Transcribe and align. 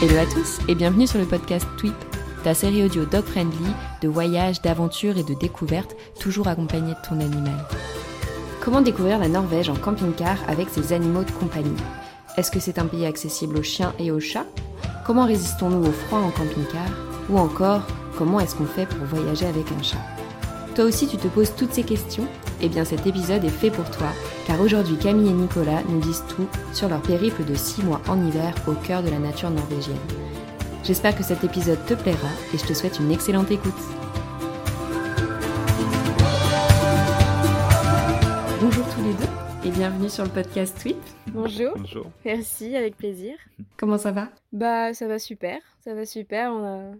Hello 0.00 0.16
à 0.16 0.26
tous 0.26 0.60
et 0.68 0.76
bienvenue 0.76 1.08
sur 1.08 1.18
le 1.18 1.24
podcast 1.24 1.66
Tweep, 1.76 1.94
ta 2.44 2.54
série 2.54 2.84
audio 2.84 3.04
dog 3.04 3.24
friendly 3.24 3.66
de 4.00 4.06
voyages, 4.06 4.62
d'aventures 4.62 5.18
et 5.18 5.24
de 5.24 5.34
découvertes, 5.34 5.96
toujours 6.20 6.46
accompagnée 6.46 6.92
de 6.92 7.08
ton 7.08 7.18
animal. 7.18 7.66
Comment 8.60 8.80
découvrir 8.80 9.18
la 9.18 9.26
Norvège 9.26 9.70
en 9.70 9.74
camping-car 9.74 10.36
avec 10.46 10.68
ses 10.68 10.92
animaux 10.92 11.24
de 11.24 11.32
compagnie? 11.32 11.74
Est-ce 12.36 12.52
que 12.52 12.60
c'est 12.60 12.78
un 12.78 12.86
pays 12.86 13.06
accessible 13.06 13.58
aux 13.58 13.64
chiens 13.64 13.92
et 13.98 14.12
aux 14.12 14.20
chats? 14.20 14.46
Comment 15.04 15.26
résistons-nous 15.26 15.88
au 15.88 15.92
froid 15.92 16.20
en 16.20 16.30
camping-car? 16.30 16.86
Ou 17.28 17.38
encore, 17.38 17.82
comment 18.16 18.38
est-ce 18.38 18.54
qu'on 18.54 18.66
fait 18.66 18.86
pour 18.86 19.04
voyager 19.06 19.46
avec 19.46 19.66
un 19.72 19.82
chat? 19.82 19.98
Toi 20.76 20.84
aussi 20.84 21.08
tu 21.08 21.16
te 21.16 21.26
poses 21.26 21.56
toutes 21.56 21.72
ces 21.72 21.82
questions? 21.82 22.28
Eh 22.60 22.68
bien 22.68 22.84
cet 22.84 23.06
épisode 23.06 23.44
est 23.44 23.48
fait 23.48 23.70
pour 23.70 23.90
toi, 23.90 24.08
car 24.46 24.60
aujourd'hui 24.60 24.96
Camille 24.96 25.30
et 25.30 25.32
Nicolas 25.32 25.82
nous 25.88 26.00
disent 26.00 26.24
tout 26.28 26.48
sur 26.72 26.88
leur 26.88 27.02
périple 27.02 27.44
de 27.44 27.54
6 27.54 27.82
mois 27.82 28.00
en 28.08 28.24
hiver 28.26 28.54
au 28.66 28.72
cœur 28.72 29.02
de 29.02 29.10
la 29.10 29.18
nature 29.18 29.50
norvégienne. 29.50 29.96
J'espère 30.84 31.16
que 31.16 31.22
cet 31.22 31.44
épisode 31.44 31.84
te 31.86 31.94
plaira 31.94 32.28
et 32.52 32.58
je 32.58 32.66
te 32.66 32.72
souhaite 32.72 32.98
une 32.98 33.10
excellente 33.10 33.50
écoute. 33.50 33.72
Bonjour 38.60 38.84
tous 38.94 39.02
les 39.02 39.14
deux 39.14 39.68
et 39.68 39.70
bienvenue 39.70 40.08
sur 40.08 40.24
le 40.24 40.30
podcast 40.30 40.78
Tweet. 40.80 40.96
Bonjour. 41.28 41.72
Bonjour. 41.76 42.06
Merci, 42.24 42.76
avec 42.76 42.96
plaisir. 42.96 43.34
Comment 43.76 43.98
ça 43.98 44.12
va? 44.12 44.28
Bah, 44.52 44.94
ça 44.94 45.08
va 45.08 45.18
super. 45.18 45.60
Ça 45.80 45.94
va 45.94 46.06
super. 46.06 46.52
On 46.52 46.64
a 46.64 46.94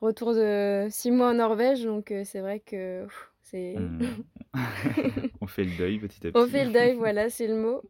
retour 0.00 0.34
de 0.34 0.88
six 0.90 1.10
mois 1.10 1.30
en 1.30 1.34
Norvège, 1.34 1.84
donc 1.84 2.10
euh, 2.10 2.22
c'est 2.24 2.40
vrai 2.40 2.60
que 2.60 3.04
pff, 3.04 3.29
c'est. 3.50 3.76
On 5.40 5.46
fait 5.46 5.64
le 5.64 5.76
deuil 5.76 5.98
petit 5.98 6.26
à 6.26 6.30
petit. 6.32 6.42
on 6.42 6.46
fait 6.46 6.64
le 6.64 6.72
deuil, 6.72 6.94
voilà, 6.94 7.30
c'est 7.30 7.46
le 7.46 7.56
mot. 7.56 7.82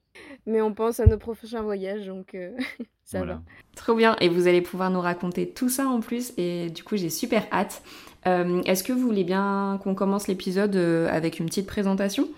Mais 0.46 0.60
on 0.60 0.74
pense 0.74 1.00
à 1.00 1.06
nos 1.06 1.18
prochains 1.18 1.62
voyages, 1.62 2.06
donc 2.06 2.34
euh, 2.34 2.56
ça 3.04 3.18
Voilà. 3.18 3.34
va. 3.34 3.42
Trop 3.76 3.94
bien 3.94 4.16
et 4.20 4.28
vous 4.28 4.46
allez 4.46 4.60
pouvoir 4.60 4.90
nous 4.90 5.00
raconter 5.00 5.50
tout 5.52 5.68
ça 5.68 5.88
en 5.88 6.00
plus 6.00 6.32
et 6.36 6.68
du 6.70 6.82
coup 6.84 6.96
j'ai 6.96 7.08
super 7.10 7.46
hâte. 7.52 7.82
Euh, 8.26 8.60
Est-ce 8.66 8.84
que 8.84 8.92
vous 8.92 9.00
voulez 9.00 9.24
bien 9.24 9.78
qu'on 9.82 9.94
commence 9.94 10.28
l'épisode 10.28 10.76
euh, 10.76 11.08
avec 11.10 11.38
une 11.40 11.46
petite 11.46 11.66
présentation? 11.66 12.28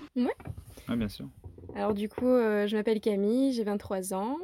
Ah, 0.88 0.94
bien 0.96 1.08
sûr. 1.08 1.26
Alors, 1.74 1.94
du 1.94 2.08
coup, 2.08 2.26
euh, 2.28 2.66
je 2.66 2.76
m'appelle 2.76 3.00
Camille, 3.00 3.52
j'ai 3.52 3.64
23 3.64 4.12
ans. 4.14 4.36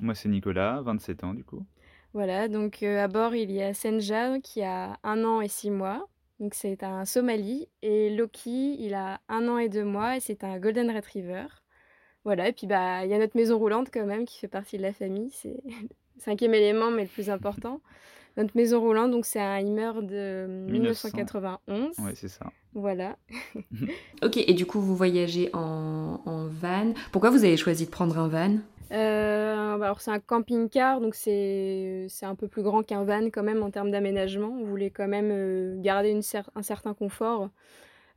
Moi, 0.00 0.14
c'est 0.14 0.28
Nicolas, 0.28 0.80
27 0.82 1.24
ans 1.24 1.34
du 1.34 1.44
coup. 1.44 1.66
Voilà, 2.14 2.48
donc 2.48 2.82
euh, 2.82 3.02
à 3.04 3.08
bord, 3.08 3.34
il 3.34 3.50
y 3.50 3.62
a 3.62 3.74
Senja 3.74 4.38
qui 4.40 4.62
a 4.62 4.96
un 5.02 5.24
an 5.24 5.40
et 5.42 5.48
six 5.48 5.70
mois. 5.70 6.08
Donc, 6.40 6.54
c'est 6.54 6.82
un 6.82 7.04
Somali. 7.04 7.68
Et 7.82 8.10
Loki, 8.10 8.76
il 8.82 8.94
a 8.94 9.20
un 9.28 9.46
an 9.48 9.58
et 9.58 9.68
deux 9.68 9.84
mois 9.84 10.16
et 10.16 10.20
c'est 10.20 10.42
un 10.42 10.58
Golden 10.58 10.90
Retriever. 10.90 11.44
Voilà, 12.24 12.48
et 12.48 12.52
puis 12.52 12.66
bah, 12.66 13.04
il 13.04 13.10
y 13.10 13.14
a 13.14 13.18
notre 13.18 13.36
maison 13.36 13.58
roulante 13.58 13.88
quand 13.92 14.04
même 14.04 14.26
qui 14.26 14.38
fait 14.38 14.48
partie 14.48 14.76
de 14.76 14.82
la 14.82 14.92
famille. 14.92 15.30
C'est 15.32 15.62
le 15.64 16.20
cinquième 16.20 16.52
élément, 16.54 16.90
mais 16.90 17.02
le 17.04 17.08
plus 17.08 17.30
important. 17.30 17.80
Notre 18.36 18.56
maison 18.56 18.80
roulante, 18.80 19.10
donc 19.10 19.24
c'est 19.26 19.40
un 19.40 19.56
Heimer 19.56 19.90
de 20.02 20.46
1991. 20.70 21.98
Ouais, 21.98 22.12
c'est 22.14 22.28
ça. 22.28 22.46
Voilà. 22.74 23.16
Ok 24.22 24.36
et 24.36 24.52
du 24.54 24.66
coup 24.66 24.80
vous 24.80 24.94
voyagez 24.94 25.50
en, 25.54 26.20
en 26.24 26.46
van. 26.46 26.92
Pourquoi 27.10 27.30
vous 27.30 27.44
avez 27.44 27.56
choisi 27.56 27.86
de 27.86 27.90
prendre 27.90 28.18
un 28.18 28.28
van? 28.28 28.58
Alors 28.90 30.00
c'est 30.00 30.10
un 30.10 30.20
camping-car, 30.20 31.00
donc 31.00 31.14
c'est 31.14 32.08
un 32.22 32.34
peu 32.34 32.48
plus 32.48 32.62
grand 32.62 32.82
qu'un 32.82 33.04
van 33.04 33.26
quand 33.26 33.42
même 33.42 33.62
en 33.62 33.70
termes 33.70 33.90
d'aménagement. 33.90 34.48
On 34.48 34.64
voulait 34.64 34.90
quand 34.90 35.08
même 35.08 35.30
euh, 35.30 35.76
garder 35.80 36.18
un 36.54 36.62
certain 36.62 36.94
confort. 36.94 37.50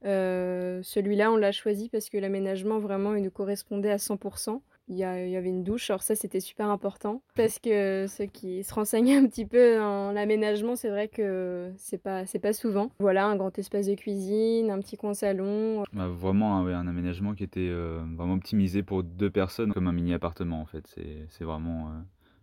Euh, 0.06 0.82
celui-là, 0.84 1.32
on 1.32 1.38
l'a 1.38 1.52
choisi 1.52 1.90
parce 1.90 2.10
que 2.10 2.18
l'aménagement 2.18 2.80
vraiment 2.80 3.16
il 3.16 3.24
nous 3.24 3.32
correspondait 3.32 3.92
à 3.92 3.98
100%. 3.98 4.62
Il 4.90 4.98
y, 4.98 5.04
avait 5.04 5.50
une 5.50 5.64
douche, 5.64 5.90
alors 5.90 6.04
ça 6.04 6.14
c'était 6.16 6.42
super 6.42 6.70
important 6.70 7.22
parce 7.36 7.58
que 7.58 8.06
ceux 8.08 8.26
qui 8.26 8.64
se 8.64 8.74
renseignent 8.74 9.14
un 9.24 9.28
petit 9.28 9.46
peu 9.46 9.78
dans 9.78 10.12
l'aménagement, 10.12 10.76
c'est 10.76 10.90
vrai 10.90 11.08
que 11.08 11.72
c'est 11.78 12.02
pas 12.02 12.26
c'est 12.26 12.40
pas 12.40 12.54
souvent. 12.54 12.92
Voilà, 13.00 13.26
un 13.26 13.36
grand 13.36 13.58
espace 13.58 13.88
de 13.88 13.96
cuisine, 13.96 14.70
un 14.70 14.80
petit 14.80 14.98
coin 14.98 15.14
salon, 15.14 15.84
Bah, 15.94 16.08
vraiment 16.08 16.58
un, 16.58 16.88
aménagement 16.88 17.34
qui 17.34 17.44
était 17.44 17.70
euh, 17.70 18.04
vraiment 18.16 18.34
optimisé 18.34 18.84
pour 18.84 19.04
deux 19.04 19.30
personnes, 19.30 19.74
comme 19.74 19.88
un 19.88 19.94
mini 19.94 20.14
appartement 20.14 20.62
en 20.62 20.66
fait. 20.66 20.86
C'est 21.30 21.44
vraiment 21.44 21.88
euh, 21.88 21.92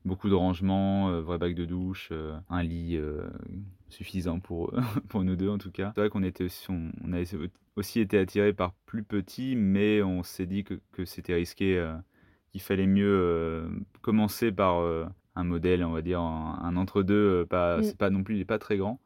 beaucoup 0.04 0.28
de 0.28 0.34
rangement, 0.34 1.10
euh, 1.10 1.20
vrai 1.20 1.38
bac 1.38 1.54
de 1.54 1.64
douche, 1.64 2.08
euh, 2.12 2.38
un 2.48 2.62
lit 2.62 2.98
suffisant 3.88 4.40
pour, 4.40 4.72
pour 5.08 5.24
nous 5.24 5.36
deux 5.36 5.48
en 5.48 5.58
tout 5.58 5.70
cas. 5.70 5.92
C'est 5.94 6.00
vrai 6.00 6.10
qu'on 6.10 6.22
était 6.22 6.44
aussi, 6.44 6.70
on, 6.70 6.90
on 7.04 7.12
a 7.12 7.22
aussi 7.76 8.00
été 8.00 8.18
attirés 8.18 8.52
par 8.52 8.72
plus 8.86 9.02
petit, 9.02 9.56
mais 9.56 10.02
on 10.02 10.22
s'est 10.22 10.46
dit 10.46 10.64
que, 10.64 11.04
c'était 11.04 11.34
risqué, 11.34 11.94
qu'il 12.50 12.60
fallait 12.60 12.86
mieux 12.86 13.06
euh, 13.08 13.68
commencer 14.02 14.52
par 14.52 14.80
euh, 14.80 15.06
un 15.36 15.44
modèle, 15.44 15.84
on 15.84 15.92
va 15.92 16.02
dire, 16.02 16.20
un, 16.20 16.76
entre-deux. 16.76 17.42
euh, 17.42 17.46
Pas, 17.46 17.78
Mm. 17.78 17.82
C'est 17.82 17.96
pas 17.96 18.10
non 18.10 18.22
plus, 18.22 18.36
il 18.36 18.40
est 18.40 18.44
pas 18.46 18.58
très 18.58 18.76
grand. 18.76 19.00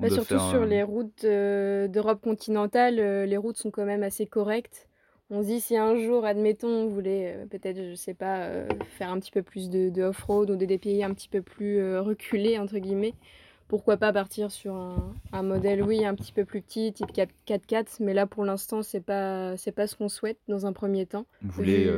Bah, 0.00 0.08
surtout 0.10 0.34
faire, 0.34 0.50
sur 0.50 0.64
les 0.66 0.82
routes 0.82 1.24
euh, 1.24 1.88
d'Europe 1.88 2.20
continentale, 2.20 2.98
euh, 3.00 3.26
les 3.26 3.36
routes 3.36 3.56
sont 3.56 3.70
quand 3.70 3.84
même 3.86 4.02
assez 4.02 4.26
correctes. 4.26 4.88
On 5.30 5.42
se 5.42 5.48
dit 5.48 5.60
si 5.60 5.76
un 5.76 5.96
jour, 5.96 6.24
admettons, 6.24 6.68
on 6.68 6.86
voulait 6.88 7.34
euh, 7.34 7.46
peut-être, 7.46 7.76
je 7.76 7.94
sais 7.94 8.14
pas, 8.14 8.48
faire 8.98 9.10
un 9.10 9.18
petit 9.18 9.32
peu 9.32 9.42
plus 9.42 9.70
de, 9.70 9.90
de 9.90 10.02
off-road 10.02 10.50
ou 10.50 10.56
de 10.56 10.64
des 10.66 10.78
pays 10.78 11.02
un 11.02 11.12
petit 11.14 11.28
peu 11.28 11.42
plus 11.42 11.98
reculés, 11.98 12.58
entre 12.58 12.78
guillemets, 12.78 13.14
pourquoi 13.68 13.96
pas 13.96 14.12
partir 14.12 14.52
sur 14.52 14.74
un, 14.76 15.12
un 15.32 15.42
modèle, 15.42 15.82
oui, 15.82 16.04
un 16.04 16.14
petit 16.14 16.32
peu 16.32 16.44
plus 16.44 16.62
petit, 16.62 16.92
type 16.92 17.10
4- 17.12 17.28
4x4, 17.46 17.96
mais 18.00 18.14
là 18.14 18.26
pour 18.26 18.44
l'instant, 18.44 18.82
c'est 18.82 19.00
pas, 19.00 19.56
c'est 19.56 19.72
pas 19.72 19.86
ce 19.88 19.96
qu'on 19.96 20.08
souhaite 20.08 20.38
dans 20.46 20.66
un 20.66 20.72
premier 20.72 21.06
temps. 21.06 21.26
On 21.44 21.48
voulait 21.48 21.88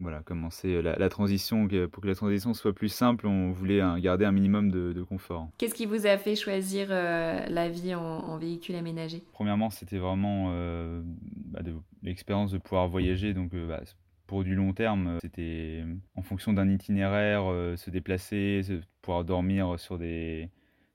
voilà, 0.00 0.20
commencer 0.22 0.82
la, 0.82 0.96
la 0.96 1.08
transition, 1.08 1.68
pour 1.92 2.02
que 2.02 2.08
la 2.08 2.14
transition 2.14 2.54
soit 2.54 2.72
plus 2.72 2.88
simple, 2.88 3.26
on 3.26 3.52
voulait 3.52 3.80
garder 4.00 4.24
un 4.24 4.32
minimum 4.32 4.70
de, 4.70 4.92
de 4.92 5.02
confort. 5.02 5.48
Qu'est-ce 5.58 5.74
qui 5.74 5.86
vous 5.86 6.06
a 6.06 6.16
fait 6.16 6.36
choisir 6.36 6.88
euh, 6.90 7.44
la 7.48 7.68
vie 7.68 7.94
en, 7.94 8.00
en 8.00 8.38
véhicule 8.38 8.76
aménagé? 8.76 9.22
Premièrement, 9.32 9.70
c'était 9.70 9.98
vraiment 9.98 10.48
euh, 10.50 11.02
bah, 11.04 11.60
l'expérience 12.02 12.50
de 12.50 12.58
pouvoir 12.58 12.88
voyager, 12.88 13.34
donc 13.34 13.52
euh, 13.54 13.68
bah, 13.68 13.80
pour 14.26 14.44
du 14.44 14.54
long 14.54 14.72
terme, 14.72 15.08
euh, 15.08 15.18
c'était 15.20 15.84
en 16.14 16.22
fonction 16.22 16.52
d'un 16.52 16.68
itinéraire, 16.68 17.42
euh, 17.46 17.76
se 17.76 17.90
déplacer, 17.90 18.62
pouvoir 19.02 19.24
dormir 19.24 19.78
sur 19.78 19.98
des, 19.98 20.48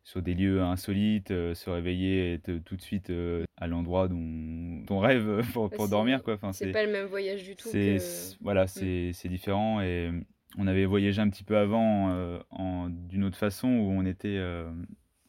sur 0.05 0.21
des 0.21 0.33
lieux 0.35 0.61
insolites, 0.61 1.31
euh, 1.31 1.53
se 1.55 1.69
réveiller 1.69 2.29
et 2.29 2.33
être 2.35 2.59
tout 2.63 2.77
de 2.77 2.81
suite 2.81 3.09
euh, 3.09 3.43
à 3.57 3.67
l'endroit 3.67 4.07
dont 4.07 4.83
on 4.89 4.99
rêve 4.99 5.41
pour, 5.51 5.67
Bah, 5.69 5.75
pour 5.75 5.85
c'est- 5.85 5.91
dormir. 5.91 6.23
Quoi. 6.23 6.35
Enfin, 6.35 6.53
C'est 6.53 6.71
pas 6.71 6.85
le 6.85 6.91
même 6.91 7.07
voyage 7.07 7.43
du 7.43 7.55
tout 7.57 7.67
c'est 7.67 7.97
que... 7.97 8.43
voilà 8.43 8.67
c'est 8.67 9.11
c'est 9.13 9.27
différent 9.29 9.81
et 9.81 10.11
on 10.57 10.67
avait 10.67 10.85
voyagé 10.85 11.21
un 11.21 11.29
petit 11.29 11.43
peu 11.43 11.57
avant 11.57 12.11
euh, 12.11 12.39
en 12.51 12.87
d'une 12.89 13.23
autre 13.25 13.35
façon 13.37 13.67
où 13.67 13.89
on 13.91 14.05
était 14.05 14.37
euh, 14.37 14.71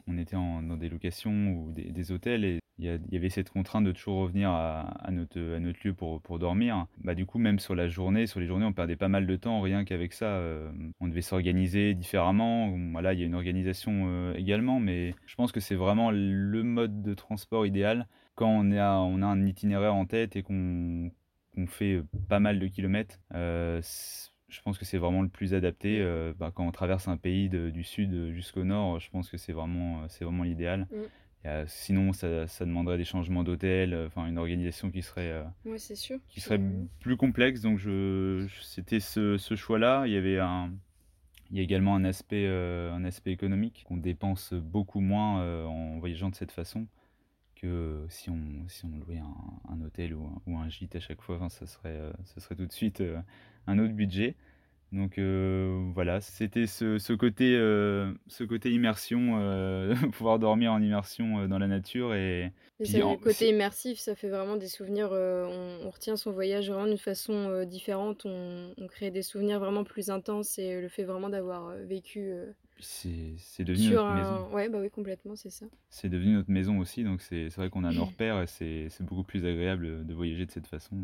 on 0.06 0.18
était 0.18 0.36
en- 0.36 0.62
dans 0.62 0.76
des 0.76 0.88
locations 0.88 1.52
ou 1.52 1.72
des, 1.72 1.90
des 1.90 2.12
hôtels 2.12 2.44
et 2.44 2.58
il 2.78 3.00
y, 3.10 3.16
avait 3.16 3.30
cette 3.30 3.48
contrainte 3.48 3.84
de 3.84 3.92
toujours 3.92 4.18
revenir 4.18 4.50
à, 4.50 5.08
notre 5.10 5.38
lieu 5.38 5.94
pour 5.94 6.38
dormir 6.38 6.86
bah 6.98 7.14
du 7.14 7.24
coup 7.24 7.38
même 7.38 7.58
sur 7.58 7.74
la 7.74 7.88
journée 7.88 8.26
sur 8.26 8.38
les 8.38 8.46
journées 8.46 8.66
on 8.66 8.74
perdait 8.74 8.96
pas 8.96 9.08
mal 9.08 9.26
de 9.26 9.36
temps 9.36 9.62
rien 9.62 9.84
qu'avec 9.84 10.12
ça 10.12 10.26
euh, 10.26 10.70
on 11.00 11.08
devait 11.08 11.22
s'organiser 11.22 11.94
différemment 11.94 12.76
voilà 12.92 13.14
il 13.14 13.20
y 13.20 13.22
a 13.22 13.26
une 13.26 13.34
organisation 13.34 14.04
euh, 14.08 14.34
également 14.34 14.78
mais 14.78 15.14
je 15.24 15.34
pense 15.36 15.52
que 15.52 15.60
c'est 15.60 15.74
vraiment 15.74 16.10
le 16.10 16.62
mode 16.62 17.02
de 17.02 17.14
transport 17.14 17.64
idéal 17.64 18.06
quand 18.34 18.50
on 18.50 18.70
a 18.72 18.98
on 18.98 19.22
a 19.22 19.26
un 19.26 19.46
itinéraire 19.46 19.94
en 19.94 20.04
tête 20.04 20.36
et 20.36 20.42
qu'on 20.42 21.10
fait 21.68 22.02
pas 22.28 22.38
mal 22.38 22.58
de 22.58 22.66
kilomètres, 22.66 23.18
euh, 23.34 23.80
je 24.48 24.60
pense 24.60 24.76
que 24.76 24.84
c'est 24.84 24.98
vraiment 24.98 25.22
le 25.22 25.30
plus 25.30 25.54
adapté. 25.54 26.04
bah, 26.38 26.52
quand 26.54 26.66
on 26.66 26.70
traverse 26.70 27.08
un 27.08 27.16
pays 27.16 27.48
du 27.48 27.82
sud 27.82 28.32
jusqu'au 28.32 28.62
nord, 28.62 29.00
je 29.00 29.10
pense 29.10 29.30
que 29.30 29.38
c'est 29.38 29.54
vraiment, 29.54 30.06
vraiment 30.20 30.42
l'idéal. 30.42 30.86
Mm. 30.92 30.96
Euh, 31.46 31.64
sinon, 31.68 32.12
ça, 32.12 32.48
ça 32.48 32.64
demanderait 32.64 32.98
des 32.98 33.04
changements 33.04 33.44
d'hôtel, 33.44 33.94
euh, 33.94 34.06
enfin 34.08 34.26
une 34.26 34.38
organisation 34.38 34.90
qui 34.90 35.02
serait, 35.02 35.30
euh, 35.30 35.44
Ouais, 35.64 35.78
c'est 35.78 35.94
sûr. 35.96 36.18
qui 36.28 36.40
serait 36.40 36.60
plus 37.00 37.16
complexe. 37.16 37.60
Donc 37.62 37.78
je, 37.78 38.46
je- 38.48 38.62
c'était 38.62 39.00
ce, 39.00 39.38
ce 39.38 39.56
choix-là. 39.56 40.04
Il 40.06 40.12
y 40.12 40.16
avait 40.16 40.38
un, 40.40 40.72
il 41.50 41.56
y 41.56 41.60
a 41.60 41.62
également 41.62 41.94
un 41.96 42.04
aspect, 42.04 42.46
euh, 42.46 42.92
un 42.92 43.04
aspect 43.04 43.32
économique. 43.32 43.84
On 43.90 43.96
dépense 43.96 44.54
beaucoup 44.54 45.00
moins 45.00 45.42
euh, 45.42 45.64
en 45.66 45.98
voyageant 45.98 46.30
de 46.30 46.34
cette 46.36 46.52
façon 46.52 46.86
que 47.56 48.06
si 48.10 48.30
on, 48.30 48.68
si 48.68 48.84
on 48.86 48.98
louait 48.98 49.18
un, 49.18 49.34
un 49.72 49.80
hôtel 49.82 50.14
ou 50.14 50.26
un, 50.26 50.42
ou 50.46 50.58
un 50.58 50.68
gîte 50.68 50.96
à 50.96 51.00
chaque 51.00 51.22
fois. 51.22 51.36
Enfin, 51.36 51.48
ça 51.48 51.66
serait, 51.66 52.00
ça 52.24 52.40
serait 52.40 52.56
tout 52.56 52.66
de 52.66 52.72
suite 52.72 53.02
un 53.66 53.78
autre 53.78 53.94
budget. 53.94 54.36
Donc 54.92 55.18
voilà, 55.18 56.20
c'était 56.20 56.66
ce, 56.66 57.12
côté, 57.12 57.54
ce 58.28 58.44
côté 58.44 58.70
immersion, 58.70 59.92
pouvoir 60.12 60.38
dormir 60.38 60.72
en 60.72 60.80
immersion 60.80 61.48
dans 61.48 61.58
la 61.58 61.66
nature 61.66 62.14
et, 62.14 62.52
le 62.78 63.16
côté 63.16 63.48
immersif, 63.48 63.98
ça 63.98 64.14
fait 64.14 64.28
vraiment 64.28 64.56
des 64.56 64.68
souvenirs. 64.68 65.10
on, 65.12 65.90
retient 65.90 66.16
son 66.16 66.30
voyage 66.30 66.70
vraiment 66.70 66.86
d'une 66.86 66.98
façon 66.98 67.64
différente. 67.64 68.22
On, 68.26 68.74
crée 68.88 69.10
des 69.10 69.22
souvenirs 69.22 69.58
vraiment 69.58 69.82
plus 69.82 70.10
intenses 70.10 70.58
et 70.58 70.80
le 70.80 70.88
fait 70.88 71.04
vraiment 71.04 71.28
d'avoir 71.28 71.74
vécu. 71.84 72.32
c'est 72.78 73.64
devenu 73.64 73.90
notre 73.90 74.14
maison. 74.14 74.54
Ouais, 74.54 74.68
bah 74.68 74.78
oui, 74.80 74.90
complètement, 74.90 75.34
c'est 75.34 75.50
ça. 75.50 75.66
C'est 75.90 76.08
devenu 76.08 76.34
notre 76.34 76.50
maison 76.50 76.78
aussi, 76.78 77.02
donc 77.02 77.22
c'est 77.22 77.48
vrai 77.56 77.70
qu'on 77.70 77.84
a 77.84 77.92
nos 77.92 78.04
repères 78.06 78.40
et 78.40 78.46
c'est 78.88 79.02
beaucoup 79.02 79.24
plus 79.24 79.44
agréable 79.44 80.06
de 80.06 80.14
voyager 80.14 80.46
de 80.46 80.52
cette 80.52 80.68
façon. 80.68 80.96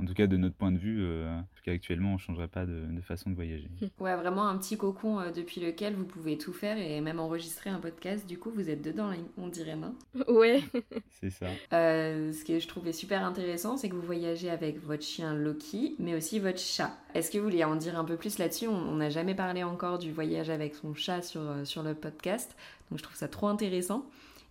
En 0.00 0.06
tout 0.06 0.14
cas, 0.14 0.26
de 0.26 0.36
notre 0.36 0.56
point 0.56 0.72
de 0.72 0.78
vue, 0.78 1.02
euh, 1.02 1.38
en 1.38 1.42
tout 1.42 1.62
cas 1.64 1.72
actuellement, 1.72 2.10
on 2.10 2.14
ne 2.14 2.18
changerait 2.18 2.48
pas 2.48 2.66
de, 2.66 3.00
façon 3.02 3.30
de 3.30 3.34
voyager. 3.34 3.70
Ouais, 4.00 4.16
vraiment 4.16 4.48
un 4.48 4.58
petit 4.58 4.76
cocon 4.76 5.20
euh, 5.20 5.30
depuis 5.30 5.60
lequel 5.60 5.94
vous 5.94 6.04
pouvez 6.04 6.36
tout 6.36 6.52
faire 6.52 6.76
et 6.78 7.00
même 7.00 7.20
enregistrer 7.20 7.70
un 7.70 7.78
podcast. 7.78 8.26
Du 8.26 8.38
coup, 8.38 8.50
vous 8.50 8.68
êtes 8.68 8.82
dedans, 8.82 9.10
on 9.38 9.48
dirait, 9.48 9.76
non 9.76 9.94
Ouais. 10.28 10.62
c'est 11.20 11.30
ça. 11.30 11.46
Euh, 11.72 12.32
ce 12.32 12.44
que 12.44 12.58
je 12.58 12.66
trouvais 12.66 12.92
super 12.92 13.24
intéressant, 13.24 13.76
c'est 13.76 13.88
que 13.88 13.94
vous 13.94 14.02
voyagez 14.02 14.50
avec 14.50 14.82
votre 14.82 15.04
chien 15.04 15.32
Loki, 15.32 15.94
mais 15.98 16.14
aussi 16.14 16.40
votre 16.40 16.58
chat. 16.58 16.90
Est-ce 17.14 17.30
que 17.30 17.38
vous 17.38 17.44
voulez 17.44 17.64
en 17.64 17.76
dire 17.76 17.98
un 17.98 18.04
peu 18.04 18.16
plus 18.16 18.38
là-dessus? 18.38 18.66
On 18.66 18.96
n'a 18.96 19.10
jamais 19.10 19.34
parlé 19.34 19.62
encore 19.62 19.98
du 19.98 20.10
voyage 20.12 20.50
avec 20.50 20.74
son 20.74 20.94
chat 20.94 21.22
sur, 21.22 21.40
sur 21.64 21.84
le 21.84 21.94
podcast, 21.94 22.56
donc 22.90 22.98
je 22.98 23.04
trouve 23.04 23.16
ça 23.16 23.28
trop 23.28 23.46
intéressant. 23.46 24.04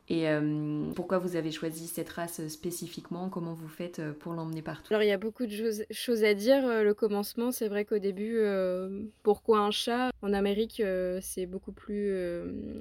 Et 0.09 0.27
euh, 0.27 0.91
pourquoi 0.95 1.17
vous 1.17 1.35
avez 1.35 1.51
choisi 1.51 1.87
cette 1.87 2.09
race 2.09 2.45
spécifiquement? 2.47 3.29
Comment 3.29 3.53
vous 3.53 3.67
faites 3.67 3.99
euh, 3.99 4.13
pour 4.13 4.33
l'emmener 4.33 4.61
partout? 4.61 4.93
Alors 4.93 5.03
il 5.03 5.07
y 5.07 5.13
a 5.13 5.17
beaucoup 5.17 5.45
de 5.45 5.71
choses, 5.91 6.23
à 6.23 6.33
dire. 6.33 6.65
Euh, 6.65 6.83
le 6.83 6.93
commencement, 6.93 7.51
c'est 7.51 7.67
vrai 7.69 7.85
qu'au 7.85 7.99
début, 7.99 8.39
pourquoi 9.23 9.59
un 9.59 9.71
chat? 9.71 10.12
En 10.23 10.33
Amérique, 10.33 10.81
c'est 11.21 11.45
beaucoup 11.45 11.71
plus 11.71 12.13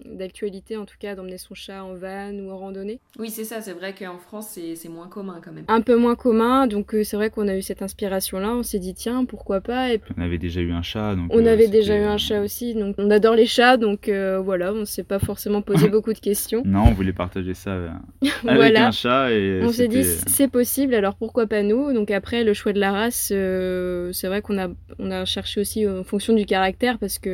d'actualité, 0.06 0.76
en 0.76 0.84
tout 0.84 0.96
cas, 0.98 1.14
d'emmener 1.14 1.38
son 1.38 1.54
chat 1.54 1.84
en 1.84 1.94
van 1.94 2.32
ou 2.32 2.50
en 2.50 2.58
randonnée. 2.58 3.00
Oui, 3.18 3.30
c'est 3.30 3.44
ça. 3.44 3.60
C'est 3.60 3.72
vrai 3.72 3.94
qu'en 3.94 4.18
France, 4.18 4.58
c'est 4.74 4.88
moins 4.88 5.08
commun 5.08 5.40
quand 5.44 5.52
même. 5.52 5.64
Un 5.68 5.80
peu 5.80 5.96
moins 5.96 6.14
commun. 6.14 6.66
Donc 6.66 6.94
c'est 7.02 7.16
vrai 7.16 7.30
qu'on 7.30 7.48
a 7.48 7.56
eu 7.56 7.62
cette 7.62 7.82
inspiration-là. 7.82 8.54
On 8.54 8.62
s'est 8.62 8.78
dit, 8.78 8.94
tiens, 8.94 9.24
pourquoi 9.24 9.60
pas 9.60 9.92
Et 9.92 10.00
On 10.16 10.22
avait 10.22 10.38
déjà 10.38 10.60
eu 10.60 10.72
un 10.72 10.82
chat. 10.82 11.14
Donc, 11.14 11.30
on 11.30 11.44
avait 11.44 11.68
déjà 11.68 11.96
eu 11.98 12.04
un 12.04 12.18
chat 12.18 12.40
aussi. 12.40 12.74
Donc 12.74 12.94
on 12.98 13.10
adore 13.10 13.34
les 13.34 13.46
chats. 13.46 13.76
Donc 13.76 14.08
voilà, 14.08 14.72
on 14.72 14.80
ne 14.80 14.84
s'est 14.84 15.02
pas 15.02 15.18
forcément 15.18 15.62
posé 15.62 15.88
beaucoup 15.88 16.12
de 16.12 16.18
questions. 16.18 16.62
Non, 16.64 16.84
on 16.88 16.92
voulait 16.92 17.12
partager 17.12 17.54
ça 17.54 17.70
euh, 17.70 17.90
avec 18.46 18.76
un 18.76 18.90
chat. 18.90 19.30
Et 19.32 19.60
on 19.62 19.72
s'est 19.72 19.88
dit 19.88 20.04
c'est 20.04 20.48
possible, 20.48 20.94
alors 20.94 21.14
pourquoi 21.14 21.46
pas 21.46 21.62
nous? 21.62 21.92
Donc 21.92 22.10
après 22.10 22.44
le 22.44 22.54
choix 22.54 22.72
de 22.72 22.80
la 22.80 22.92
race, 22.92 23.30
euh, 23.32 24.12
c'est 24.12 24.28
vrai 24.28 24.42
qu'on 24.42 24.58
a 24.58 24.68
on 24.98 25.10
a 25.10 25.24
cherché 25.24 25.60
aussi 25.60 25.88
en 25.88 26.04
fonction 26.04 26.34
du 26.34 26.46
caractère 26.46 26.98
parce 26.98 27.18
que 27.18 27.30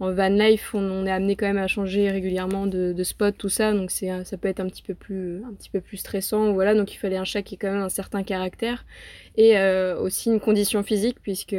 en 0.00 0.12
van 0.12 0.28
life 0.28 0.74
on, 0.74 1.06
est 1.06 1.10
amené 1.10 1.36
quand 1.36 1.46
même 1.46 1.58
à 1.58 1.66
changer 1.66 2.10
régulièrement 2.10 2.66
de, 2.66 3.02
spot 3.02 3.36
tout 3.36 3.48
ça, 3.48 3.72
donc 3.72 3.90
c'est 3.90 4.10
ça 4.24 4.36
peut 4.36 4.48
être 4.48 4.60
un 4.60 4.66
petit 4.66 4.82
peu 4.82 4.94
plus 4.94 5.42
un 5.44 5.54
petit 5.54 5.70
peu 5.70 5.80
plus 5.80 5.96
stressant. 5.96 6.52
Voilà, 6.52 6.74
donc 6.74 6.92
il 6.92 6.96
fallait 6.96 7.16
un 7.16 7.24
chat 7.24 7.42
qui 7.42 7.54
ait 7.54 7.58
quand 7.58 7.72
même 7.72 7.82
un 7.82 7.88
certain 7.88 8.22
caractère. 8.22 8.84
Et 9.36 9.56
euh, 9.56 9.98
aussi 9.98 10.28
une 10.28 10.40
condition 10.40 10.82
physique 10.82 11.18
puisque 11.22 11.56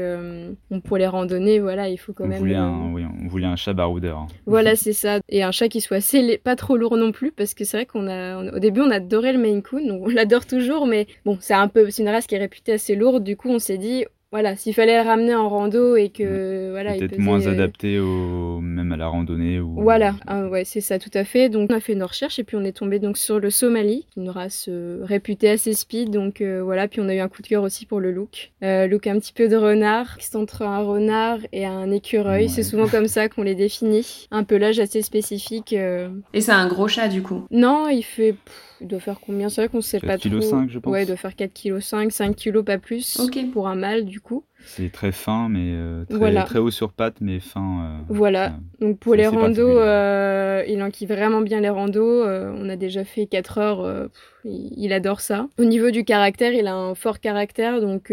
pour 0.84 0.98
les 0.98 1.08
randonnées 1.08 1.60
voilà. 1.60 1.90
Il 1.90 1.98
faut 1.98 2.14
quand 2.14 2.26
on 2.26 2.28
même 2.28 2.40
voulait 2.40 2.56
un, 2.56 2.92
oui, 2.94 3.04
on 3.24 3.28
voulait 3.28 3.48
un 3.48 3.56
chat 3.56 3.74
baroudeur 3.74 4.28
voilà 4.46 4.76
c'est 4.82 4.94
ça. 4.94 5.20
Et 5.30 5.44
un 5.44 5.52
chat 5.52 5.70
qui 5.70 5.82
soit 5.82 6.02
scellé, 6.02 6.38
pas 6.38 6.56
trop 6.56 6.78
lourd 6.78 6.98
non 6.98 7.12
plus 7.12 7.32
parce 7.32 7.54
que 7.54 7.64
c'est 7.64 7.78
vrai 7.78 7.86
qu'on 7.86 8.08
a, 8.08 8.54
au 8.54 8.60
début, 8.60 8.82
on 8.82 8.92
adorait 8.92 9.34
le 9.34 9.40
Maine 9.40 9.62
Coon, 9.62 9.88
donc 9.88 10.04
on 10.04 10.10
l'adore 10.14 10.46
toujours, 10.46 10.86
mais 10.88 11.08
bon, 11.26 11.38
c'est 11.40 11.54
un 11.54 11.68
peu, 11.68 11.90
c'est 11.90 12.04
une 12.04 12.10
race 12.10 12.28
qui 12.28 12.36
est 12.36 12.40
réputée 12.40 12.74
assez 12.74 12.96
lourde. 12.96 13.24
Du 13.24 13.38
coup, 13.38 13.50
on 13.50 13.60
s'est 13.60 13.78
dit, 13.78 14.06
voilà, 14.32 14.56
s'il 14.56 14.74
fallait 14.74 15.02
le 15.02 15.08
ramener 15.08 15.36
en 15.36 15.50
rando 15.50 15.98
et 15.98 16.08
que 16.08 16.70
voilà, 16.72 16.94
peut-être 16.94 17.18
moins 17.20 17.46
adapté 17.48 18.00
au 18.00 18.62
même 18.62 18.94
à 18.94 18.98
la 18.98 19.08
randonnée 19.08 19.60
ou 19.60 19.82
voilà, 19.82 20.16
ah, 20.26 20.48
ouais, 20.48 20.64
c'est 20.64 20.80
ça 20.80 21.00
tout 21.00 21.10
à 21.14 21.26
fait. 21.26 21.50
Donc 21.50 21.70
on 21.70 21.76
a 21.76 21.82
fait 21.82 21.94
une 21.94 22.04
recherche 22.04 22.40
et 22.40 22.46
puis 22.46 22.56
on 22.56 22.64
est 22.64 22.72
tombé 22.72 23.00
donc 23.00 23.18
sur 23.18 23.40
le 23.40 23.50
Somali, 23.50 24.06
une 24.16 24.30
race 24.30 24.68
euh, 24.70 25.02
réputée 25.04 25.50
assez 25.50 25.74
speed. 25.74 26.12
Donc 26.12 26.40
euh, 26.40 26.62
voilà, 26.64 26.88
puis 26.88 27.02
on 27.02 27.10
a 27.10 27.14
eu 27.14 27.20
un 27.20 27.28
coup 27.28 27.42
de 27.42 27.48
cœur 27.48 27.64
aussi 27.64 27.86
pour 27.86 28.00
le 28.00 28.12
look, 28.12 28.52
euh, 28.64 28.88
look 28.88 29.06
un 29.08 29.20
petit 29.20 29.34
peu 29.34 29.50
de 29.50 29.58
renard, 29.58 30.16
c'est 30.20 30.38
entre 30.38 30.62
un 30.62 30.82
renard 30.82 31.40
et 31.52 31.66
un 31.66 31.92
écureuil. 31.92 32.48
C'est 32.48 32.64
souvent 32.64 32.88
comme 32.88 33.08
ça 33.08 33.28
qu'on 33.28 33.44
les 33.44 33.56
définit. 33.56 34.28
Un 34.32 34.46
pelage 34.46 34.80
assez 34.80 35.02
spécifique. 35.02 35.74
Et 35.74 36.42
c'est 36.42 36.52
un 36.52 36.68
gros 36.68 36.88
chat 36.88 37.10
du 37.10 37.22
coup? 37.22 37.46
Non, 37.52 37.90
il 37.90 38.04
fait 38.04 38.36
il 38.82 38.88
doit 38.88 39.00
faire 39.00 39.20
combien? 39.20 39.50
C'est 39.50 39.62
vrai 39.62 39.70
qu'on 39.70 39.82
sait 39.82 40.00
pas 40.00 40.18
trop. 40.18 40.30
4,5 40.30 40.66
kg 40.66 40.70
je 40.70 40.80
pense. 40.80 40.92
Ouais, 40.92 41.04
il 41.04 41.08
doit 41.08 41.16
faire 41.16 41.32
4,5 41.32 42.06
kg, 42.06 42.12
5 42.12 42.36
kg 42.36 42.62
pas 42.62 42.78
plus. 42.78 43.20
Ok. 43.20 43.40
Pour 43.52 43.68
un 43.68 43.76
mâle 43.76 44.06
du 44.06 44.20
coup. 44.20 44.44
C'est 44.66 44.92
très 44.92 45.12
fin, 45.12 45.50
mais 45.50 45.72
euh, 45.72 46.06
très, 46.06 46.46
très, 46.46 46.60
haut 46.60 46.72
sur 46.72 46.92
pattes, 46.92 47.18
mais 47.22 47.40
fin. 47.40 47.86
Euh, 47.86 48.00
voilà. 48.10 48.54
Donc 48.80 49.00
pour 49.00 49.16
les 49.16 49.28
randos, 49.28 49.78
euh, 49.78 50.64
il 50.68 50.82
enquille 50.84 51.08
vraiment 51.08 51.42
bien 51.42 51.62
les 51.62 51.70
randos. 51.70 52.24
on 52.26 52.70
a 52.70 52.76
déjà 52.76 53.04
fait 53.04 53.26
4 53.28 53.58
heures. 53.58 54.10
il 54.44 54.94
adore 54.94 55.22
ça. 55.22 55.48
Au 55.58 55.66
niveau 55.66 55.92
du 55.92 56.04
caractère, 56.04 56.54
il 56.54 56.68
a 56.68 56.76
un 56.76 56.96
fort 56.96 57.20
caractère, 57.20 57.82
donc. 57.82 58.12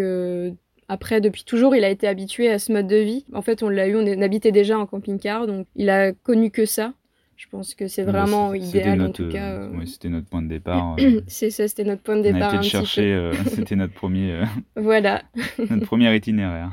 Après, 0.91 1.21
depuis 1.21 1.45
toujours, 1.45 1.77
il 1.77 1.85
a 1.85 1.91
été 1.91 2.09
habitué 2.09 2.49
à 2.49 2.59
ce 2.59 2.73
mode 2.73 2.87
de 2.87 2.97
vie. 2.97 3.27
En 3.35 3.43
fait, 3.43 3.63
on 3.63 3.69
l'a 3.69 3.89
eu, 3.89 3.97
on 3.97 4.23
habitait 4.23 4.53
déjà 4.53 4.79
en 4.79 4.87
camping-car, 4.87 5.47
donc 5.47 5.67
il 5.77 5.91
a 5.91 6.13
connu 6.13 6.51
que 6.51 6.65
ça. 6.65 6.95
Je 7.39 7.47
pense 7.49 7.77
que 7.77 7.87
c'est 7.87 8.03
vraiment 8.03 8.53
idéal 8.53 9.01
en 9.01 9.13
tout 9.13 9.29
cas. 9.29 9.53
Euh... 9.53 9.87
c'était 9.87 10.09
notre 10.09 10.27
point 10.27 10.43
de 10.43 10.49
départ. 10.49 10.97
Euh. 11.09 11.21
c'est 11.29 11.51
ça, 11.51 11.69
c'était 11.69 11.85
notre 11.85 12.03
point 12.03 12.17
de 12.17 12.23
départ. 12.23 12.51
On 12.53 12.57
a 12.57 12.57
été 12.57 12.57
le 12.57 12.63
chercher, 12.63 13.15
euh, 13.15 13.33
c'était 13.47 13.77
notre 13.77 13.95
premier. 13.95 14.33
Euh, 14.33 14.45
voilà. 14.77 15.23
notre 15.71 15.87
premier 15.87 16.15
itinéraire. 16.15 16.73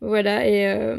voilà 0.00 0.48
et 0.48 0.96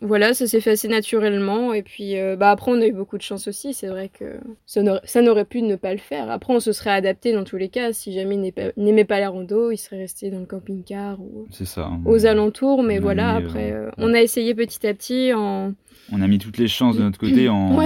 voilà, 0.00 0.34
ça 0.34 0.46
s'est 0.46 0.60
fait 0.60 0.72
assez 0.72 0.86
naturellement. 0.86 1.72
Et 1.72 1.82
puis 1.82 2.14
bah 2.38 2.50
après, 2.50 2.70
on 2.70 2.80
a 2.80 2.86
eu 2.86 2.92
beaucoup 2.92 3.16
de 3.16 3.22
chance 3.22 3.48
aussi. 3.48 3.74
C'est 3.74 3.88
vrai 3.88 4.10
que 4.10 4.38
ça 4.66 5.22
n'aurait 5.22 5.44
pu 5.44 5.62
ne 5.62 5.76
pas 5.76 5.92
le 5.92 5.98
faire. 5.98 6.30
Après, 6.30 6.52
on 6.54 6.60
se 6.60 6.72
serait 6.72 6.90
adapté 6.90 7.32
dans 7.32 7.44
tous 7.44 7.56
les 7.56 7.68
cas. 7.68 7.92
Si 7.92 8.12
jamais 8.12 8.36
il 8.36 8.52
n'aimait 8.76 9.04
pas, 9.04 9.18
la 9.18 9.30
rando, 9.30 9.70
il 9.70 9.78
serait 9.78 9.98
resté 9.98 10.30
dans 10.30 10.40
le 10.40 10.46
camping-car 10.46 11.20
ou 11.20 11.46
ça, 11.50 11.90
aux 12.04 12.26
alentours. 12.26 12.82
Mais 12.82 12.98
voilà, 13.00 13.30
après, 13.30 13.74
on 13.98 14.14
a 14.14 14.20
essayé 14.20 14.54
petit 14.54 14.86
à 14.86 14.94
petit 14.94 15.32
en 15.32 15.74
on 16.14 16.22
a 16.22 16.28
mis 16.28 16.38
toutes 16.38 16.58
les 16.58 16.68
chances 16.68 16.96
de 16.96 17.02
notre 17.02 17.18
côté 17.18 17.48
en, 17.48 17.76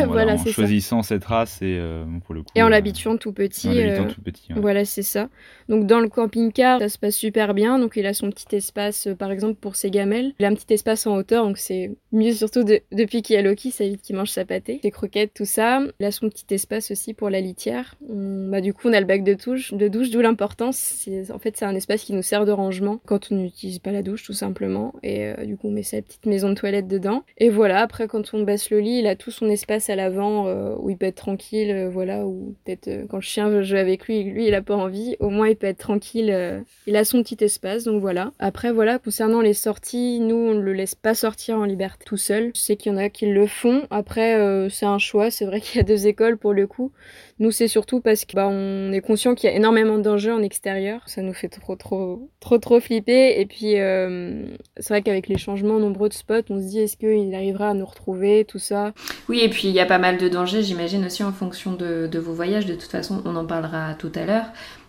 choisissant 0.47 1.03
cette 1.03 1.25
race 1.25 1.63
et 1.63 1.77
euh, 1.79 2.05
pour 2.25 2.35
le 2.35 2.43
coup. 2.43 2.49
Et 2.55 2.63
en 2.63 2.67
euh, 2.67 2.71
l'habituant 2.71 3.17
tout 3.17 3.33
petit. 3.33 3.69
En 3.69 4.07
tout 4.07 4.21
petit. 4.21 4.53
Voilà, 4.55 4.85
c'est 4.85 5.03
ça. 5.03 5.29
Donc 5.69 5.87
dans 5.87 6.01
le 6.01 6.09
camping-car, 6.09 6.81
ça 6.81 6.89
se 6.89 6.99
passe 6.99 7.17
super 7.17 7.55
bien. 7.55 7.79
Donc 7.79 7.95
il 7.97 8.07
a 8.07 8.15
son 8.15 8.31
petit 8.31 8.55
espace, 8.57 9.07
euh, 9.07 9.15
par 9.15 9.31
exemple 9.31 9.55
pour 9.55 9.77
ses 9.77 9.91
gamelles. 9.91 10.35
Il 10.39 10.45
a 10.45 10.49
un 10.49 10.55
petit 10.55 10.73
espace 10.75 11.07
en 11.07 11.17
hauteur, 11.17 11.45
donc 11.45 11.59
c'est 11.59 11.97
mieux 12.13 12.33
surtout 12.33 12.65
depuis 12.65 13.23
qu'il 13.23 13.37
y 13.37 13.39
a 13.39 13.43
Loki, 13.43 13.71
ça 13.71 13.85
évite 13.85 14.03
qu'il 14.03 14.17
mange 14.17 14.31
sa 14.31 14.45
pâtée, 14.45 14.81
ses 14.83 14.91
croquettes, 14.91 15.33
tout 15.35 15.45
ça. 15.45 15.83
A 16.03 16.11
son 16.11 16.29
petit 16.29 16.55
espace 16.55 16.91
aussi 16.91 17.13
pour 17.15 17.31
la 17.31 17.41
litière. 17.41 17.97
Bah, 18.01 18.61
du 18.61 18.73
coup, 18.73 18.89
on 18.89 18.93
a 18.93 19.01
le 19.01 19.07
bac 19.07 19.25
de 19.25 19.35
douche, 19.35 19.75
de 19.75 19.89
douche 19.89 20.11
d'où 20.11 20.21
l'importance. 20.21 21.09
En 21.33 21.39
fait, 21.39 21.57
c'est 21.57 21.65
un 21.65 21.75
espace 21.75 22.03
qui 22.03 22.13
nous 22.15 22.23
sert 22.23 22.47
de 22.47 22.53
rangement 22.53 23.01
quand 23.05 23.31
on 23.31 23.37
n'utilise 23.37 23.79
pas 23.79 23.93
la 23.93 24.03
douche, 24.03 24.23
tout 24.23 24.33
simplement. 24.33 24.95
Et 25.03 25.33
du 25.45 25.57
coup, 25.57 25.69
on 25.69 25.73
met 25.73 25.83
sa 25.83 26.01
petite 26.01 26.27
maison 26.27 26.49
de 26.49 26.55
toilette 26.55 26.89
dedans. 26.89 27.25
Et 27.37 27.51
voilà, 27.51 27.81
après, 27.81 28.09
quand 28.09 28.33
on 28.33 28.43
baisse 28.43 28.71
le 28.71 28.81
lit, 28.81 28.99
il 28.99 29.07
a 29.07 29.17
tout 29.17 29.31
son 29.31 29.49
espace 29.49 29.91
à 29.91 29.97
l'avant 29.97 30.47
euh, 30.47 30.75
où 30.79 30.91
il 30.91 30.97
peut 30.97 31.07
être 31.07 31.17
tranquille, 31.17 31.71
euh, 31.71 31.89
voilà, 31.89 32.27
ou 32.27 32.55
peut-être 32.65 32.89
euh, 32.89 33.05
quand 33.09 33.19
le 33.19 33.23
chien 33.23 33.49
veut 33.49 33.63
jouer 33.63 33.79
avec 33.79 34.07
lui, 34.07 34.23
lui 34.25 34.47
il 34.47 34.55
a 34.55 34.63
pas 34.63 34.75
envie, 34.75 35.17
au 35.21 35.31
moins 35.31 35.49
il 35.49 35.57
peut 35.57 35.67
être 35.67 35.79
tranquille, 35.79 36.65
il 36.87 36.97
a 36.97 37.05
son 37.05 37.23
petit 37.23 37.43
espace, 37.45 37.85
donc 37.85 38.01
voilà. 38.01 38.33
Après 38.39 38.73
voilà, 38.73 38.99
concernant 38.99 39.41
les 39.41 39.55
sorties, 39.55 40.21
nous 40.21 40.37
on 40.37 40.55
ne 40.55 40.61
le 40.61 40.73
laisse 40.73 40.95
pas 40.95 41.15
sortir 41.15 41.59
en 41.59 41.65
liberté 41.65 41.98
tout 42.05 42.17
seul. 42.17 42.53
Je 42.55 42.61
sais 42.61 42.77
qu'il 42.77 42.93
y 42.93 42.95
en 42.95 42.99
a 42.99 43.09
qui 43.09 43.27
le 43.27 43.47
font. 43.47 43.87
Après 43.91 44.69
c'est 44.71 44.87
un 44.87 44.99
choix, 44.99 45.31
c'est 45.31 45.45
vrai 45.45 45.61
qu'il 45.63 45.77
y 45.77 45.81
a 45.81 45.85
deux 45.85 46.07
écoles 46.07 46.39
pour 46.39 46.53
le 46.53 46.67
coup. 46.67 46.93
Nous, 47.41 47.53
c'est 47.53 47.69
surtout 47.69 48.01
parce 48.01 48.25
qu'on 48.25 48.89
bah, 48.91 48.97
est 48.97 49.01
conscient 49.01 49.37
qu'il 49.37 49.49
y 49.49 49.53
a 49.53 49.57
énormément 49.57 49.97
de 49.97 50.03
dangers 50.03 50.33
en 50.33 50.43
extérieur. 50.43 51.03
Ça 51.07 51.23
nous 51.23 51.33
fait 51.33 51.49
trop, 51.49 51.77
trop, 51.77 52.29
trop, 52.41 52.59
trop 52.59 52.81
flipper. 52.81 53.41
Et 53.41 53.47
puis, 53.47 53.79
euh, 53.79 54.45
c'est 54.79 54.89
vrai 54.89 55.03
qu'avec 55.03 55.29
les 55.29 55.39
changements 55.39 55.79
nombreux 55.79 56.09
de 56.09 56.15
spots, 56.15 56.51
on 56.51 56.61
se 56.61 56.67
dit 56.67 56.81
est-ce 56.81 56.97
qu'il 56.97 57.33
arrivera 57.35 57.71
à 57.71 57.75
nous 57.75 57.87
retrouver, 57.87 58.45
tout 58.45 58.59
ça? 58.59 58.93
Oui, 59.29 59.41
et 59.41 59.49
puis 59.49 59.69
il 59.69 59.75
y 59.75 59.81
a 59.81 59.87
pas 59.87 59.99
mal 59.99 60.19
de 60.19 60.29
dangers, 60.29 60.63
j'imagine 60.63 61.05
aussi 61.05 61.23
en 61.23 61.33
fonction 61.33 61.75
de, 61.75 62.09
de 62.11 62.19
vos 62.19 62.33
voyages. 62.33 62.67
De 62.67 62.75
toute 62.75 62.91
façon, 62.91 63.23
on 63.25 63.37
en 63.37 63.47
parlera 63.47 63.95
tout 63.95 64.13
à 64.17 64.25
l'heure 64.25 64.47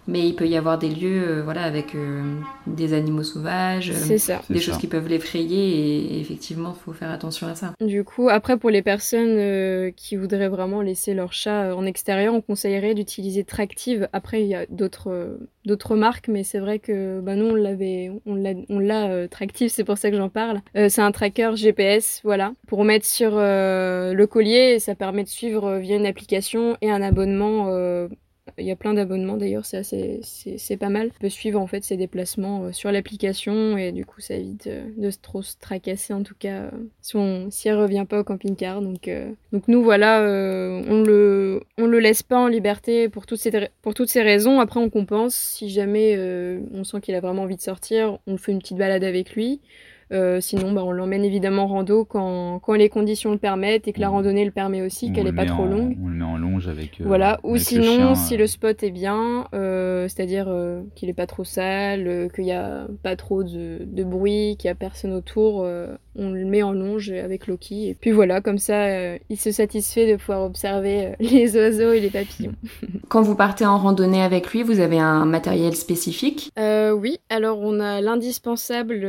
mais 0.10 0.28
il 0.28 0.36
peut 0.36 0.48
y 0.48 0.58
avoir 0.58 0.80
des 0.80 0.89
lieux 0.89 1.24
euh, 1.28 1.44
voilà 1.44 1.63
avec 1.63 1.94
euh, 1.94 2.24
des 2.66 2.94
animaux 2.94 3.24
sauvages 3.24 3.92
euh, 3.92 4.38
des 4.50 4.60
choses 4.60 4.78
qui 4.78 4.88
peuvent 4.88 5.08
l'effrayer 5.08 6.16
et, 6.16 6.20
effectivement 6.20 6.75
il 6.75 6.84
faut 6.84 6.94
faire 6.94 7.12
attention 7.12 7.48
à 7.48 7.56
ça. 7.56 7.74
Du 7.80 8.04
coup 8.04 8.30
après 8.30 8.58
pour 8.58 8.70
les 8.70 8.82
personnes 8.82 9.92
qui 9.94 10.16
voudraient 10.16 10.50
vraiment 10.50 10.82
laisser 10.82 11.13
leur 11.13 11.32
chat 11.32 11.75
en 11.75 11.86
extérieur 11.86 12.34
on 12.34 12.42
conseillerait 12.42 12.96
d'utiliser 12.96 13.44
Tractive. 13.44 14.10
Après 14.13 14.42
il 14.42 14.48
y 14.48 14.56
a 14.56 14.66
d'autres 14.70 15.38
d'autres 15.66 15.96
marques 15.96 16.28
mais 16.28 16.44
c'est 16.44 16.60
vrai 16.60 16.80
que 16.80 17.20
bah, 17.22 17.36
nous 17.36 17.46
on 17.46 17.56
l'avait 17.56 18.12
on 18.25 18.36
l'a 18.36 18.54
on 18.70 18.80
l'a 18.80 19.28
Tractive 19.28 19.70
c'est 19.70 19.84
pour 19.84 19.98
ça 19.98 20.10
que 20.10 20.18
j'en 20.18 20.30
parle. 20.30 20.62
C'est 20.74 21.01
un 21.01 21.12
tracker 21.12 21.51
GPS 21.56 22.22
voilà 22.24 22.54
pour 22.68 22.84
mettre 22.84 23.06
sur 23.06 23.32
le 23.36 24.25
collier 24.25 24.80
ça 24.80 24.96
permet 24.96 25.24
de 25.24 25.30
suivre 25.30 25.78
via 25.78 25.96
une 25.96 26.06
application 26.06 26.78
et 26.82 26.89
un 26.89 27.01
abonnement 27.01 27.68
Il 28.58 28.65
y 28.65 28.72
a 28.72 28.75
plein 28.75 28.94
d'abonnements 28.94 29.38
d'ailleurs, 29.38 29.65
c'est 29.65 29.77
assez, 29.77 30.20
c'est 30.24 30.77
pas 30.77 30.89
mal. 30.89 31.12
On 31.18 31.22
peut 31.22 31.29
suivre 31.29 31.60
en 31.60 31.68
fait 31.68 31.84
ses 31.84 31.98
déplacements 31.98 32.63
euh, 32.63 32.72
sur 32.72 32.91
l'application 32.91 33.77
et 33.77 33.91
du 33.91 34.06
coup 34.06 34.22
ça 34.22 34.36
évite 34.36 34.68
euh, 34.68 34.84
de 34.98 35.12
trop 35.22 35.41
se 35.41 35.56
tracasser 35.60 36.13
en 36.13 36.24
tout 36.24 36.36
cas 36.38 36.63
euh, 36.63 36.72
si, 37.01 37.15
on, 37.15 37.51
si 37.51 37.68
elle 37.68 37.77
revient 37.77 38.06
pas 38.08 38.20
au 38.20 38.24
camping-car. 38.24 38.82
Donc, 38.82 39.10
donc 39.51 39.68
nous 39.68 39.84
voilà, 39.84 40.20
on 40.22 41.03
le 41.03 41.62
on 41.77 41.86
le 41.86 42.00
laisse 42.00 42.24
pas 42.24 42.38
en 42.38 42.48
liberté 42.48 43.10
pour 43.10 43.25
toutes 43.25 43.39
ces 43.39 43.51
pour 43.82 43.94
toutes 43.94 44.10
ces 44.10 44.22
raisons. 44.22 44.60
Après 44.60 44.79
on 44.79 44.89
compense 44.89 45.36
si 45.36 45.70
jamais 45.70 46.18
on 46.74 46.84
sent 46.84 47.01
qu'il 47.01 47.15
a 47.15 47.20
vraiment 47.20 47.44
envie 47.44 47.56
de 47.56 47.62
sortir, 47.62 48.20
on 48.27 48.38
fait 48.38 48.51
une 48.51 48.60
petite 48.60 48.77
balade 48.77 49.03
avec 49.03 49.36
lui. 49.36 49.62
Euh, 50.12 50.41
sinon, 50.41 50.72
bah, 50.72 50.84
on 50.84 50.91
l'emmène 50.91 51.24
évidemment 51.24 51.68
rando 51.68 52.03
quand, 52.03 52.60
quand, 52.60 52.74
les 52.74 52.89
conditions 52.89 53.32
le 53.32 53.38
permettent 53.38 53.88
et 53.88 53.94
que 53.94 54.00
la 54.00 54.10
randonnée 54.10 54.44
le 54.44 54.51
permet 54.51 54.82
aussi, 54.82 55.12
qu'elle 55.12 55.25
n'est 55.25 55.34
pas 55.34 55.46
trop 55.46 55.65
longue. 55.65 55.98
On 56.03 56.08
le 56.08 56.15
met 56.15 56.25
en 56.25 56.38
avec. 56.68 57.00
Euh, 57.00 57.04
voilà. 57.06 57.39
Ou 57.44 57.58
sinon, 57.58 58.16
si 58.16 58.38
le 58.38 58.44
euh. 58.44 58.48
spot 58.48 58.84
est 58.84 58.92
bien, 58.92 59.48
c'est-à-dire 59.51 60.46
qu'il 60.96 61.08
n'est 61.08 61.13
pas 61.13 61.28
trop 61.28 61.44
sale, 61.44 62.30
qu'il 62.34 62.46
n'y 62.46 62.51
a 62.51 62.88
pas 63.04 63.16
trop 63.16 63.44
de, 63.44 63.80
de 63.86 64.04
bruit, 64.04 64.58
qu'il 64.58 64.68
n'y 64.68 64.72
a 64.72 64.75
personne 64.75 65.13
autour, 65.13 65.66
on 66.16 66.32
le 66.32 66.46
met 66.46 66.63
en 66.63 66.74
longe 66.74 67.12
avec 67.12 67.48
Loki. 67.48 67.89
Et 67.89 67.96
puis 67.96 68.12
voilà, 68.12 68.42
comme 68.42 68.58
ça, 68.58 69.16
il 69.30 69.39
se 69.39 69.51
satisfait 69.51 70.12
de 70.12 70.18
pouvoir 70.18 70.44
observer 70.44 71.13
les 71.20 71.56
oiseaux 71.56 71.94
et 71.94 72.00
les 72.00 72.10
papillons. 72.10 72.54
Quand 73.10 73.22
vous 73.22 73.36
partez 73.36 73.66
en 73.66 73.78
randonnée 73.78 74.22
avec 74.22 74.51
lui, 74.51 74.63
vous 74.63 74.80
avez 74.80 75.00
un 75.00 75.25
matériel 75.25 75.75
spécifique? 75.75 76.51
Oui, 76.58 77.18
alors 77.30 77.60
on 77.60 77.80
a 77.80 78.01
l'indispensable, 78.01 79.08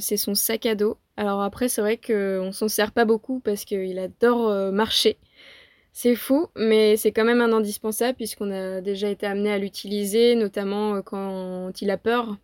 c'est 0.00 0.16
son 0.16 0.34
sac 0.34 0.66
à 0.66 0.74
dos. 0.74 0.98
Alors 1.16 1.42
après, 1.42 1.68
c'est 1.68 1.82
vrai 1.82 1.98
qu'on 1.98 2.52
s'en 2.52 2.68
sert 2.68 2.92
pas 2.92 3.04
beaucoup 3.04 3.40
parce 3.40 3.64
qu'il 3.64 3.98
adore 3.98 4.48
euh, 4.48 4.72
marcher. 4.72 5.18
C'est 5.92 6.14
fou, 6.14 6.46
mais 6.56 6.96
c'est 6.96 7.12
quand 7.12 7.24
même 7.24 7.42
un 7.42 7.52
indispensable 7.52 8.16
puisqu'on 8.16 8.50
a 8.50 8.80
déjà 8.80 9.08
été 9.08 9.26
amené 9.26 9.52
à 9.52 9.58
l'utiliser, 9.58 10.34
notamment 10.34 10.96
euh, 10.96 11.02
quand 11.02 11.70
il 11.82 11.90
a 11.90 11.98
peur, 11.98 12.36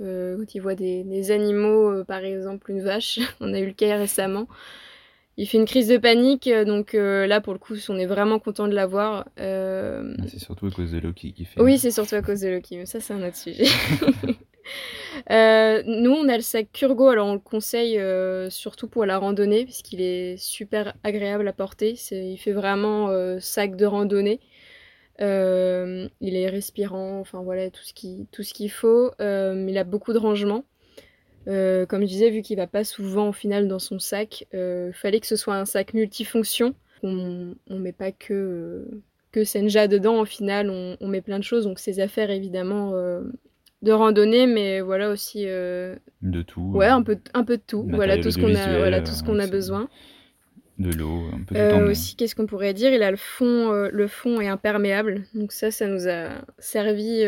euh, 0.00 0.38
quand 0.38 0.54
il 0.54 0.60
voit 0.60 0.74
des, 0.74 1.30
animaux, 1.30 2.02
par 2.04 2.24
exemple 2.24 2.70
une 2.70 2.80
vache. 2.80 3.20
on 3.40 3.52
a 3.52 3.60
eu 3.60 3.66
le 3.66 3.72
cas 3.72 3.96
récemment. 3.96 4.48
Il 5.36 5.46
fait 5.48 5.58
une 5.58 5.66
crise 5.66 5.88
de 5.88 5.98
panique, 5.98 6.48
donc 6.48 6.92
là 6.92 7.40
pour 7.40 7.54
le 7.54 7.58
coup, 7.58 7.74
on 7.88 7.96
est 7.96 8.06
vraiment 8.06 8.38
content 8.38 8.68
de 8.68 8.74
l'avoir. 8.74 9.26
Ah, 9.36 10.00
c'est 10.28 10.38
surtout 10.38 10.66
à 10.66 10.70
cause 10.70 10.92
de 10.92 10.98
Loki 11.00 11.32
qui 11.32 11.44
fait. 11.44 11.60
Oui, 11.60 11.76
c'est 11.76 11.90
surtout 11.90 12.14
à 12.14 12.22
cause 12.22 12.40
de 12.40 12.50
Loki, 12.50 12.78
mais 12.78 12.86
ça 12.86 13.00
c'est 13.00 13.14
un 13.14 13.26
autre 13.26 13.36
sujet. 13.36 13.66
Euh, 15.30 15.82
nous, 15.86 16.10
on 16.10 16.28
a 16.28 16.36
le 16.36 16.42
sac 16.42 16.68
Kurgo, 16.72 17.08
alors 17.08 17.28
on 17.28 17.34
le 17.34 17.38
conseille 17.38 17.98
euh, 17.98 18.50
surtout 18.50 18.88
pour 18.88 19.06
la 19.06 19.18
randonnée, 19.18 19.64
puisqu'il 19.64 20.00
est 20.00 20.36
super 20.36 20.94
agréable 21.04 21.46
à 21.46 21.52
porter. 21.52 21.94
il 22.10 22.36
fait 22.36 22.52
vraiment 22.52 23.08
euh, 23.10 23.38
sac 23.38 23.76
de 23.76 23.86
randonnée. 23.86 24.40
il 25.20 26.36
est 26.36 26.48
respirant, 26.48 27.20
enfin 27.20 27.42
voilà, 27.42 27.70
tout 27.70 27.84
ce 27.84 27.94
qu'il 28.54 28.70
faut. 28.70 29.12
il 29.20 29.78
a 29.78 29.84
beaucoup 29.84 30.12
de 30.12 30.18
rangement. 30.18 30.64
comme 31.46 32.00
je 32.02 32.06
disais, 32.06 32.30
vu 32.30 32.42
qu'il 32.42 32.56
va 32.56 32.66
pas 32.66 32.84
souvent 32.84 33.28
au 33.28 33.32
final 33.32 33.68
dans 33.68 33.78
son 33.78 33.98
sac, 33.98 34.46
il 34.52 34.92
fallait 34.92 35.20
que 35.20 35.26
ce 35.28 35.36
soit 35.36 35.54
un 35.54 35.64
sac 35.64 35.94
multifonction. 35.94 36.74
On, 37.02 37.54
on 37.68 37.78
met 37.78 37.92
pas 37.92 38.12
que, 38.12 38.86
Senja 39.44 39.88
dedans, 39.88 40.20
au 40.20 40.24
final, 40.24 40.70
on, 40.70 41.08
met 41.08 41.22
plein 41.22 41.38
de 41.38 41.44
choses. 41.44 41.64
Donc 41.64 41.78
ses 41.78 42.00
affaires, 42.00 42.30
évidemment, 42.30 42.92
de 43.84 43.92
randonnée, 43.92 44.46
mais 44.46 44.80
voilà 44.80 45.10
aussi. 45.10 45.44
Euh, 45.46 45.94
de 46.22 46.42
tout. 46.42 46.72
Ouais, 46.74 46.86
un 46.86 47.02
peu, 47.02 47.18
un 47.34 47.44
peu 47.44 47.56
de 47.56 47.62
tout. 47.64 47.86
Voilà 47.88 48.18
tout 48.18 48.30
ce 48.30 48.38
qu'on 48.38 48.54
a, 48.54 48.78
voilà 48.78 49.00
tout 49.00 49.12
ce 49.12 49.22
qu'on 49.22 49.38
a 49.38 49.46
besoin. 49.46 49.88
De 50.78 50.90
l'eau, 50.90 51.28
un 51.32 51.42
peu 51.44 51.56
euh, 51.56 51.90
Aussi, 51.90 52.16
qu'est-ce 52.16 52.34
qu'on 52.34 52.46
pourrait 52.46 52.74
dire? 52.74 52.92
Il 52.92 53.02
a 53.02 53.10
le 53.10 53.16
fond, 53.16 53.72
euh, 53.72 53.88
le 53.92 54.08
fond 54.08 54.40
est 54.40 54.48
imperméable, 54.48 55.24
donc 55.34 55.52
ça, 55.52 55.70
ça 55.70 55.86
nous 55.86 56.08
a 56.08 56.30
servi. 56.58 57.20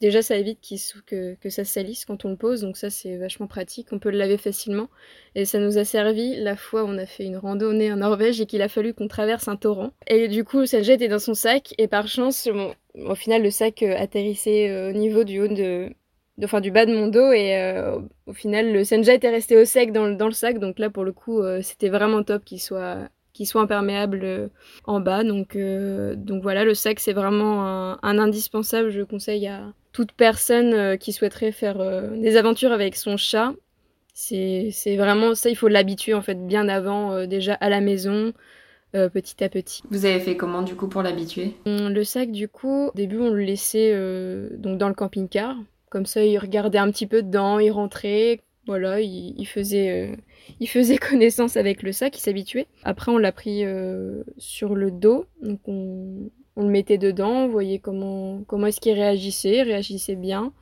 déjà, 0.00 0.22
ça 0.22 0.36
évite 0.36 0.60
que, 1.06 1.34
que 1.34 1.50
ça 1.50 1.64
salisse 1.64 2.04
quand 2.04 2.24
on 2.24 2.30
le 2.30 2.36
pose, 2.36 2.60
donc 2.60 2.76
ça, 2.76 2.90
c'est 2.90 3.16
vachement 3.16 3.48
pratique. 3.48 3.88
On 3.92 3.98
peut 3.98 4.10
le 4.10 4.18
laver 4.18 4.38
facilement, 4.38 4.88
et 5.34 5.44
ça 5.44 5.58
nous 5.58 5.78
a 5.78 5.84
servi 5.84 6.36
la 6.36 6.56
fois 6.56 6.84
où 6.84 6.86
on 6.86 6.98
a 6.98 7.06
fait 7.06 7.24
une 7.24 7.36
randonnée 7.36 7.92
en 7.92 7.96
Norvège 7.96 8.40
et 8.40 8.46
qu'il 8.46 8.62
a 8.62 8.68
fallu 8.68 8.94
qu'on 8.94 9.08
traverse 9.08 9.48
un 9.48 9.56
torrent. 9.56 9.92
Et 10.06 10.28
du 10.28 10.44
coup, 10.44 10.66
ça 10.66 10.78
était 10.78 11.08
dans 11.08 11.18
son 11.18 11.34
sac, 11.34 11.74
et 11.78 11.88
par 11.88 12.06
chance, 12.08 12.48
bon, 12.52 12.74
au 12.94 13.14
final, 13.14 13.42
le 13.42 13.50
sac 13.50 13.82
euh, 13.82 13.94
atterrissait 13.96 14.70
euh, 14.70 14.90
au 14.90 14.92
niveau 14.92 15.24
du 15.24 15.40
haut 15.40 15.48
de, 15.48 15.90
enfin 16.44 16.60
du 16.60 16.70
bas 16.70 16.86
de 16.86 16.94
mon 16.94 17.08
dos 17.08 17.32
et 17.32 17.56
euh, 17.56 17.98
au 18.26 18.32
final 18.32 18.72
le 18.72 18.84
Senja 18.84 19.14
était 19.14 19.30
resté 19.30 19.56
au 19.56 19.64
sec 19.64 19.92
dans, 19.92 20.06
le 20.06 20.32
sac 20.32 20.58
donc 20.58 20.78
là 20.78 20.90
pour 20.90 21.04
le 21.04 21.12
coup 21.12 21.42
c'était 21.62 21.88
vraiment 21.88 22.22
top 22.22 22.44
qu'il 22.44 22.60
soit 22.60 23.08
imperméable 23.54 24.50
en 24.84 25.00
bas 25.00 25.24
donc 25.24 25.56
donc 25.56 26.42
voilà 26.42 26.64
le 26.64 26.74
sac 26.74 27.00
c'est 27.00 27.12
vraiment 27.12 27.98
un, 28.02 28.18
indispensable 28.18 28.90
je 28.90 29.02
conseille 29.02 29.46
à 29.46 29.72
toute 29.92 30.12
personne 30.12 30.98
qui 30.98 31.12
souhaiterait 31.12 31.52
faire 31.52 31.78
des 32.12 32.36
aventures 32.36 32.72
avec 32.72 32.96
son 32.96 33.16
chat 33.16 33.52
c'est 34.14 34.96
vraiment 34.96 35.34
ça 35.34 35.50
il 35.50 35.56
faut 35.56 35.68
l'habituer 35.68 36.14
en 36.14 36.22
fait 36.22 36.46
bien 36.46 36.68
avant 36.68 37.26
déjà 37.26 37.54
à 37.54 37.68
la 37.68 37.80
maison 37.80 38.32
euh, 38.94 39.10
petit 39.10 39.44
à 39.44 39.50
petit. 39.50 39.82
Vous 39.90 40.06
avez 40.06 40.18
fait 40.18 40.38
comment 40.38 40.62
du 40.62 40.74
coup 40.74 40.88
pour 40.88 41.02
l'habituer? 41.02 41.54
Le 41.66 42.02
sac 42.04 42.32
du 42.32 42.48
coup, 42.48 42.86
au 42.86 42.92
début 42.94 43.18
on 43.18 43.28
le 43.28 43.42
laissait 43.42 43.92
euh, 43.92 44.48
donc 44.56 44.78
dans 44.78 44.88
le 44.88 44.94
camping-car. 44.94 45.56
Comme 45.90 46.06
ça 46.06 46.24
il 46.24 46.38
regardait 46.38 46.78
un 46.78 46.90
petit 46.90 47.06
peu 47.06 47.22
dedans, 47.22 47.58
il 47.58 47.70
rentrait, 47.70 48.40
voilà, 48.66 49.00
il, 49.00 49.46
faisait, 49.46 50.08
euh, 50.08 50.16
il 50.60 50.68
faisait 50.68 50.98
connaissance 51.10 51.56
avec 51.56 51.82
le 51.82 51.92
sac, 51.92 52.16
il 52.16 52.20
s'habituait. 52.20 52.66
Après 52.84 53.10
on 53.12 53.18
l'a 53.18 53.32
pris 53.32 53.64
sur 54.36 54.74
le 54.74 54.90
dos, 54.90 55.26
donc 55.42 55.60
on, 55.66 56.30
on, 56.56 56.62
le 56.62 56.68
mettait 56.68 56.98
dedans, 56.98 57.44
on 57.44 57.48
voyait 57.48 57.78
comment, 57.78 58.42
comment 58.46 58.66
est-ce 58.66 58.80
qu'il 58.80 58.92
réagissait, 58.92 59.58
il 59.58 59.62
réagissait 59.62 60.16
bien. 60.16 60.52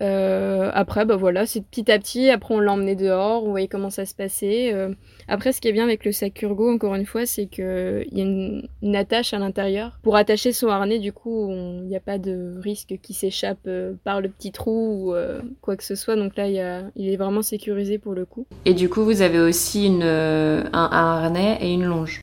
Euh, 0.00 0.70
après, 0.74 1.04
bah 1.04 1.16
voilà, 1.16 1.46
c'est 1.46 1.60
petit 1.64 1.90
à 1.90 1.98
petit. 1.98 2.30
Après, 2.30 2.54
on 2.54 2.60
l'emmenait 2.60 2.96
dehors, 2.96 3.44
on 3.44 3.50
voyait 3.50 3.68
comment 3.68 3.90
ça 3.90 4.06
se 4.06 4.14
passait. 4.14 4.72
Euh, 4.72 4.94
après, 5.26 5.52
ce 5.52 5.60
qui 5.60 5.68
est 5.68 5.72
bien 5.72 5.84
avec 5.84 6.04
le 6.04 6.12
sac 6.12 6.40
Urgo, 6.42 6.72
encore 6.72 6.94
une 6.94 7.06
fois, 7.06 7.26
c'est 7.26 7.46
qu'il 7.46 8.06
y 8.12 8.20
a 8.20 8.24
une, 8.24 8.96
attache 8.96 9.34
à 9.34 9.38
l'intérieur. 9.38 9.98
Pour 10.02 10.16
attacher 10.16 10.52
son 10.52 10.68
harnais, 10.68 10.98
du 10.98 11.12
coup, 11.12 11.50
il 11.50 11.86
n'y 11.86 11.96
a 11.96 12.00
pas 12.00 12.18
de 12.18 12.54
risque 12.60 12.98
qu'il 13.02 13.14
s'échappe 13.14 13.58
euh, 13.66 13.94
par 14.04 14.20
le 14.20 14.28
petit 14.28 14.52
trou 14.52 15.12
ou 15.12 15.14
quoi 15.60 15.76
que 15.76 15.84
ce 15.84 15.94
soit. 15.94 16.16
Donc 16.16 16.36
là, 16.36 16.48
il 16.48 17.08
est 17.08 17.16
vraiment 17.16 17.42
sécurisé 17.42 17.98
pour 17.98 18.12
le 18.12 18.24
coup. 18.24 18.46
Et 18.64 18.74
du 18.74 18.88
coup, 18.88 19.04
vous 19.04 19.22
avez 19.22 19.40
aussi 19.40 19.86
un 20.02 20.62
harnais 20.72 21.58
et 21.60 21.72
une 21.72 21.84
longe. 21.84 22.20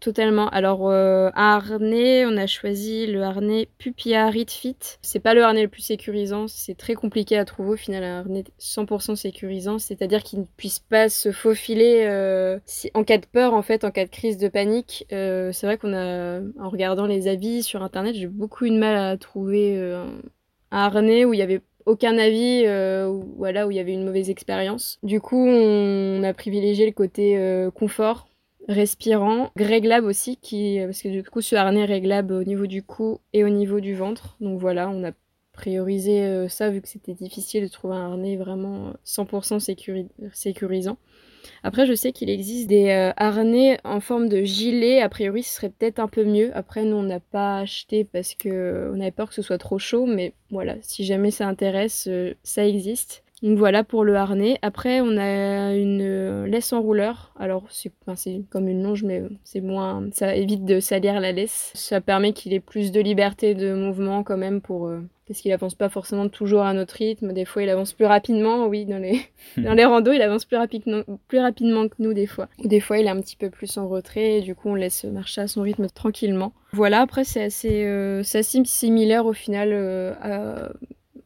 Totalement. 0.00 0.48
Alors, 0.48 0.88
euh, 0.88 1.28
un 1.34 1.56
harnais, 1.56 2.24
on 2.24 2.38
a 2.38 2.46
choisi 2.46 3.06
le 3.06 3.22
harnais 3.22 3.68
Pupia 3.76 4.32
Fit. 4.32 4.76
C'est 5.02 5.20
pas 5.20 5.34
le 5.34 5.44
harnais 5.44 5.64
le 5.64 5.68
plus 5.68 5.82
sécurisant, 5.82 6.48
c'est 6.48 6.74
très 6.74 6.94
compliqué 6.94 7.36
à 7.36 7.44
trouver 7.44 7.72
au 7.72 7.76
final, 7.76 8.02
un 8.04 8.20
harnais 8.20 8.44
100% 8.58 9.14
sécurisant, 9.14 9.78
c'est-à-dire 9.78 10.22
qu'il 10.22 10.40
ne 10.40 10.46
puisse 10.56 10.78
pas 10.78 11.10
se 11.10 11.32
faufiler 11.32 12.06
euh, 12.08 12.58
en 12.94 13.04
cas 13.04 13.18
de 13.18 13.26
peur, 13.26 13.52
en 13.52 13.60
fait, 13.60 13.84
en 13.84 13.90
cas 13.90 14.06
de 14.06 14.10
crise 14.10 14.38
de 14.38 14.48
panique. 14.48 15.04
Euh, 15.12 15.52
c'est 15.52 15.66
vrai 15.66 15.76
qu'on 15.76 15.92
a, 15.92 16.40
en 16.58 16.70
regardant 16.70 17.04
les 17.04 17.28
avis 17.28 17.62
sur 17.62 17.82
internet, 17.82 18.14
j'ai 18.14 18.26
beaucoup 18.26 18.64
eu 18.64 18.70
de 18.70 18.78
mal 18.78 18.96
à 18.96 19.18
trouver 19.18 19.78
un 19.78 20.08
harnais 20.70 21.26
où 21.26 21.34
il 21.34 21.40
y 21.40 21.42
avait 21.42 21.60
aucun 21.84 22.16
avis, 22.16 22.64
voilà, 23.36 23.66
où 23.66 23.70
il 23.70 23.76
y 23.76 23.80
avait 23.80 23.92
une 23.92 24.06
mauvaise 24.06 24.30
expérience. 24.30 24.98
Du 25.02 25.20
coup, 25.20 25.46
on 25.46 26.22
a 26.22 26.32
privilégié 26.32 26.86
le 26.86 26.92
côté 26.92 27.68
confort 27.74 28.29
respirant, 28.70 29.50
réglable 29.56 30.06
aussi, 30.06 30.36
qui, 30.36 30.78
parce 30.84 31.02
que 31.02 31.08
du 31.08 31.22
coup 31.22 31.40
ce 31.40 31.56
harnais 31.56 31.84
réglable 31.84 32.32
au 32.34 32.44
niveau 32.44 32.66
du 32.66 32.82
cou 32.82 33.20
et 33.32 33.44
au 33.44 33.48
niveau 33.48 33.80
du 33.80 33.94
ventre. 33.94 34.36
Donc 34.40 34.58
voilà, 34.58 34.88
on 34.88 35.04
a 35.04 35.12
priorisé 35.52 36.22
euh, 36.22 36.48
ça 36.48 36.70
vu 36.70 36.80
que 36.80 36.88
c'était 36.88 37.14
difficile 37.14 37.64
de 37.64 37.68
trouver 37.68 37.94
un 37.94 38.12
harnais 38.12 38.36
vraiment 38.36 38.94
100% 39.04 39.58
sécurisant. 40.32 40.96
Après, 41.62 41.86
je 41.86 41.94
sais 41.94 42.12
qu'il 42.12 42.30
existe 42.30 42.68
des 42.68 42.90
euh, 42.90 43.12
harnais 43.16 43.78
en 43.84 44.00
forme 44.00 44.28
de 44.28 44.42
gilet. 44.42 45.00
A 45.00 45.08
priori, 45.08 45.42
ce 45.42 45.56
serait 45.56 45.70
peut-être 45.70 45.98
un 45.98 46.08
peu 46.08 46.24
mieux. 46.24 46.50
Après, 46.56 46.84
nous, 46.84 46.96
on 46.96 47.02
n'a 47.02 47.20
pas 47.20 47.58
acheté 47.58 48.04
parce 48.04 48.34
que 48.34 48.90
on 48.94 49.00
avait 49.00 49.10
peur 49.10 49.28
que 49.28 49.34
ce 49.34 49.42
soit 49.42 49.58
trop 49.58 49.78
chaud. 49.78 50.06
Mais 50.06 50.34
voilà, 50.50 50.76
si 50.82 51.04
jamais 51.04 51.30
ça 51.30 51.48
intéresse, 51.48 52.06
euh, 52.08 52.34
ça 52.42 52.66
existe. 52.66 53.24
Donc 53.42 53.56
voilà 53.56 53.84
pour 53.84 54.04
le 54.04 54.16
harnais. 54.16 54.58
Après, 54.60 55.00
on 55.00 55.16
a 55.16 55.74
une 55.74 56.02
euh, 56.02 56.46
laisse 56.46 56.72
enrouleur. 56.72 57.32
Alors, 57.38 57.64
c'est 57.70 57.92
comme 58.50 58.68
une 58.68 58.82
longe, 58.82 59.02
mais 59.02 59.22
c'est 59.44 59.62
moins. 59.62 60.08
Ça 60.12 60.34
évite 60.36 60.64
de 60.64 60.78
salir 60.80 61.20
la 61.20 61.32
laisse. 61.32 61.72
Ça 61.74 62.00
permet 62.00 62.32
qu'il 62.32 62.52
ait 62.52 62.60
plus 62.60 62.92
de 62.92 63.00
liberté 63.00 63.54
de 63.54 63.72
mouvement 63.72 64.22
quand 64.22 64.36
même 64.36 64.60
pour. 64.60 64.88
Euh, 64.88 65.00
parce 65.26 65.40
qu'il 65.40 65.52
avance 65.52 65.76
pas 65.76 65.88
forcément 65.88 66.28
toujours 66.28 66.62
à 66.62 66.74
notre 66.74 66.96
rythme. 66.96 67.32
Des 67.32 67.44
fois, 67.44 67.62
il 67.62 67.70
avance 67.70 67.92
plus 67.92 68.04
rapidement. 68.04 68.66
Oui, 68.66 68.84
dans 68.84 68.98
les, 68.98 69.20
dans 69.56 69.74
les 69.74 69.84
randos, 69.84 70.12
il 70.12 70.20
avance 70.22 70.44
plus, 70.44 70.56
rapidement, 70.56 71.02
plus 71.28 71.38
rapidement 71.38 71.86
que 71.88 71.94
nous, 72.00 72.12
des 72.12 72.26
fois. 72.26 72.48
Ou 72.58 72.66
des 72.66 72.80
fois, 72.80 72.98
il 72.98 73.06
est 73.06 73.10
un 73.10 73.20
petit 73.20 73.36
peu 73.36 73.48
plus 73.48 73.78
en 73.78 73.88
retrait. 73.88 74.38
Et 74.38 74.40
du 74.40 74.56
coup, 74.56 74.70
on 74.70 74.74
laisse 74.74 75.04
marcher 75.04 75.42
à 75.42 75.46
son 75.46 75.62
rythme 75.62 75.86
tranquillement. 75.86 76.52
Voilà, 76.72 77.00
après, 77.00 77.22
c'est 77.22 77.44
assez, 77.44 77.84
euh, 77.84 78.20
assez 78.20 78.64
similaire 78.64 79.24
au 79.24 79.32
final 79.32 79.72
à 80.20 80.72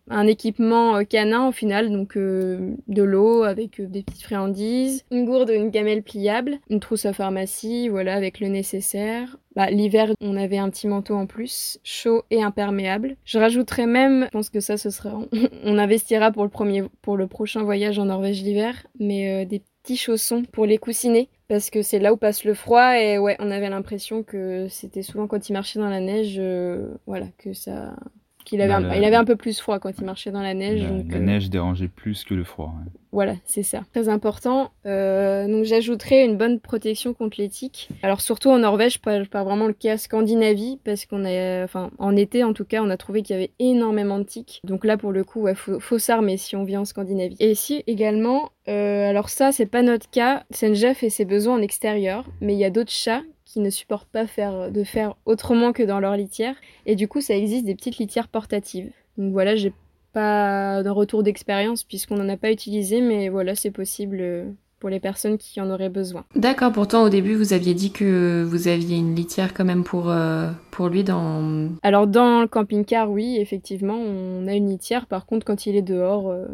un 0.09 0.27
équipement 0.27 1.05
canin 1.05 1.49
au 1.49 1.53
final, 1.53 1.91
donc 1.91 2.17
de 2.17 3.03
l'eau 3.03 3.43
avec 3.43 3.81
des 3.81 4.03
petites 4.03 4.23
friandises, 4.23 5.05
une 5.11 5.25
gourde, 5.25 5.51
une 5.51 5.71
gamelle 5.71 6.03
pliable, 6.03 6.59
une 6.71 6.81
trousse 6.81 7.07
à 7.07 7.13
pharmacie, 7.13 7.89
voilà, 7.89 8.15
avec 8.15 8.41
le 8.41 8.49
nécessaire. 8.49 9.37
Bah, 9.57 9.71
L'hiver, 9.71 10.13
on 10.21 10.37
avait 10.37 10.59
un 10.59 10.69
petit 10.69 10.89
manteau 10.89 11.15
en 11.15 11.27
plus, 11.27 11.79
chaud 11.85 12.25
et 12.31 12.43
imperméable. 12.43 13.17
Je 13.25 13.39
rajouterais 13.39 13.87
même, 13.87 14.25
je 14.25 14.31
pense 14.31 14.51
que 14.51 14.61
ça, 14.61 14.77
ce 14.77 14.91
sera, 14.91 15.19
on 15.65 15.79
investira 15.79 16.33
pour 16.33 16.43
le 16.43 16.51
premier, 16.51 16.85
pour 17.03 17.17
le 17.17 17.27
prochain 17.27 17.63
voyage 17.63 17.99
en 17.99 18.07
Norvège 18.07 18.43
l'hiver, 18.43 18.87
mais 18.99 19.47
des 19.47 19.63
petits 19.83 19.97
chaussons 19.97 20.43
pour 20.51 20.67
les 20.67 20.79
coussiner 20.79 21.29
parce 21.49 21.71
que 21.71 21.83
c'est 21.83 21.99
là 21.99 22.13
où 22.13 22.17
passe 22.17 22.45
le 22.45 22.55
froid 22.55 22.99
et 22.99 23.19
ouais, 23.19 23.37
on 23.39 23.51
avait 23.51 23.69
l'impression 23.69 24.23
que 24.23 24.67
c'était 24.69 25.03
souvent 25.03 25.27
quand 25.27 25.49
il 25.49 25.53
marchait 25.53 25.79
dans 25.79 25.89
la 25.89 26.01
neige, 26.01 26.37
euh, 26.39 26.95
voilà, 27.07 27.27
que 27.39 27.53
ça, 27.53 27.95
qu'il 28.45 28.61
avait, 28.61 28.83
bah, 28.83 28.91
un, 28.91 28.95
il 28.95 29.05
avait 29.05 29.17
un 29.17 29.25
peu 29.25 29.37
plus 29.37 29.59
froid 29.59 29.79
quand 29.79 29.91
il 29.99 30.05
marchait 30.05 30.31
dans 30.31 30.43
la 30.43 30.55
neige. 30.55 30.83
La, 30.83 30.89
donc, 30.91 31.11
la 31.11 31.17
euh, 31.17 31.21
neige 31.21 31.51
dérangeait 31.51 31.89
plus 31.89 32.25
que 32.25 32.35
le 32.35 32.45
froid. 32.45 32.75
Voilà, 33.13 33.37
c'est 33.45 33.63
ça. 33.63 33.83
Très 33.93 34.09
important. 34.09 34.73
Euh, 34.87 35.47
donc 35.47 35.65
j'ajouterai 35.65 36.25
une 36.25 36.37
bonne 36.37 36.59
protection 36.59 37.15
contre 37.15 37.41
les 37.41 37.49
tiques. 37.49 37.89
Alors 38.03 38.21
surtout 38.21 38.51
en 38.51 38.59
Norvège, 38.59 39.01
pas, 39.01 39.25
pas 39.25 39.45
vraiment 39.45 39.69
le 39.69 39.73
cas 39.73 39.97
Scandinavie, 39.97 40.81
parce 40.85 41.07
qu'on 41.07 41.25
a, 41.25 41.63
enfin 41.63 41.91
en 41.99 42.17
été 42.17 42.43
en 42.43 42.53
tout 42.53 42.65
cas, 42.65 42.83
on 42.83 42.91
a 42.91 42.97
trouvé 42.97 43.23
qu'il 43.23 43.37
y 43.37 43.39
avait 43.39 43.53
énormément 43.61 44.19
de 44.19 44.25
tiques. 44.25 44.61
Donc 44.65 44.85
là 44.85 44.97
pour 44.97 45.13
le 45.13 45.23
coup, 45.23 45.47
il 45.47 45.55
faut, 45.55 45.79
faut 45.79 45.99
s'armer 45.99 46.37
si 46.37 46.57
on 46.57 46.65
vit 46.65 46.77
en 46.77 46.85
Scandinavie. 46.85 47.37
Et 47.39 47.53
ici 47.53 47.85
également, 47.87 48.51
euh, 48.67 49.09
alors 49.09 49.29
ça 49.29 49.53
c'est 49.53 49.67
pas 49.67 49.83
notre 49.83 50.11
cas, 50.11 50.43
Senja 50.51 50.93
fait 50.93 51.11
ses 51.11 51.25
besoins 51.25 51.55
en 51.55 51.63
extérieur, 51.63 52.25
mais 52.41 52.55
il 52.55 52.59
y 52.59 52.65
a 52.65 52.71
d'autres 52.71 52.91
chats 52.91 53.23
qui 53.55 53.61
ne 53.61 53.71
supportent 53.71 54.09
pas 54.09 54.27
faire, 54.27 54.73
de 54.73 54.83
faire 54.83 55.15
autrement 55.27 55.73
que 55.73 55.85
dans 55.85 56.01
leur 56.01 56.17
litière. 56.17 56.57
Et 56.87 56.97
du 56.97 57.07
coup, 57.07 57.21
ça 57.21 57.37
existe 57.37 57.65
des 57.65 57.77
petites 57.77 57.99
litières 57.99 58.27
portatives. 58.27 58.91
Donc 59.17 59.33
voilà, 59.33 59.55
j'ai 59.55 59.73
pas 60.13 60.83
d'un 60.83 60.91
retour 60.91 61.23
d'expérience 61.23 61.85
puisqu'on 61.85 62.17
n'en 62.17 62.29
a 62.29 62.37
pas 62.37 62.51
utilisé, 62.51 63.01
mais 63.01 63.29
voilà, 63.29 63.55
c'est 63.55 63.71
possible 63.71 64.19
euh, 64.21 64.45
pour 64.81 64.91
les 64.91 64.99
personnes 64.99 65.39
qui 65.39 65.61
en 65.61 65.71
auraient 65.71 65.89
besoin. 65.89 66.25
D'accord, 66.35 66.73
pourtant 66.73 67.05
au 67.05 67.09
début 67.11 67.37
vous 67.37 67.53
aviez 67.53 67.75
dit 67.75 67.93
que 67.93 68.43
vous 68.43 68.67
aviez 68.67 68.97
une 68.97 69.15
litière 69.15 69.55
quand 69.55 69.65
même 69.65 69.85
pour, 69.85 70.11
euh, 70.11 70.51
pour 70.73 70.89
lui 70.89 71.05
dans... 71.05 71.69
Alors 71.85 72.09
dans 72.09 72.41
le 72.41 72.49
camping-car, 72.49 73.09
oui, 73.09 73.37
effectivement, 73.39 73.97
on 73.97 74.49
a 74.49 74.55
une 74.55 74.69
litière. 74.69 75.07
Par 75.07 75.27
contre, 75.27 75.47
quand 75.47 75.67
il 75.67 75.77
est 75.77 75.83
dehors, 75.83 76.29
euh, 76.29 76.47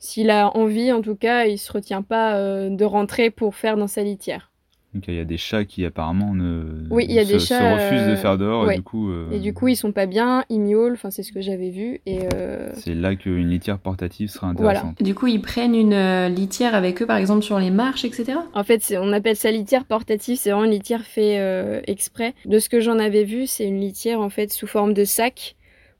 s'il 0.00 0.30
a 0.30 0.56
envie 0.56 0.90
en 0.90 1.02
tout 1.02 1.14
cas, 1.14 1.44
il 1.44 1.56
se 1.56 1.70
retient 1.70 2.02
pas 2.02 2.34
de 2.68 2.84
rentrer 2.84 3.30
pour 3.30 3.54
faire 3.54 3.76
dans 3.76 3.86
sa 3.86 4.02
litière. 4.02 4.50
Donc 4.94 5.04
il 5.06 5.14
y 5.14 5.20
a 5.20 5.24
des 5.26 5.36
chats 5.36 5.64
qui 5.66 5.84
apparemment 5.84 6.34
ne 6.34 6.62
oui, 6.90 7.04
il 7.08 7.14
y 7.14 7.18
a 7.18 7.24
se, 7.26 7.32
des 7.34 7.38
chats, 7.38 7.58
se 7.58 7.74
refusent 7.74 8.06
de 8.06 8.12
euh, 8.12 8.16
faire 8.16 8.38
dehors 8.38 8.64
ouais. 8.66 8.72
et 8.72 8.76
du 8.78 8.82
coup 8.82 9.10
euh, 9.10 9.30
Et 9.32 9.38
du 9.38 9.52
coup, 9.52 9.68
ils 9.68 9.76
sont 9.76 9.92
pas 9.92 10.06
bien, 10.06 10.44
ils 10.48 10.60
miaulent, 10.60 10.94
enfin 10.94 11.10
c'est 11.10 11.22
ce 11.22 11.30
que 11.30 11.42
j'avais 11.42 11.68
vu 11.68 12.00
et 12.06 12.20
euh, 12.34 12.70
c'est 12.72 12.94
là 12.94 13.14
qu'une 13.14 13.50
litière 13.50 13.78
portative 13.78 14.30
sera 14.30 14.52
Voilà. 14.54 14.78
intéressante. 14.80 15.02
Du 15.02 15.14
coup, 15.14 15.26
ils 15.26 15.42
prennent 15.42 15.74
une 15.74 15.92
euh, 15.92 16.28
litière 16.30 16.74
avec 16.74 17.02
eux, 17.02 17.06
par 17.06 17.18
exemple, 17.18 17.42
sur 17.42 17.58
les 17.58 17.70
marches, 17.70 18.06
etc. 18.06 18.38
en 18.54 18.64
fait, 18.64 18.82
c'est- 18.82 18.96
on 18.96 19.12
appelle 19.12 19.36
ça 19.36 19.50
litière 19.50 19.84
portative, 19.84 20.38
c'est 20.38 20.50
vraiment 20.52 20.64
une 20.64 20.70
litière 20.70 21.02
fait 21.02 21.38
euh, 21.38 21.80
exprès. 21.86 22.32
De 22.46 22.58
ce 22.58 22.70
que 22.70 22.80
j'en 22.80 22.98
avais 22.98 23.24
vu, 23.24 23.46
c'est 23.46 23.66
une 23.66 23.80
litière 23.80 24.20
en 24.22 24.30
fait 24.30 24.50
sous 24.50 24.66
forme 24.66 24.94
de 24.94 25.04
sac 25.04 25.54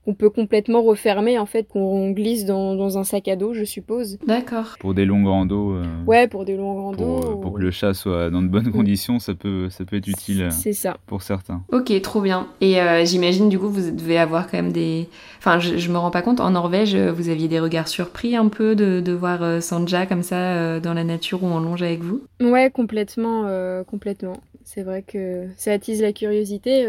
qu'on 0.05 0.13
peut 0.13 0.29
complètement 0.29 0.81
refermer 0.81 1.37
en 1.37 1.45
fait, 1.45 1.67
qu'on 1.67 2.11
glisse 2.11 2.45
dans, 2.45 2.75
dans 2.75 2.97
un 2.97 3.03
sac 3.03 3.27
à 3.27 3.35
dos, 3.35 3.53
je 3.53 3.63
suppose. 3.63 4.17
D'accord. 4.25 4.75
Pour 4.79 4.93
des 4.93 5.05
longues 5.05 5.27
randos, 5.27 5.73
euh, 5.73 5.83
Ouais, 6.07 6.27
pour 6.27 6.45
des 6.45 6.55
longs 6.55 6.73
randos. 6.75 6.97
pour, 7.21 7.41
pour 7.41 7.51
ou- 7.51 7.55
que 7.55 7.61
le 7.61 7.71
chat 7.71 7.93
soit 7.93 8.29
dans 8.29 8.41
de 8.41 8.47
bonnes 8.47 8.71
conditions, 8.71 9.19
ça 9.19 9.33
peut, 9.35 9.69
ça 9.69 9.83
peut 9.85 9.97
être 9.97 10.07
utile 10.07 10.43
euh, 10.43 10.49
C'est 10.51 10.73
ça. 10.73 10.97
pour 11.05 11.21
certains. 11.21 11.61
Ok, 11.71 11.91
trop 12.01 12.21
bien. 12.21 12.47
Et 12.61 12.81
euh, 12.81 13.03
j'imagine, 13.05 13.49
du 13.49 13.59
coup, 13.59 13.69
vous 13.69 13.91
devez 13.91 14.17
avoir 14.17 14.49
quand 14.49 14.57
même 14.57 14.71
des... 14.71 15.07
Enfin, 15.37 15.59
je, 15.59 15.77
je 15.77 15.91
me 15.91 15.97
rends 15.97 16.11
pas 16.11 16.21
compte, 16.21 16.39
en 16.39 16.51
Norvège, 16.51 16.95
euh, 16.95 17.11
vous 17.11 17.29
aviez 17.29 17.47
des 17.47 17.59
regards 17.59 17.87
surpris 17.87 18.35
un 18.35 18.47
peu 18.47 18.75
de, 18.75 19.01
de 19.01 19.11
voir 19.11 19.43
euh, 19.43 19.59
Sanja 19.61 20.05
comme 20.05 20.23
ça 20.23 20.53
euh, 20.55 20.79
dans 20.79 20.93
la 20.93 21.03
nature 21.03 21.43
ou 21.43 21.47
en 21.47 21.59
longe 21.59 21.81
avec 21.81 22.01
vous? 22.01 22.21
Ouais, 22.41 22.69
complètement, 22.71 23.43
euh, 23.47 23.83
complètement. 23.83 24.37
C'est 24.63 24.83
vrai 24.83 25.01
que 25.01 25.45
ça 25.57 25.71
attise 25.73 26.01
la 26.01 26.13
curiosité. 26.13 26.85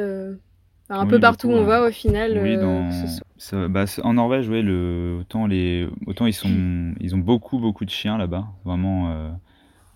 Enfin, 0.90 1.00
un 1.00 1.06
Oui, 1.06 1.06
peu 1.06 1.20
partout 1.20 1.49
où 1.49 1.52
on 1.52 1.64
va 1.64 1.82
au 1.88 1.92
final. 1.92 2.32
Oui, 2.32 2.56
euh, 2.56 2.56
dans... 2.59 2.87
que 2.88 2.94
ce 2.94 3.06
soit- 3.09 3.26
ça- 3.38 3.68
bah, 3.68 3.85
en 4.04 4.14
Norvège, 4.14 4.49
ouais, 4.49 4.62
le... 4.62 5.18
autant, 5.20 5.47
les... 5.47 5.88
autant 6.06 6.26
ils, 6.26 6.32
sont... 6.32 6.94
ils 7.00 7.14
ont 7.14 7.18
beaucoup, 7.18 7.59
beaucoup 7.59 7.85
de 7.85 7.90
chiens 7.90 8.18
là-bas. 8.18 8.47
Vraiment, 8.64 9.11
euh, 9.11 9.30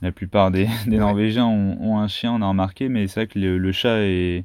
la 0.03 0.13
plupart 0.13 0.51
des. 0.51 0.69
Norvégiens 0.89 1.47
ont... 1.47 1.79
ont 1.81 1.99
un 1.99 2.09
chien, 2.09 2.33
on 2.33 2.43
a 2.43 2.49
remarqué, 2.49 2.89
mais 2.89 3.09
c'est 3.09 3.21
vrai 3.21 3.29
que 3.29 3.39
le, 3.39 3.59
le 3.59 3.73
chat 3.73 3.99
est... 4.03 4.45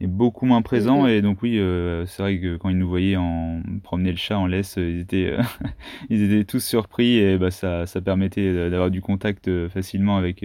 est 0.00 0.08
beaucoup 0.08 0.46
moins 0.46 0.62
présent. 0.62 1.06
Et 1.06 1.22
donc, 1.22 1.42
oui, 1.42 1.58
euh, 1.58 2.06
c'est 2.06 2.22
vrai 2.22 2.40
que 2.40 2.56
quand 2.58 2.70
ils 2.70 2.78
nous 2.78 2.88
voyaient 2.88 3.16
en... 3.16 3.62
promener 3.84 4.12
le 4.12 4.18
chat 4.18 4.38
en 4.38 4.46
laisse, 4.46 4.76
ils 4.78 5.00
étaient, 5.00 5.32
euh, 5.38 5.42
ils 6.10 6.22
étaient 6.24 6.44
tous 6.44 6.60
surpris 6.64 7.18
et 7.18 7.38
bah, 7.38 7.50
ça, 7.52 7.86
ça 7.86 8.00
permettait 8.02 8.70
d'avoir 8.70 8.90
du 8.90 9.02
contact 9.02 9.50
facilement 9.68 10.16
avec, 10.18 10.44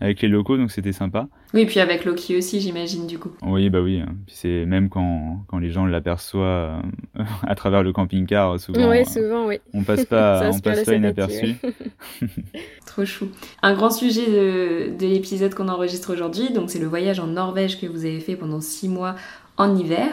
avec 0.00 0.20
les 0.22 0.28
locaux, 0.28 0.56
donc 0.56 0.70
c'était 0.70 0.92
sympa. 0.92 1.28
Oui, 1.54 1.60
et 1.62 1.66
puis 1.66 1.80
avec 1.80 2.04
Loki 2.04 2.36
aussi, 2.36 2.60
j'imagine, 2.60 3.06
du 3.06 3.18
coup. 3.18 3.30
Oui, 3.42 3.70
bah 3.70 3.80
oui. 3.80 4.00
hein. 4.00 4.14
Puis 4.26 4.34
c'est 4.36 4.64
même 4.66 4.88
quand, 4.88 5.44
quand 5.48 5.58
les 5.58 5.70
gens 5.70 5.86
l'aperçoivent 5.86 6.82
euh, 7.18 7.22
à 7.46 7.54
travers 7.54 7.82
le 7.82 7.92
camping-car, 7.92 8.58
souvent, 8.58 8.88
Ouais, 8.88 9.02
euh, 9.02 9.04
souvent, 9.04 9.46
oui. 9.46 9.58
on 9.72 9.82
passe 9.84 10.04
pas, 10.04 10.50
on 10.52 10.58
passe 10.60 10.84
pas 10.84 10.94
inaperçu. 10.94 11.54
ouais. 11.62 12.28
Trop 12.86 13.04
chou. 13.04 13.28
Un 13.62 13.74
grand 13.74 13.90
sujet 13.90 14.26
de, 14.26 14.96
de 14.98 15.06
l'épisode 15.06 15.54
qu'on 15.54 15.68
enregistre 15.68 16.12
aujourd'hui, 16.12 16.52
donc 16.52 16.70
c'est 16.70 16.78
le 16.78 16.86
voyage 16.86 17.20
en 17.20 17.26
Norvège 17.28 17.80
que 17.80 17.86
vous 17.86 18.04
avez 18.04 18.20
fait 18.20 18.36
pendant 18.36 18.60
six 18.60 18.88
mois 18.88 19.14
en 19.56 19.76
hiver. 19.76 20.08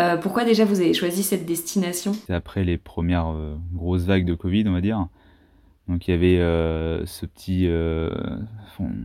Euh, 0.00 0.16
pourquoi 0.16 0.44
déjà 0.44 0.64
vous 0.64 0.80
avez 0.80 0.94
choisi 0.94 1.22
cette 1.22 1.44
destination? 1.44 2.12
C'est 2.26 2.32
après 2.34 2.64
les 2.64 2.78
premières 2.78 3.28
euh, 3.30 3.54
grosses 3.74 4.04
vagues 4.04 4.24
de 4.24 4.34
Covid, 4.34 4.64
on 4.66 4.72
va 4.72 4.80
dire. 4.80 5.06
Donc 5.88 6.06
il 6.06 6.12
y 6.12 6.14
avait 6.14 6.38
euh, 6.38 7.04
ce 7.06 7.26
petit, 7.26 7.66
euh, 7.66 8.10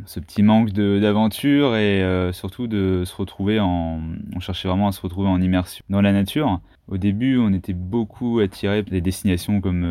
ce 0.05 0.19
petit 0.19 0.43
manque 0.43 0.71
d'aventure 0.71 1.75
et 1.75 2.03
euh, 2.03 2.31
surtout 2.31 2.67
de 2.67 3.03
se 3.03 3.15
retrouver 3.15 3.59
en, 3.59 3.99
on 4.35 4.39
cherchait 4.39 4.67
vraiment 4.67 4.87
à 4.87 4.91
se 4.91 5.01
retrouver 5.01 5.27
en 5.27 5.41
immersion 5.41 5.83
dans 5.89 6.01
la 6.01 6.11
nature. 6.11 6.61
Au 6.87 6.97
début, 6.97 7.37
on 7.39 7.51
était 7.51 7.73
beaucoup 7.73 8.39
attirés 8.39 8.83
par 8.83 8.91
des 8.91 9.01
destinations 9.01 9.59
comme 9.59 9.83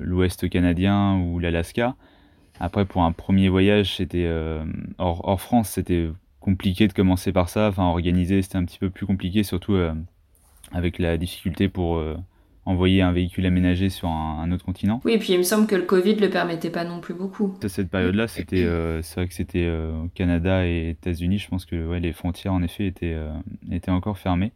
l'Ouest 0.00 0.48
canadien 0.48 1.18
ou 1.18 1.38
l'Alaska. 1.38 1.96
Après, 2.60 2.86
pour 2.86 3.02
un 3.02 3.12
premier 3.12 3.48
voyage, 3.48 3.96
c'était 3.96 4.30
hors, 4.96 5.28
hors 5.28 5.40
France, 5.40 5.70
c'était 5.70 6.08
compliqué 6.40 6.88
de 6.88 6.94
commencer 6.94 7.30
par 7.30 7.50
ça. 7.50 7.68
Enfin, 7.68 7.84
organiser, 7.84 8.40
c'était 8.40 8.56
un 8.56 8.64
petit 8.64 8.78
peu 8.78 8.88
plus 8.88 9.04
compliqué, 9.04 9.42
surtout 9.42 9.76
avec 10.72 10.98
la 10.98 11.18
difficulté 11.18 11.68
pour 11.68 12.02
envoyer 12.66 13.02
un 13.02 13.12
véhicule 13.12 13.46
aménagé 13.46 13.88
sur 13.88 14.08
un, 14.08 14.40
un 14.40 14.52
autre 14.52 14.64
continent. 14.64 15.00
Oui, 15.04 15.12
et 15.12 15.18
puis 15.18 15.32
il 15.32 15.38
me 15.38 15.42
semble 15.42 15.66
que 15.66 15.76
le 15.76 15.82
Covid 15.82 16.14
le 16.16 16.30
permettait 16.30 16.70
pas 16.70 16.84
non 16.84 17.00
plus 17.00 17.14
beaucoup. 17.14 17.54
À 17.62 17.68
cette 17.68 17.90
période-là, 17.90 18.28
c'était, 18.28 18.64
euh, 18.64 19.02
c'est 19.02 19.16
vrai 19.16 19.28
que 19.28 19.34
c'était 19.34 19.66
euh, 19.66 20.04
au 20.04 20.08
Canada 20.08 20.66
et 20.66 20.90
États-Unis. 20.90 21.38
Je 21.38 21.48
pense 21.48 21.64
que 21.64 21.86
ouais, 21.86 22.00
les 22.00 22.12
frontières, 22.12 22.52
en 22.52 22.62
effet, 22.62 22.86
étaient, 22.86 23.14
euh, 23.14 23.32
étaient 23.70 23.90
encore 23.90 24.18
fermées. 24.18 24.52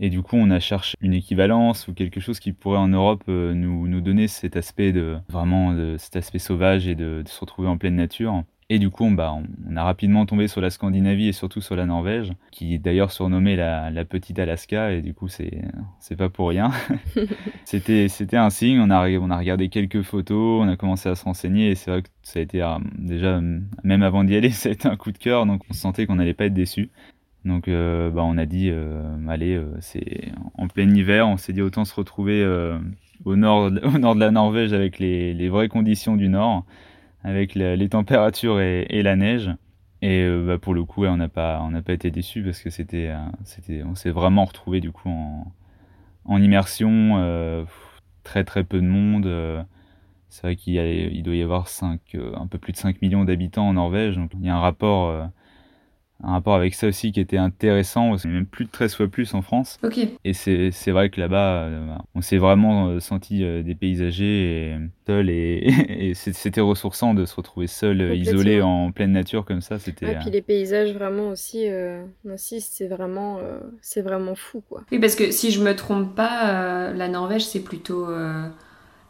Et 0.00 0.10
du 0.10 0.22
coup, 0.22 0.36
on 0.36 0.50
a 0.50 0.58
cherché 0.58 0.96
une 1.00 1.14
équivalence 1.14 1.86
ou 1.86 1.94
quelque 1.94 2.18
chose 2.18 2.40
qui 2.40 2.52
pourrait 2.52 2.78
en 2.78 2.88
Europe 2.88 3.22
euh, 3.28 3.54
nous, 3.54 3.86
nous 3.86 4.00
donner 4.00 4.26
cet 4.26 4.56
aspect 4.56 4.92
de 4.92 5.16
vraiment 5.28 5.72
de, 5.72 5.96
cet 5.98 6.16
aspect 6.16 6.40
sauvage 6.40 6.88
et 6.88 6.96
de, 6.96 7.22
de 7.22 7.28
se 7.28 7.40
retrouver 7.40 7.68
en 7.68 7.78
pleine 7.78 7.94
nature. 7.94 8.42
Et 8.70 8.78
du 8.78 8.88
coup, 8.90 9.04
on, 9.04 9.10
bah, 9.10 9.34
on, 9.68 9.76
a 9.76 9.84
rapidement 9.84 10.24
tombé 10.24 10.48
sur 10.48 10.60
la 10.60 10.70
Scandinavie 10.70 11.28
et 11.28 11.32
surtout 11.32 11.60
sur 11.60 11.76
la 11.76 11.84
Norvège, 11.84 12.32
qui 12.50 12.74
est 12.74 12.78
d'ailleurs 12.78 13.12
surnommée 13.12 13.56
la, 13.56 13.90
la 13.90 14.04
petite 14.06 14.38
Alaska. 14.38 14.92
Et 14.92 15.02
du 15.02 15.12
coup, 15.14 15.28
c'est 15.28 15.62
c'est 15.98 16.16
pas 16.16 16.28
pour 16.30 16.48
rien. 16.48 16.70
C'était 17.64 18.08
c'était 18.08 18.36
un 18.36 18.50
signe. 18.50 18.80
On 18.80 18.90
a 18.90 19.08
on 19.10 19.30
a 19.30 19.38
regardé 19.38 19.68
quelques 19.68 20.02
photos, 20.02 20.62
on 20.64 20.68
a 20.68 20.76
commencé 20.76 21.08
à 21.08 21.14
se 21.14 21.24
renseigner 21.24 21.70
et 21.70 21.74
c'est 21.74 21.90
vrai 21.90 22.02
que 22.02 22.08
ça 22.22 22.38
a 22.38 22.42
été 22.42 22.62
euh, 22.62 22.78
déjà 22.98 23.40
même 23.82 24.02
avant 24.02 24.24
d'y 24.24 24.36
aller, 24.36 24.50
ça 24.50 24.68
a 24.68 24.72
été 24.72 24.88
un 24.88 24.96
coup 24.96 25.12
de 25.12 25.18
cœur. 25.18 25.46
Donc 25.46 25.62
on 25.70 25.72
sentait 25.74 26.06
qu'on 26.06 26.16
n'allait 26.16 26.34
pas 26.34 26.46
être 26.46 26.54
déçu. 26.54 26.90
Donc 27.44 27.68
euh, 27.68 28.10
bah, 28.10 28.22
on 28.24 28.38
a 28.38 28.46
dit 28.46 28.70
euh, 28.70 29.02
allez, 29.28 29.54
euh, 29.54 29.66
c'est 29.80 30.32
en 30.54 30.68
plein 30.68 30.88
hiver, 30.94 31.28
on 31.28 31.36
s'est 31.36 31.52
dit 31.52 31.62
autant 31.62 31.84
se 31.84 31.94
retrouver 31.94 32.44
au 33.24 33.36
nord 33.36 33.70
de- 33.70 33.80
au 33.84 33.98
nord 33.98 34.14
de 34.14 34.20
la 34.20 34.30
Norvège 34.30 34.72
avec 34.72 34.98
les, 34.98 35.34
les 35.34 35.48
vraies 35.48 35.68
conditions 35.68 36.16
du 36.16 36.28
nord, 36.28 36.64
avec 37.24 37.54
les 37.54 37.88
températures 37.88 38.60
et, 38.60 39.02
la 39.02 39.16
neige. 39.16 39.50
Et 40.02 40.20
euh, 40.20 40.44
bah, 40.46 40.58
pour 40.58 40.74
le 40.74 40.84
coup, 40.84 41.06
on 41.06 41.16
n'a 41.16 41.28
pas 41.28 41.68
été 41.88 42.10
déçus 42.10 42.42
parce 42.42 42.60
que 42.60 42.70
c'était 42.70 43.08
euh, 43.08 43.84
on 43.86 43.94
s'est 43.94 44.10
vraiment 44.10 44.44
retrouvé 44.44 44.80
du 44.80 44.92
coup 44.92 45.08
en 46.26 46.42
immersion, 46.42 47.14
euh, 47.16 47.64
très 48.22 48.44
très 48.44 48.64
peu 48.64 48.80
de 48.80 48.86
monde. 48.86 49.26
c'est 50.28 50.42
vrai 50.42 50.56
qu'il 50.56 51.22
doit 51.22 51.34
y 51.34 51.42
avoir 51.42 51.68
5, 51.68 52.00
un 52.34 52.46
peu 52.46 52.58
plus 52.58 52.72
de 52.72 52.76
5 52.76 53.00
millions 53.02 53.24
d'habitants 53.24 53.68
en 53.68 53.74
Norvège, 53.74 54.16
donc 54.16 54.30
il 54.34 54.44
y 54.44 54.50
a 54.50 54.56
un 54.56 54.60
rapport, 54.60 55.28
un 56.22 56.32
rapport 56.32 56.54
avec 56.54 56.74
ça 56.74 56.86
aussi 56.86 57.12
qui 57.12 57.20
était 57.20 57.36
intéressant. 57.36 58.10
parce 58.10 58.22
qu'il 58.22 58.30
a 58.30 58.34
même 58.34 58.46
plus 58.46 58.64
de 58.64 58.70
13 58.70 58.94
fois 58.94 59.08
plus 59.08 59.34
en 59.34 59.42
France. 59.42 59.78
Et 60.24 60.32
c'est 60.32 60.70
c'est 60.70 60.90
vrai 60.90 61.10
que 61.10 61.20
là-bas, 61.20 61.64
euh, 61.64 61.94
on 62.14 62.20
s'est 62.20 62.38
vraiment 62.38 62.88
euh, 62.88 63.00
senti 63.00 63.44
euh, 63.44 63.62
dépaysagé 63.62 64.24
et 64.70 64.76
seul. 65.06 65.28
Et, 65.30 66.12
c'était 66.14 66.60
ressourçant 66.60 67.14
de 67.14 67.24
se 67.24 67.34
retrouver 67.34 67.66
seul, 67.66 68.16
isolé 68.16 68.62
en 68.62 68.92
pleine 68.92 69.12
nature 69.12 69.44
comme 69.44 69.60
ça. 69.60 69.78
C'était. 69.78 70.12
Et 70.12 70.16
puis 70.16 70.30
les 70.30 70.42
paysages 70.42 70.92
vraiment 70.92 71.28
aussi, 71.28 71.68
euh, 71.68 72.04
aussi 72.32 72.60
c'est 72.60 72.86
vraiment, 72.88 73.38
euh, 73.38 73.58
c'est 73.80 74.02
vraiment 74.02 74.34
fou 74.34 74.62
quoi. 74.68 74.82
Oui, 74.92 74.98
parce 74.98 75.16
que 75.16 75.30
si 75.30 75.50
je 75.50 75.62
me 75.62 75.74
trompe 75.74 76.14
pas, 76.14 76.88
euh, 76.90 76.92
la 76.94 77.08
Norvège, 77.08 77.44
c'est 77.44 77.62
plutôt 77.62 78.08
euh, 78.08 78.48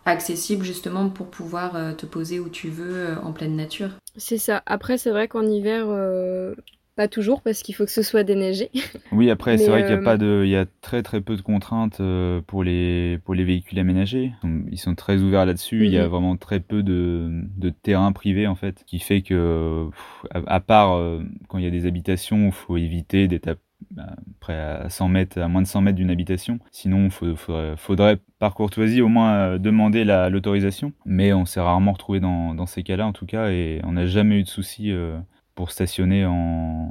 accessible 0.06 0.64
justement 0.64 1.08
pour 1.08 1.28
pouvoir 1.28 1.76
euh, 1.76 1.92
te 1.92 2.06
poser 2.06 2.40
où 2.40 2.48
tu 2.48 2.68
veux 2.68 3.10
euh, 3.10 3.16
en 3.22 3.32
pleine 3.32 3.56
nature. 3.56 3.90
C'est 4.16 4.38
ça. 4.38 4.62
Après, 4.66 4.98
c'est 4.98 5.10
vrai 5.10 5.28
qu'en 5.28 5.46
hiver, 5.46 5.86
euh, 5.88 6.54
pas 6.96 7.08
toujours 7.08 7.42
parce 7.42 7.62
qu'il 7.62 7.74
faut 7.74 7.84
que 7.84 7.90
ce 7.90 8.02
soit 8.02 8.22
déneigé. 8.24 8.70
Oui, 9.12 9.30
après, 9.30 9.58
c'est 9.58 9.68
vrai 9.68 9.82
qu'il 9.82 9.90
y 9.92 9.94
a 9.94 10.00
euh, 10.00 10.02
pas 10.04 10.16
de, 10.16 10.42
il 10.44 10.50
y 10.50 10.56
a 10.56 10.66
très 10.80 11.02
très 11.02 11.20
peu 11.20 11.36
de 11.36 11.42
contraintes 11.42 12.00
euh, 12.00 12.40
pour 12.46 12.64
les 12.64 13.18
pour 13.24 13.34
les 13.34 13.44
véhicules 13.44 13.78
aménagés. 13.78 14.32
Ils 14.70 14.78
sont 14.78 14.94
très 14.94 15.18
ouverts 15.18 15.46
là-dessus. 15.46 15.84
Il 15.86 15.92
y 15.92 15.98
a 15.98 16.04
Mhm. 16.04 16.08
vraiment 16.10 16.36
très 16.36 16.60
peu 16.60 16.82
de 16.82 17.28
de 17.56 17.70
terrain 17.70 18.10
privé 18.12 18.46
en 18.46 18.54
fait, 18.56 18.82
qui 18.86 18.98
fait 18.98 19.22
que 19.22 19.88
à, 20.32 20.60
part 20.60 20.94
euh, 20.96 21.22
quand 21.48 21.58
il 21.58 21.64
y 21.64 21.66
a 21.68 21.70
des 21.70 21.86
habitations, 21.86 22.46
il 22.46 22.52
faut 22.52 22.76
éviter 22.76 23.28
d'être 23.28 23.48
à, 23.48 23.54
à 24.02 24.16
près 24.40 24.54
à 24.58 24.88
100 24.88 25.08
mètres, 25.08 25.38
à 25.40 25.48
moins 25.48 25.62
de 25.62 25.66
100 25.66 25.80
mètres 25.82 25.96
d'une 25.96 26.10
habitation. 26.10 26.58
Sinon, 26.72 27.04
il 27.06 27.10
faudrait, 27.10 27.76
faudrait 27.76 28.18
par 28.38 28.54
courtoisie 28.54 29.00
au 29.02 29.08
moins 29.08 29.58
demander 29.58 30.04
la 30.04 30.28
l'autorisation. 30.30 30.92
Mais 31.04 31.32
on 31.32 31.44
s'est 31.44 31.60
rarement 31.60 31.92
retrouvé 31.92 32.20
dans 32.20 32.54
dans 32.54 32.66
ces 32.66 32.82
cas-là 32.82 33.06
en 33.06 33.12
tout 33.12 33.26
cas, 33.26 33.50
et 33.50 33.80
on 33.84 33.92
n'a 33.92 34.06
jamais 34.06 34.40
eu 34.40 34.42
de 34.42 34.48
soucis 34.48 34.90
euh, 34.90 35.18
pour 35.54 35.70
stationner 35.70 36.24
en 36.26 36.90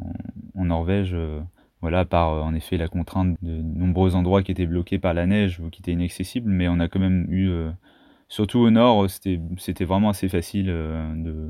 Norvège. 0.55 1.11
euh, 1.13 1.39
voilà, 1.81 1.99
à 1.99 2.05
part 2.05 2.33
euh, 2.33 2.41
en 2.41 2.53
effet 2.55 2.77
la 2.77 2.87
contrainte 2.87 3.35
de 3.41 3.61
nombreux 3.61 4.15
endroits 4.15 4.41
qui 4.41 4.51
étaient 4.51 4.65
bloqués 4.65 4.99
par 4.99 5.13
la 5.13 5.25
neige 5.25 5.59
ou 5.59 5.69
qui 5.69 5.81
étaient 5.81 5.91
inaccessibles, 5.91 6.49
mais 6.49 6.69
on 6.69 6.79
a 6.79 6.87
quand 6.87 6.99
même 6.99 7.25
eu, 7.29 7.49
euh, 7.49 7.69
surtout 8.29 8.59
au 8.59 8.69
nord, 8.69 9.09
c'était 9.09 9.85
vraiment 9.85 10.09
assez 10.09 10.29
facile 10.29 10.67
de, 10.67 11.49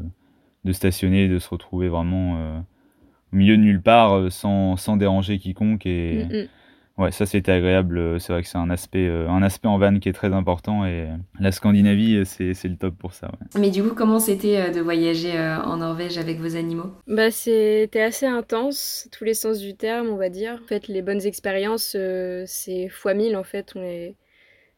de 0.65 0.71
stationner, 0.71 1.27
de 1.27 1.37
se 1.37 1.49
retrouver 1.49 1.87
vraiment 1.87 2.57
au 3.31 3.35
milieu 3.35 3.57
de 3.57 3.61
nulle 3.61 3.81
part 3.81 4.31
sans, 4.31 4.75
sans 4.75 4.97
déranger 4.97 5.37
quiconque. 5.37 5.85
Mm, 5.85 5.89
mm. 6.31 6.47
Ouais, 6.97 7.11
ça 7.11 7.25
c'était 7.25 7.51
agréable. 7.51 7.97
euh, 7.97 8.19
C'est 8.19 8.33
vrai 8.33 8.41
que 8.43 8.47
c'est 8.47 8.57
un 8.57 8.69
aspect, 8.69 9.07
euh, 9.07 9.29
un 9.29 9.41
aspect 9.43 9.67
en 9.67 9.77
van 9.77 9.99
qui 9.99 10.09
est 10.09 10.13
très 10.13 10.33
important 10.33 10.85
et 10.85 11.09
la 11.39 11.51
Scandinavie, 11.51 12.17
euh, 12.17 12.23
c'est 12.25 12.53
c'est 12.53 12.67
le 12.67 12.77
top 12.77 12.95
pour 12.97 13.13
ça. 13.13 13.27
ouais. 13.27 13.59
Mais 13.61 13.69
du 13.71 13.83
coup, 13.83 13.93
comment 13.95 14.19
c'était 14.19 14.57
euh, 14.61 14.71
de 14.71 14.79
voyager 14.81 15.37
euh, 15.37 15.61
en 15.61 15.77
Norvège 15.77 16.17
avec 16.17 16.39
vos 16.39 16.55
animaux? 16.55 16.91
Bah, 17.07 17.31
c'était 17.31 18.01
assez 18.01 18.25
intense, 18.25 19.07
tous 19.11 19.23
les 19.23 19.33
sens 19.33 19.59
du 19.59 19.75
terme, 19.75 20.07
on 20.09 20.17
va 20.17 20.29
dire. 20.29 20.59
En 20.63 20.67
fait, 20.67 20.87
les 20.87 21.01
bonnes 21.01 21.25
expériences, 21.25 21.95
euh, 21.97 22.43
c'est 22.47 22.89
fois 22.89 23.13
mille, 23.13 23.35
en 23.35 23.43
fait. 23.43 23.73
On 23.75 23.81
est... 23.83 24.15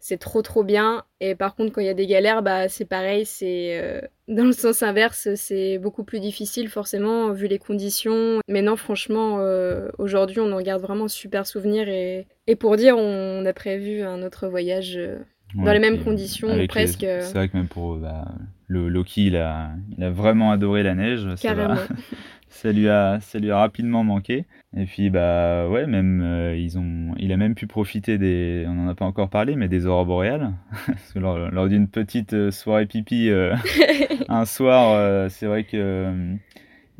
C'est 0.07 0.17
trop, 0.19 0.43
trop 0.43 0.63
bien. 0.63 1.03
Et 1.19 1.33
par 1.33 1.55
contre, 1.55 1.71
quand 1.71 1.81
il 1.81 1.87
y 1.87 1.89
a 1.89 1.95
des 1.95 2.05
galères, 2.05 2.43
bah, 2.43 2.69
c'est 2.69 2.85
pareil. 2.85 3.25
C'est 3.25 3.79
euh, 3.81 4.01
dans 4.27 4.43
le 4.45 4.51
sens 4.51 4.83
inverse, 4.83 5.29
c'est 5.33 5.79
beaucoup 5.79 6.03
plus 6.03 6.19
difficile, 6.19 6.69
forcément, 6.69 7.31
vu 7.31 7.47
les 7.47 7.57
conditions. 7.57 8.37
Mais 8.47 8.61
non, 8.61 8.75
franchement, 8.75 9.39
euh, 9.39 9.89
aujourd'hui, 9.97 10.39
on 10.41 10.51
en 10.51 10.61
garde 10.61 10.83
vraiment 10.83 11.07
super 11.07 11.47
souvenir. 11.47 11.89
Et... 11.89 12.27
et 12.45 12.55
pour 12.55 12.75
dire, 12.77 12.95
on 12.99 13.43
a 13.47 13.53
prévu 13.53 14.03
un 14.03 14.21
autre 14.21 14.47
voyage 14.47 14.95
euh, 14.95 15.17
Dans 15.55 15.73
les 15.73 15.79
mêmes 15.79 16.03
conditions, 16.03 16.55
les- 16.55 16.67
presque. 16.67 16.99
C'est 16.99 17.33
vrai 17.33 17.49
que 17.49 17.57
même 17.57 17.67
pour 17.67 17.95
bah, 17.95 18.27
le 18.67 18.89
Loki, 18.89 19.25
il 19.25 19.37
a, 19.37 19.71
il 19.97 20.03
a 20.03 20.11
vraiment 20.11 20.51
adoré 20.51 20.83
la 20.83 20.93
neige. 20.93 21.27
Ça, 21.37 21.55
va- 21.55 21.65
carrément. 21.65 21.81
ça 22.55 22.71
lui 22.71 22.87
a, 22.89 23.19
ça 23.19 23.37
lui 23.37 23.51
a 23.51 23.57
rapidement 23.57 24.03
manqué. 24.03 24.45
Et 24.77 24.85
puis 24.85 25.09
bah 25.09 25.67
ouais, 25.67 25.85
même 25.87 26.21
euh, 26.23 26.55
ils 26.57 26.77
ont, 26.77 27.13
il 27.17 27.31
a 27.31 27.37
même 27.37 27.53
pu 27.53 27.67
profiter 27.67 28.17
des, 28.17 28.65
on 28.67 28.85
en 28.85 28.87
a 28.87 28.95
pas 28.95 29.05
encore 29.05 29.29
parlé, 29.29 29.55
mais 29.55 29.67
des 29.67 29.85
aurores 29.85 30.05
boréales. 30.05 30.53
Parce 30.87 31.13
que 31.13 31.19
lors, 31.19 31.37
lors 31.51 31.67
d'une 31.67 31.87
petite 31.87 32.33
euh, 32.33 32.51
soirée 32.51 32.85
pipi 32.85 33.29
euh, 33.29 33.55
un 34.29 34.45
soir, 34.45 34.93
euh, 34.93 35.27
c'est 35.29 35.45
vrai 35.47 35.65
que 35.65 36.35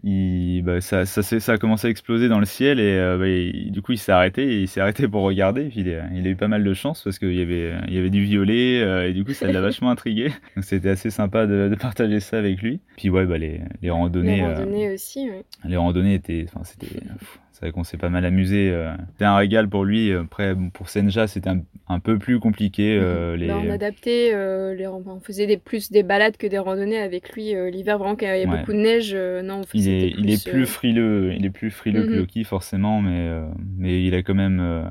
il, 0.06 0.62
bah, 0.63 0.82
ça, 0.82 1.06
ça, 1.06 1.22
ça 1.24 1.52
a 1.54 1.58
commencé 1.58 1.88
à 1.88 1.89
exploser 1.89 2.30
dans 2.30 2.39
le 2.39 2.46
ciel 2.46 2.80
et 2.80 2.94
euh, 2.94 3.18
bah, 3.18 3.28
il- 3.28 3.72
du 3.72 3.82
coup 3.82 3.91
il 3.91 3.98
s'est 3.98 4.12
arrêté 4.12 4.44
et 4.44 4.62
il 4.62 4.68
s'est 4.68 4.80
arrêté 4.80 5.08
pour 5.08 5.24
regarder. 5.24 5.65
Puis 5.65 5.82
il, 5.82 5.89
a, 5.96 6.06
il 6.13 6.26
a 6.28 6.30
eu 6.30 6.36
pas 6.36 6.48
mal 6.48 6.63
de 6.63 6.74
chance 6.76 7.02
parce 7.04 7.18
qu'il 7.20 7.34
y 7.34 7.41
avait, 7.41 7.74
il 7.88 7.94
y 7.94 7.98
avait 7.98 8.12
du 8.12 8.24
violet 8.24 8.82
euh, 8.84 9.10
et 9.10 9.13
du 9.13 9.26
coup 9.26 9.34
ça 9.34 9.52
l'a 9.52 9.62
vachement 9.70 9.89
intrigué. 9.89 10.30
Donc 10.56 10.63
c'était 10.63 10.89
assez 10.89 11.10
sympa 11.10 11.48
de, 11.48 11.68
de 11.70 11.76
partager 11.76 12.20
ça 12.20 12.38
avec 12.38 12.62
lui. 12.62 12.80
Puis 12.98 13.10
ouais, 13.10 13.26
bah, 13.26 13.38
les, 13.39 13.62
les 13.82 13.89
randonnées, 13.89 14.38
Les 14.38 14.41
euh, 14.44 14.54
randonnées 14.56 14.94
aussi, 14.94 15.28
oui. 15.30 15.41
les 15.68 15.78
randonnées 15.78 16.13
étaient, 16.13 16.46
enfin 16.54 16.63
c'était, 16.63 17.00
c'est 17.56 17.62
vrai 17.62 17.72
qu'on 17.72 17.86
s'est 17.86 17.96
pas 17.98 18.10
mal 18.10 18.26
amusé. 18.26 18.70
euh. 18.70 18.91
C'était 19.13 19.24
un 19.26 19.38
régal 19.38 19.70
pour 19.70 19.86
lui. 19.86 20.12
Après 20.12 20.54
bon, 20.54 20.70
pour 20.70 20.89
Senja 20.89 21.26
c'était 21.28 21.50
un, 21.50 21.62
un 21.88 22.00
peu 22.02 22.20
plus 22.20 22.39
compliqué. 22.39 22.98
euh, 23.02 23.38
les... 23.38 23.48
Bah, 23.48 23.62
on 23.65 23.70
adaptait, 23.70 24.32
euh, 24.34 24.74
les, 24.76 24.88
on 24.88 25.20
faisait 25.22 25.48
des, 25.48 25.58
plus 25.58 25.89
des 25.89 26.04
balades 26.04 26.36
que 26.36 26.48
des 26.48 26.58
randonnées 26.60 27.00
avec 27.00 27.32
lui. 27.32 27.56
euh, 27.56 27.70
L'hiver, 27.70 27.98
vraiment, 27.98 28.15
quand 28.18 28.26
il 28.26 28.30
y 28.30 28.32
avait 28.32 28.46
Ouais. 28.46 28.60
beaucoup 28.60 28.74
de 28.74 28.78
neige, 28.78 29.12
euh, 29.15 29.41
non, 29.41 29.60
on 29.60 29.62
Il 29.74 29.80
faisait 29.80 29.91
est, 30.08 30.13
il 30.18 30.30
est 30.32 30.44
plus 30.44 30.63
euh, 30.63 30.65
frileux, 30.65 31.34
il 31.38 31.46
est 31.46 31.50
plus 31.50 31.72
frileux 31.72 32.04
que 32.06 32.12
Mhm. 32.12 32.18
Loki 32.20 32.44
forcément, 32.44 33.02
mais, 33.02 33.30
euh, 33.30 33.46
mais 33.78 34.04
il 34.04 34.13
a 34.15 34.22
quand 34.22 34.36
même, 34.36 34.60
euh, 34.60 34.84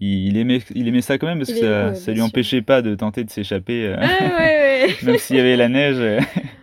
il, 0.00 0.36
aimait, 0.38 0.60
il 0.74 0.88
aimait 0.88 1.02
ça 1.02 1.18
quand 1.18 1.26
même 1.26 1.38
parce 1.38 1.50
Il 1.50 1.56
que 1.56 1.60
ça, 1.60 1.88
ouais, 1.88 1.94
ça 1.94 2.10
lui 2.12 2.18
sûr. 2.18 2.26
empêchait 2.26 2.62
pas 2.62 2.80
de 2.80 2.94
tenter 2.94 3.24
de 3.24 3.30
s'échapper, 3.30 3.86
euh, 3.88 3.96
Ah, 4.00 4.38
ouais, 4.38 4.88
même 5.04 5.18
s'il 5.18 5.36
y 5.36 5.40
avait 5.40 5.56
la 5.56 5.68
neige, 5.68 5.96
euh, 5.98 6.18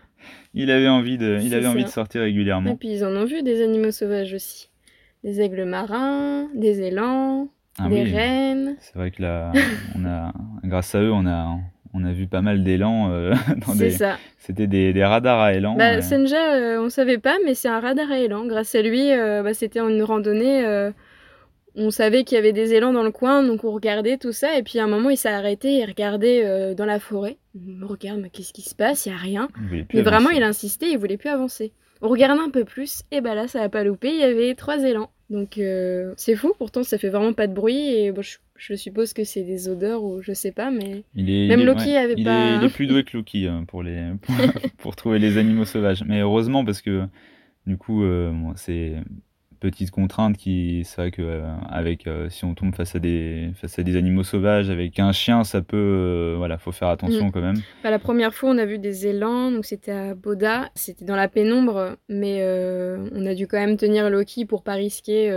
il 0.54 0.71
avait 0.71 0.88
envie 0.88 1.17
de, 1.17 1.39
il 1.43 1.54
avait 1.54 1.67
envie 1.67 1.84
de 1.84 1.89
sortir 1.89 2.21
Et 2.21 2.26
régulièrement. 2.26 2.76
puis 2.76 2.89
ils 2.91 3.06
en 3.06 3.15
ont 3.15 3.26
vu 3.26 3.43
des 3.43 3.62
animaux 3.63 3.91
sauvages 3.91 4.34
aussi. 4.34 4.69
Des 5.23 5.41
aigles 5.41 5.65
marins, 5.65 6.47
des 6.56 6.82
élans, 6.82 7.47
Ah 7.80 7.89
des 7.89 8.03
oui, 8.03 8.13
rennes. 8.13 8.75
c'est 8.80 8.95
vrai 8.95 9.12
que 9.12 9.21
là, 9.21 9.51
on 9.95 10.06
a, 10.06 10.32
grâce 10.63 10.93
à 10.95 11.01
eux, 11.01 11.12
on 11.12 11.25
a, 11.25 11.58
on 11.93 12.06
a 12.06 12.13
vu 12.13 12.27
pas 12.27 12.41
mal 12.41 12.63
d'élan 12.63 13.10
euh, 13.12 13.34
C'est 13.75 13.89
ça. 13.91 14.17
c'était 14.38 14.67
des, 14.67 14.93
des 14.93 15.03
radars 15.03 15.39
à 15.39 15.53
élan. 15.53 15.75
Bah, 15.75 15.95
euh. 15.97 16.01
Senja, 16.01 16.53
euh, 16.56 16.82
on 16.82 16.89
savait 16.89 17.17
pas, 17.17 17.36
mais 17.45 17.56
c'est 17.56 17.67
un 17.67 17.80
radar 17.80 18.12
à 18.12 18.19
élan. 18.19 18.45
Grâce 18.45 18.73
à 18.75 18.82
lui, 18.82 19.10
bah, 19.43 19.53
c'était 19.53 19.80
en 19.80 19.89
une 19.89 20.03
randonnée. 20.03 20.63
on 21.75 21.89
savait 21.89 22.23
qu'il 22.23 22.36
y 22.36 22.39
avait 22.39 22.53
des 22.53 22.73
élans 22.73 22.93
dans 22.93 23.03
le 23.03 23.12
coin, 23.12 23.43
donc 23.43 23.63
on 23.63 23.71
regardait 23.71 24.17
tout 24.17 24.32
ça. 24.32 24.58
Et 24.58 24.63
puis 24.63 24.80
à 24.80 24.84
un 24.84 24.88
moment, 24.88 25.10
il 25.10 25.17
s'est 25.17 25.30
arrêté 25.30 25.80
et 25.80 25.86
regardait 25.86 26.73
dans 26.75 26.86
la 26.86 26.99
forêt. 26.99 27.38
Regarde, 27.82 28.19
mais 28.21 28.30
qu'est-ce 28.30 28.53
qui 28.53 28.62
se 28.62 28.75
passe? 28.75 29.06
Il 29.08 29.10
y 29.10 29.15
a 29.15 29.17
rien. 29.17 29.49
Mais 29.93 30.01
vraiment, 30.03 30.30
il 30.30 30.43
insistait, 30.43 30.91
il 30.91 30.97
voulait 30.97 31.17
plus 31.17 31.30
avancer. 31.30 31.73
On 32.01 32.10
regarde 32.10 32.39
un 32.39 32.49
peu 32.49 32.63
plus, 32.65 33.03
et 33.12 33.21
bah 33.21 33.36
là, 33.36 33.47
ça 33.47 33.62
a 33.63 33.69
pas 33.69 33.83
loupé, 33.83 34.10
il 34.10 34.19
y 34.19 34.23
avait 34.23 34.53
trois 34.55 34.83
élans. 34.83 35.10
Donc 35.29 35.57
euh, 35.57 36.13
c'est 36.15 36.36
fou, 36.36 36.53
pourtant 36.57 36.83
ça 36.83 36.97
fait 36.97 37.10
vraiment 37.10 37.33
pas 37.33 37.47
de 37.47 37.53
bruit, 37.53 37.89
et 37.93 38.12
bon, 38.13 38.21
je, 38.21 38.38
je 38.55 38.75
suppose 38.75 39.12
que 39.13 39.23
c'est 39.25 39.41
des 39.43 39.67
odeurs 39.67 40.01
ou 40.03 40.21
je 40.21 40.31
sais 40.31 40.51
pas, 40.53 40.71
mais 40.71 41.03
Il 41.15 41.29
est, 41.29 41.47
Même 41.47 41.60
il 41.60 41.63
est- 41.63 41.65
Loki 41.65 41.86
ouais, 41.86 41.97
avait 41.97 42.13
il 42.17 42.23
pas- 42.23 42.51
Est, 42.53 42.55
il 42.57 42.63
est 42.63 42.69
plus 42.73 42.88
doué 42.88 43.03
que 43.03 43.17
Loki 43.17 43.45
euh, 43.47 43.62
pour, 43.67 43.83
les, 43.83 44.03
pour, 44.21 44.36
pour 44.77 44.95
trouver 44.95 45.19
les 45.19 45.38
animaux 45.38 45.65
sauvages. 45.65 46.03
Mais 46.05 46.21
heureusement, 46.21 46.63
parce 46.63 46.81
que 46.81 47.03
du 47.65 47.77
coup, 47.77 48.03
euh, 48.05 48.31
bon, 48.31 48.53
c'est 48.55 48.93
petite 49.60 49.91
contrainte 49.91 50.38
qui, 50.38 50.84
c'est 50.86 51.02
vrai 51.02 51.12
que 51.12 51.22
euh, 51.22 51.48
avec, 51.70 52.08
euh, 52.08 52.30
si 52.30 52.46
on 52.46 52.54
tombe 52.54 52.74
face 52.76 52.96
à, 52.96 53.00
des, 53.00 53.50
face 53.56 53.78
à 53.80 53.84
des 53.84 53.96
animaux 53.96 54.24
sauvages, 54.24 54.70
avec 54.70 55.00
un 55.00 55.12
chien, 55.12 55.43
ça 55.43 55.62
peut, 55.62 55.78
euh, 55.78 56.36
voilà, 56.38 56.58
faut 56.58 56.72
faire 56.72 56.88
attention 56.89 57.28
Mm. 57.28 57.32
quand 57.32 57.41
même. 57.41 57.62
Bah, 57.84 57.89
la 57.91 58.00
première 58.00 58.34
fois, 58.34 58.50
on 58.52 58.58
a 58.58 58.65
vu 58.65 58.80
des 58.80 59.08
élans, 59.08 59.52
donc 59.52 59.65
c'était 59.65 59.91
à 59.91 60.15
Boda, 60.15 60.70
c'était 60.76 61.06
dans 61.06 61.15
la 61.15 61.28
pénombre, 61.28 61.98
mais 62.10 62.38
euh, 62.41 63.10
on 63.13 63.26
a 63.26 63.34
dû 63.36 63.48
quand 63.48 63.58
même 63.60 63.78
tenir 63.78 64.10
Loki 64.10 64.46
pour 64.46 64.63
pas 64.63 64.74
risquer 64.74 65.30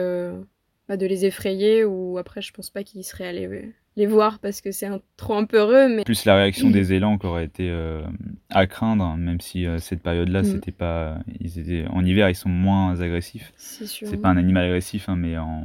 bah, 0.89 0.97
de 0.97 1.07
les 1.07 1.25
effrayer, 1.25 1.85
ou 1.85 2.19
après, 2.19 2.43
je 2.43 2.53
pense 2.53 2.69
pas 2.71 2.83
qu'il 2.83 3.05
serait 3.05 3.27
allé 3.29 3.47
euh, 3.47 3.63
les 3.97 4.07
voir 4.07 4.39
parce 4.39 4.61
que 4.61 4.71
c'est 4.73 4.87
un- 4.87 5.01
trop 5.17 5.35
un 5.35 5.45
peu 5.45 5.59
heureux, 5.59 5.89
mais 5.89 6.05
Plus 6.05 6.25
la 6.25 6.37
réaction 6.37 6.71
des 6.71 6.93
élans 6.93 7.19
qui 7.19 7.27
aurait 7.27 7.45
été 7.45 7.69
euh, 7.71 8.03
à 8.49 8.67
craindre, 8.67 9.17
même 9.17 9.41
si 9.41 9.67
euh, 9.67 9.79
cette 9.79 10.03
période-là, 10.03 10.43
Mm. 10.43 10.45
c'était 10.45 10.73
pas, 10.73 11.19
ils 11.41 11.59
étaient, 11.59 11.85
en 11.91 12.05
hiver, 12.05 12.29
ils 12.31 12.35
sont 12.35 12.49
moins 12.49 12.99
agressifs. 13.01 13.53
c'est 13.57 13.87
sûr. 13.87 14.07
C'est 14.09 14.17
pas 14.17 14.29
un 14.29 14.37
animal 14.37 14.65
agressif, 14.65 15.09
hein, 15.09 15.17
mais 15.17 15.37
en, 15.39 15.65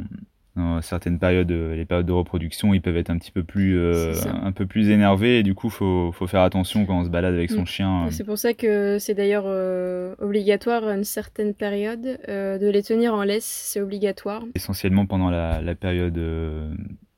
dans 0.56 0.82
certaines 0.82 1.20
périodes, 1.20 1.52
euh, 1.52 1.76
les 1.76 1.86
périodes 1.86 2.06
de 2.08 2.12
reproduction, 2.14 2.74
ils 2.74 2.82
peuvent 2.82 2.96
être 2.98 3.10
un 3.10 3.18
petit 3.18 3.32
peu 3.32 3.44
plus, 3.44 3.78
euh, 3.78 4.14
un 4.42 4.52
peu 4.54 4.66
plus 4.66 4.90
énervés. 4.90 5.40
Et 5.40 5.44
du 5.44 5.54
coup, 5.54 5.70
faut, 5.70 6.12
faut 6.14 6.28
faire 6.28 6.42
attention 6.42 6.86
quand 6.86 7.00
on 7.00 7.04
se 7.06 7.10
balade 7.10 7.34
avec 7.36 7.52
son 7.52 7.62
Mm. 7.64 7.68
chien. 7.68 8.06
euh. 8.06 8.10
C'est 8.10 8.24
pour 8.24 8.38
ça 8.38 8.54
que 8.54 8.98
c'est 8.98 9.14
d'ailleurs 9.14 9.44
euh, 9.48 10.16
obligatoire 10.20 10.86
à 10.86 10.96
une 10.96 11.04
certaine 11.04 11.54
période 11.54 12.20
euh, 12.30 12.58
de 12.58 12.68
les 12.70 12.84
tenir 12.84 13.14
en 13.14 13.24
laisse, 13.24 13.46
c'est 13.46 13.82
obligatoire. 13.82 14.44
Essentiellement 14.56 15.06
pendant 15.06 15.30
la, 15.30 15.62
la 15.62 15.76
période, 15.76 16.18
euh, 16.18 16.74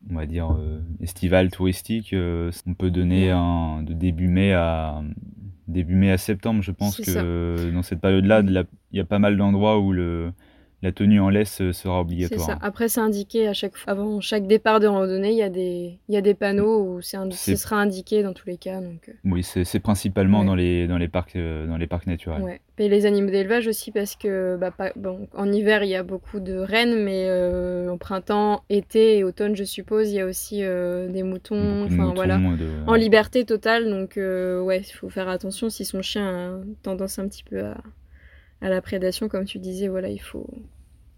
on 0.09 0.15
va 0.15 0.25
dire 0.25 0.51
euh, 0.51 0.79
estivale, 1.01 1.49
touristique, 1.51 2.13
euh, 2.13 2.51
on 2.65 2.73
peut 2.73 2.91
donner 2.91 3.29
un, 3.31 3.83
de 3.83 3.93
début 3.93 4.27
mai 4.27 4.53
à 4.53 5.01
début 5.67 5.95
mai 5.95 6.11
à 6.11 6.17
septembre. 6.17 6.61
Je 6.63 6.71
pense 6.71 6.97
que 6.97 7.11
ça. 7.11 7.71
dans 7.73 7.83
cette 7.83 7.99
période-là, 7.99 8.41
de 8.41 8.51
la- 8.51 8.63
il 8.91 8.97
y 8.97 9.01
a 9.01 9.05
pas 9.05 9.19
mal 9.19 9.35
d'endroits 9.37 9.79
où 9.79 9.91
le 9.91 10.31
la 10.83 10.91
tenue 10.91 11.19
en 11.19 11.29
laisse 11.29 11.61
euh, 11.61 11.73
sera 11.73 12.01
obligatoire. 12.01 12.39
C'est 12.39 12.45
ça. 12.45 12.59
Après, 12.61 12.87
c'est 12.87 12.99
indiqué 12.99 13.47
à 13.47 13.53
chaque 13.53 13.75
fois. 13.75 13.91
Avant 13.91 14.21
chaque 14.21 14.45
départ 14.45 14.79
de 14.79 14.85
randonnée, 14.85 15.31
il 15.31 15.37
y 15.37 15.43
a 15.43 15.49
des, 15.49 15.97
il 16.07 16.13
y 16.13 16.17
a 16.17 16.21
des 16.21 16.35
panneaux 16.35 16.83
où 16.83 17.01
c'est 17.01 17.17
ce 17.31 17.55
sera 17.55 17.77
indiqué 17.77 18.21
dans 18.21 18.33
tous 18.33 18.47
les 18.47 18.57
cas. 18.57 18.79
Donc... 18.79 19.09
Euh. 19.09 19.13
Oui, 19.25 19.43
c'est 19.43 19.79
principalement 19.79 20.43
dans, 20.43 20.53
les, 20.53 20.85
dans, 20.85 20.99
les 20.99 21.07
parcs, 21.07 21.35
euh, 21.35 21.65
dans 21.65 21.77
les 21.77 21.87
parcs 21.87 22.05
naturels. 22.05 22.43
Ouais. 22.43 22.61
Et 22.77 22.89
les 22.89 23.07
animaux 23.07 23.31
d'élevage 23.31 23.65
aussi, 23.65 23.91
parce 23.91 24.15
que 24.15 24.55
bah, 24.55 24.71
bon, 24.95 25.27
en 25.33 25.51
hiver, 25.51 25.83
il 25.83 25.89
y 25.89 25.95
a 25.95 26.03
beaucoup 26.03 26.39
de 26.39 26.53
rennes, 26.57 27.03
mais 27.03 27.27
en 27.89 27.97
printemps, 27.97 28.63
été 28.69 29.17
et 29.17 29.23
automne, 29.23 29.55
je 29.55 29.63
suppose, 29.63 30.11
il 30.11 30.17
y 30.17 30.19
a 30.19 30.27
aussi 30.27 30.57
des 30.59 31.23
moutons. 31.23 31.85
Enfin, 31.85 32.13
voilà. 32.13 32.39
En 32.85 32.93
liberté 32.93 33.45
totale. 33.45 33.89
Donc, 33.89 34.13
ouais, 34.17 34.81
il 34.81 34.93
faut 34.93 35.09
faire 35.09 35.27
attention 35.27 35.71
si 35.71 35.85
son 35.85 36.03
chien 36.03 36.27
a 36.27 36.59
tendance 36.83 37.17
un 37.17 37.27
petit 37.27 37.43
peu 37.43 37.61
à 37.65 37.77
à 38.61 38.69
la 38.69 38.81
prédation, 38.81 39.27
comme 39.29 39.45
tu 39.45 39.59
disais, 39.59 39.87
voilà, 39.87 40.09
il 40.09 40.21
faut, 40.21 40.47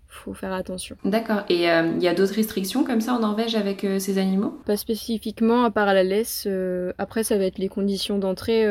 faut 0.10 0.34
faire 0.34 0.52
attention. 0.54 0.98
D'accord. 1.06 1.44
Et 1.50 1.70
euh, 1.70 1.92
il 1.96 2.04
y 2.04 2.08
a 2.08 2.14
d'autres 2.14 2.34
restrictions 2.34 2.84
comme 2.84 3.00
ça 3.00 3.14
en 3.14 3.20
Norvège 3.20 3.56
avec 3.56 3.84
euh, 3.84 4.00
ces 4.00 4.18
animaux? 4.18 4.60
Pas 4.66 4.76
spécifiquement, 4.76 5.64
à 5.64 5.72
part 5.72 5.88
à 5.88 5.94
la 5.94 6.04
laisse. 6.04 6.46
Euh, 6.48 6.92
après, 6.98 7.24
ça 7.24 7.38
va 7.38 7.46
être 7.46 7.60
les 7.60 7.70
conditions 7.70 8.18
d'entrée 8.18 8.66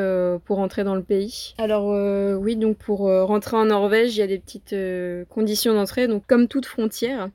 pour 0.44 0.58
entrer 0.58 0.84
dans 0.84 0.96
le 0.96 1.02
pays. 1.02 1.54
Alors 1.58 1.88
oui, 2.40 2.56
donc 2.56 2.76
pour 2.76 3.00
rentrer 3.00 3.56
en 3.56 3.66
Norvège, 3.66 4.16
il 4.16 4.20
y 4.20 4.22
a 4.22 4.26
des 4.26 4.38
petites 4.38 4.74
conditions 5.28 5.74
d'entrée. 5.74 6.08
Donc 6.08 6.24
comme 6.26 6.48
toute 6.48 6.66
frontière. 6.66 7.30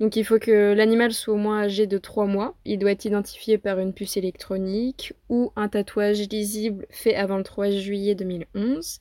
Donc 0.00 0.14
il 0.14 0.24
faut 0.24 0.38
que 0.38 0.74
l'animal 0.74 1.12
soit 1.12 1.34
au 1.34 1.38
moins 1.38 1.62
âgé 1.62 1.86
de 1.86 1.98
3 1.98 2.26
mois. 2.26 2.54
Il 2.64 2.78
doit 2.78 2.92
être 2.92 3.04
identifié 3.04 3.58
par 3.58 3.80
une 3.80 3.92
puce 3.92 4.16
électronique 4.16 5.14
ou 5.28 5.50
un 5.56 5.68
tatouage 5.68 6.28
lisible 6.28 6.86
fait 6.90 7.16
avant 7.16 7.36
le 7.36 7.42
3 7.42 7.70
juillet 7.70 8.14
2011 8.14 9.00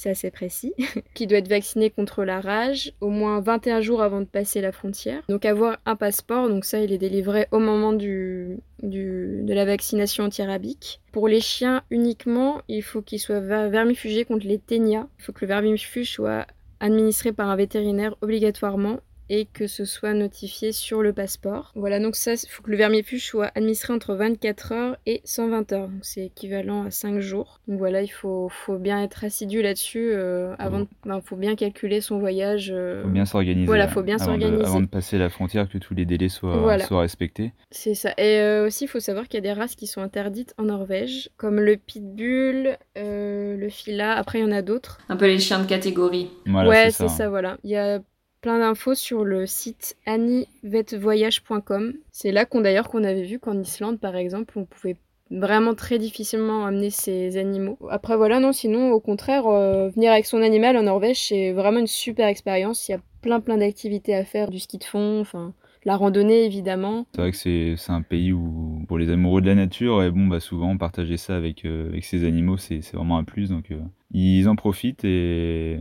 c'est 0.00 0.08
assez 0.08 0.30
précis, 0.30 0.72
qui 1.14 1.26
doit 1.26 1.38
être 1.38 1.48
vacciné 1.48 1.90
contre 1.90 2.24
la 2.24 2.40
rage 2.40 2.94
au 3.02 3.10
moins 3.10 3.40
21 3.40 3.82
jours 3.82 4.00
avant 4.00 4.20
de 4.20 4.24
passer 4.24 4.62
la 4.62 4.72
frontière. 4.72 5.22
Donc 5.28 5.44
avoir 5.44 5.76
un 5.84 5.94
passeport, 5.94 6.48
donc 6.48 6.64
ça 6.64 6.80
il 6.80 6.90
est 6.90 6.98
délivré 6.98 7.48
au 7.50 7.58
moment 7.58 7.92
du, 7.92 8.56
de 8.82 9.52
la 9.52 9.66
vaccination 9.66 10.24
antirabique. 10.24 11.02
Pour 11.12 11.28
les 11.28 11.42
chiens 11.42 11.82
uniquement, 11.90 12.62
il 12.66 12.82
faut 12.82 13.02
qu'ils 13.02 13.20
soient 13.20 13.40
vermifugés 13.40 14.24
contre 14.24 14.46
les 14.46 14.58
ténias. 14.58 15.06
Il 15.18 15.22
faut 15.22 15.32
que 15.32 15.44
le 15.44 15.48
vermifuge 15.48 16.10
soit 16.10 16.46
administré 16.80 17.32
par 17.32 17.50
un 17.50 17.56
vétérinaire 17.56 18.16
obligatoirement 18.22 19.00
et 19.30 19.46
que 19.46 19.68
ce 19.68 19.84
soit 19.84 20.12
notifié 20.12 20.72
sur 20.72 21.02
le 21.02 21.12
passeport. 21.12 21.72
Voilà, 21.76 22.00
donc 22.00 22.16
ça, 22.16 22.34
il 22.34 22.48
faut 22.48 22.64
que 22.64 22.70
le 22.70 22.76
vermifuge 22.76 23.24
soit 23.24 23.52
administré 23.54 23.94
entre 23.94 24.14
24 24.14 24.72
heures 24.72 24.96
et 25.06 25.22
120 25.24 25.72
heures. 25.72 25.88
Donc 25.88 26.00
c'est 26.02 26.26
équivalent 26.26 26.84
à 26.84 26.90
5 26.90 27.20
jours. 27.20 27.60
Donc 27.68 27.78
voilà, 27.78 28.02
il 28.02 28.08
faut, 28.08 28.48
faut 28.48 28.76
bien 28.76 29.00
être 29.02 29.22
assidu 29.24 29.62
là-dessus. 29.62 30.10
Euh, 30.12 30.54
avant, 30.58 30.84
il 31.06 31.20
faut 31.24 31.36
bien 31.36 31.54
calculer 31.54 32.00
son 32.00 32.18
voyage. 32.18 32.72
Euh... 32.74 33.04
Faut 33.04 33.08
bien 33.08 33.24
s'organiser. 33.24 33.66
Voilà, 33.66 33.86
faut 33.86 34.02
bien 34.02 34.18
s'organiser. 34.18 34.64
Avant 34.64 34.80
de 34.80 34.86
passer 34.86 35.16
la 35.16 35.30
frontière, 35.30 35.68
que 35.68 35.78
tous 35.78 35.94
les 35.94 36.04
délais 36.04 36.28
soient, 36.28 36.78
soient 36.80 37.00
respectés. 37.00 37.52
C'est 37.70 37.94
ça. 37.94 38.10
Et 38.18 38.40
euh, 38.40 38.66
aussi, 38.66 38.84
il 38.84 38.88
faut 38.88 38.98
savoir 38.98 39.28
qu'il 39.28 39.34
y 39.34 39.48
a 39.48 39.54
des 39.54 39.58
races 39.58 39.76
qui 39.76 39.86
sont 39.86 40.02
interdites 40.02 40.54
en 40.58 40.64
Norvège, 40.64 41.30
comme 41.36 41.60
le 41.60 41.76
pitbull, 41.76 42.76
euh, 42.98 43.56
le 43.56 43.68
fila. 43.68 44.16
Après, 44.16 44.40
il 44.40 44.42
y 44.42 44.44
en 44.44 44.50
a 44.50 44.62
d'autres. 44.62 44.98
Un 45.08 45.16
peu 45.16 45.26
les 45.26 45.38
chiens 45.38 45.60
de 45.60 45.66
catégorie. 45.66 46.30
ouais, 46.48 46.90
c'est 46.90 47.04
ça. 47.04 47.08
ça. 47.08 47.28
voilà. 47.28 47.56
Il 47.62 47.70
y 47.70 47.76
a 47.76 48.00
plein 48.40 48.58
d'infos 48.58 48.94
sur 48.94 49.24
le 49.24 49.46
site 49.46 49.96
anivetvoyage.com. 50.06 51.94
C'est 52.10 52.32
là 52.32 52.44
qu'on 52.44 52.60
d'ailleurs 52.60 52.88
qu'on 52.88 53.04
avait 53.04 53.24
vu 53.24 53.38
qu'en 53.38 53.58
Islande 53.58 54.00
par 54.00 54.16
exemple, 54.16 54.58
on 54.58 54.64
pouvait 54.64 54.96
vraiment 55.30 55.74
très 55.74 55.98
difficilement 55.98 56.66
amener 56.66 56.90
ses 56.90 57.36
animaux. 57.36 57.78
Après 57.90 58.16
voilà, 58.16 58.40
non, 58.40 58.52
sinon 58.52 58.90
au 58.92 59.00
contraire, 59.00 59.46
euh, 59.46 59.88
venir 59.90 60.12
avec 60.12 60.26
son 60.26 60.42
animal 60.42 60.76
en 60.76 60.82
Norvège, 60.82 61.28
c'est 61.28 61.52
vraiment 61.52 61.78
une 61.78 61.86
super 61.86 62.26
expérience. 62.26 62.88
Il 62.88 62.92
y 62.92 62.94
a 62.94 63.00
plein 63.22 63.40
plein 63.40 63.58
d'activités 63.58 64.14
à 64.14 64.24
faire, 64.24 64.50
du 64.50 64.58
ski 64.58 64.78
de 64.78 64.84
fond, 64.84 65.20
enfin 65.20 65.54
la 65.84 65.96
randonnée 65.96 66.44
évidemment. 66.44 67.06
C'est 67.14 67.20
vrai 67.22 67.30
que 67.30 67.36
c'est, 67.36 67.92
un 67.92 68.02
pays 68.02 68.32
où 68.32 68.82
pour 68.86 68.98
les 68.98 69.10
amoureux 69.10 69.40
de 69.40 69.46
la 69.46 69.54
nature, 69.54 70.02
et 70.02 70.10
bon 70.10 70.26
bah 70.26 70.40
souvent 70.40 70.76
partager 70.76 71.16
ça 71.16 71.36
avec, 71.36 71.64
euh, 71.64 71.88
avec 71.88 72.04
ses 72.04 72.24
animaux 72.24 72.56
c'est, 72.56 72.80
vraiment 72.92 73.18
un 73.18 73.24
plus 73.24 73.48
donc 73.48 73.70
euh, 73.70 73.80
ils 74.12 74.48
en 74.48 74.56
profitent 74.56 75.04
et 75.04 75.78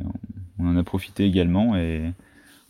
on 0.60 0.68
en 0.68 0.78
a 0.78 0.84
profité 0.84 1.26
également 1.26 1.76
et 1.76 2.12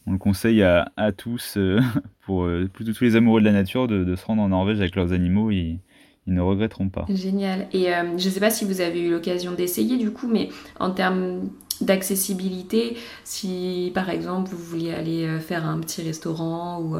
on 0.10 0.13
le 0.13 0.17
conseille 0.17 0.63
à, 0.63 1.12
tous, 1.15 1.54
euh, 1.56 1.80
pour, 2.26 2.43
euh, 2.43 2.67
tous 2.74 3.02
les 3.02 3.15
amoureux 3.15 3.41
de 3.41 3.45
la 3.45 3.52
nature, 3.52 3.88
de, 3.88 4.15
se 4.15 4.26
rendre 4.26 4.41
en 4.41 4.50
Norvège 4.50 4.80
avec 4.80 4.95
leurs 4.95 5.13
animaux. 5.13 5.52
Ils, 5.52 5.80
ils 6.26 6.34
ne 6.34 6.41
regretteront 6.41 6.89
pas. 6.89 7.06
Génial. 7.10 7.67
Et 7.74 7.93
euh, 7.93 8.17
je 8.17 8.26
ne 8.26 8.34
sais 8.34 8.39
pas 8.39 8.50
si 8.50 8.65
vous 8.65 8.82
avez 8.82 9.02
eu 9.02 9.12
l'occasion 9.12 9.54
d'essayer 9.54 9.98
du 9.98 10.12
coup, 10.12 10.28
mais 10.28 10.50
en 10.80 10.91
termes 10.91 11.50
d'accessibilité, 11.82 12.98
si 13.24 13.91
par 13.93 14.10
exemple 14.10 14.52
vous 14.52 14.63
vouliez 14.63 14.93
aller 14.93 15.39
faire 15.39 15.65
un 15.65 15.80
petit 15.80 16.02
restaurant 16.02 16.82
ou 16.82 16.98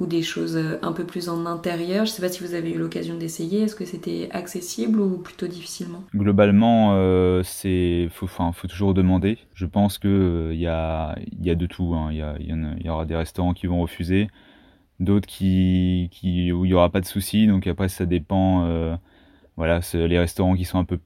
ou 0.00 0.06
des 0.06 0.22
choses 0.22 0.56
euh, 0.56 0.78
un 0.82 0.92
peu 0.92 1.04
plus 1.04 1.28
en 1.28 1.46
intérieur. 1.46 2.06
Je 2.06 2.10
ne 2.10 2.14
sais 2.14 2.22
pas 2.22 2.30
si 2.30 2.42
vous 2.42 2.54
avez 2.54 2.72
eu 2.72 2.78
l'occasion 2.78 3.16
d'essayer. 3.16 3.62
Est-ce 3.62 3.76
que 3.76 3.84
c'était 3.84 4.28
accessible 4.32 4.98
ou 4.98 5.18
plutôt 5.18 5.46
difficilement? 5.46 6.02
Globalement, 6.14 6.94
euh, 6.94 7.42
c'est 7.44 8.08
faut, 8.10 8.26
faut 8.26 8.66
toujours 8.66 8.94
demander. 8.94 9.38
Je 9.54 9.66
pense 9.66 9.98
qu'il 9.98 10.10
euh, 10.10 10.54
y, 10.54 10.66
a, 10.66 11.16
y 11.40 11.50
a 11.50 11.54
de 11.54 11.66
tout. 11.66 11.94
Hein. 11.94 12.08
Il 12.10 12.16
y, 12.16 12.84
y, 12.84 12.88
aura 12.88 13.04
des 13.04 13.14
restaurants 13.14 13.52
qui 13.52 13.66
vont 13.66 13.82
refuser, 13.82 14.28
d'autres 14.98 15.28
qui, 15.28 16.08
où 16.52 16.64
il 16.64 16.68
n'y 16.68 16.74
aura 16.74 16.88
pas 16.88 17.00
de 17.00 17.06
soucis. 17.06 17.46
Donc 17.46 17.66
après, 17.66 17.88
ça 17.88 18.06
dépend. 18.06 18.64
Euh, 18.64 18.96
voilà, 19.56 19.80
les 19.92 20.18
restaurants 20.18 20.54
qui 20.56 20.64
sont 20.64 20.78
un 20.78 20.84
peu 20.84 20.98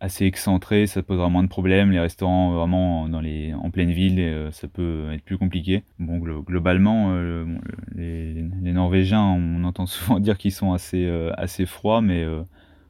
assez 0.00 0.24
excentrés, 0.24 0.86
ça 0.86 1.02
posera 1.02 1.28
moins 1.28 1.42
de 1.42 1.48
problèmes. 1.48 1.90
Les 1.90 2.00
restaurants 2.00 2.52
vraiment 2.52 3.08
dans 3.08 3.20
les, 3.20 3.54
en 3.54 3.70
pleine 3.70 3.92
ville, 3.92 4.18
euh, 4.18 4.50
ça 4.50 4.68
peut 4.68 5.10
être 5.12 5.22
plus 5.22 5.38
compliqué. 5.38 5.84
Bon, 5.98 6.18
globalement, 6.18 7.10
euh, 7.12 7.44
les, 7.94 8.42
Norvégiens, 8.72 9.22
on 9.22 9.64
entend 9.64 9.86
souvent 9.86 10.18
dire 10.20 10.38
qu'ils 10.38 10.52
sont 10.52 10.72
assez, 10.72 11.04
euh, 11.06 11.30
assez 11.36 11.66
froids, 11.66 12.00
mais 12.00 12.26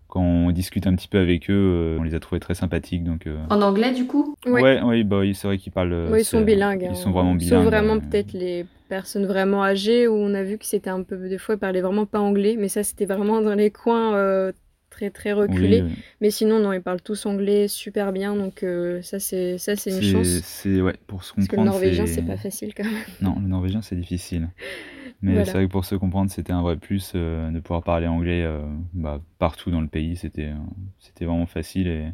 quand 0.08 0.22
on 0.22 0.50
discute 0.50 0.86
un 0.86 0.94
petit 0.94 1.08
peu 1.08 1.18
avec 1.18 1.50
eux, 1.50 1.96
on 1.98 2.02
les 2.02 2.14
a 2.14 2.20
trouvés 2.20 2.40
très 2.40 2.54
sympathiques. 2.54 3.04
Donc, 3.04 3.28
En 3.50 3.60
anglais, 3.62 3.92
du 3.92 4.06
coup? 4.06 4.36
Ouais, 4.46 4.80
oui, 4.82 5.04
bah, 5.04 5.20
c'est 5.34 5.46
vrai 5.46 5.58
qu'ils 5.58 5.72
parlent. 5.72 6.08
Oui, 6.10 6.20
ils 6.20 6.24
sont 6.24 6.42
bilingues. 6.42 6.88
Ils 6.90 6.96
sont 6.96 7.08
hein. 7.08 7.12
vraiment 7.12 7.34
bilingues. 7.34 7.62
Sauf 7.62 7.66
vraiment 7.66 7.98
peut-être 7.98 8.32
les 8.32 8.66
personnes 8.88 9.24
vraiment 9.24 9.64
âgées 9.64 10.06
où 10.06 10.14
on 10.14 10.34
a 10.34 10.42
vu 10.42 10.58
que 10.58 10.66
c'était 10.66 10.90
un 10.90 11.02
peu 11.02 11.16
des 11.16 11.38
fois 11.38 11.54
ils 11.54 11.58
parlaient 11.58 11.80
vraiment 11.80 12.04
pas 12.04 12.20
anglais 12.20 12.56
mais 12.58 12.68
ça 12.68 12.82
c'était 12.82 13.06
vraiment 13.06 13.40
dans 13.40 13.54
les 13.54 13.70
coins 13.70 14.52
très 14.92 15.10
très 15.10 15.32
reculé. 15.32 15.84
Mais 16.20 16.30
sinon, 16.30 16.60
non, 16.60 16.72
ils 16.72 16.82
parlent 16.82 17.00
tous 17.00 17.26
anglais 17.26 17.66
super 17.66 18.12
bien, 18.12 18.36
donc 18.36 18.62
euh, 18.62 19.00
ça 19.02 19.18
c'est 19.18 19.58
ça 19.58 19.74
c'est 19.74 19.90
une 19.90 20.02
chance. 20.02 20.28
C'est 20.44 20.80
ouais, 20.80 20.94
pour 21.06 21.24
se 21.24 21.32
comprendre. 21.32 21.46
Parce 21.46 21.48
que 21.48 21.56
le 21.56 21.64
norvégien 21.64 22.06
c'est 22.06 22.26
pas 22.26 22.36
facile 22.36 22.74
quand 22.74 22.84
même. 22.84 22.92
Non, 23.20 23.36
le 23.40 23.48
norvégien 23.48 23.82
c'est 23.82 23.96
difficile. 23.96 24.48
Mais 25.22 25.44
c'est 25.44 25.52
vrai 25.52 25.66
que 25.66 25.70
pour 25.70 25.84
se 25.84 25.94
comprendre, 25.94 26.30
c'était 26.30 26.52
un 26.52 26.62
vrai 26.62 26.76
plus 26.76 27.12
euh, 27.14 27.48
de 27.50 27.60
pouvoir 27.60 27.84
parler 27.84 28.08
anglais 28.08 28.42
euh, 28.42 28.60
bah, 28.92 29.20
partout 29.38 29.70
dans 29.70 29.80
le 29.80 29.86
pays. 29.86 30.16
C'était 30.16 30.50
c'était 30.98 31.24
vraiment 31.24 31.46
facile. 31.46 31.86
Et... 31.88 32.06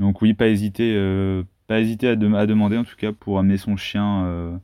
Donc 0.00 0.22
oui, 0.22 0.34
pas 0.34 0.48
hésiter, 0.48 0.94
pas 1.66 1.80
hésiter 1.80 2.08
à, 2.08 2.12
à, 2.12 2.46
demander 2.46 2.76
en 2.76 2.84
tout 2.84 2.96
cas 2.96 3.12
pour 3.12 3.38
amener 3.38 3.58
son 3.58 3.76
chien 3.76 4.60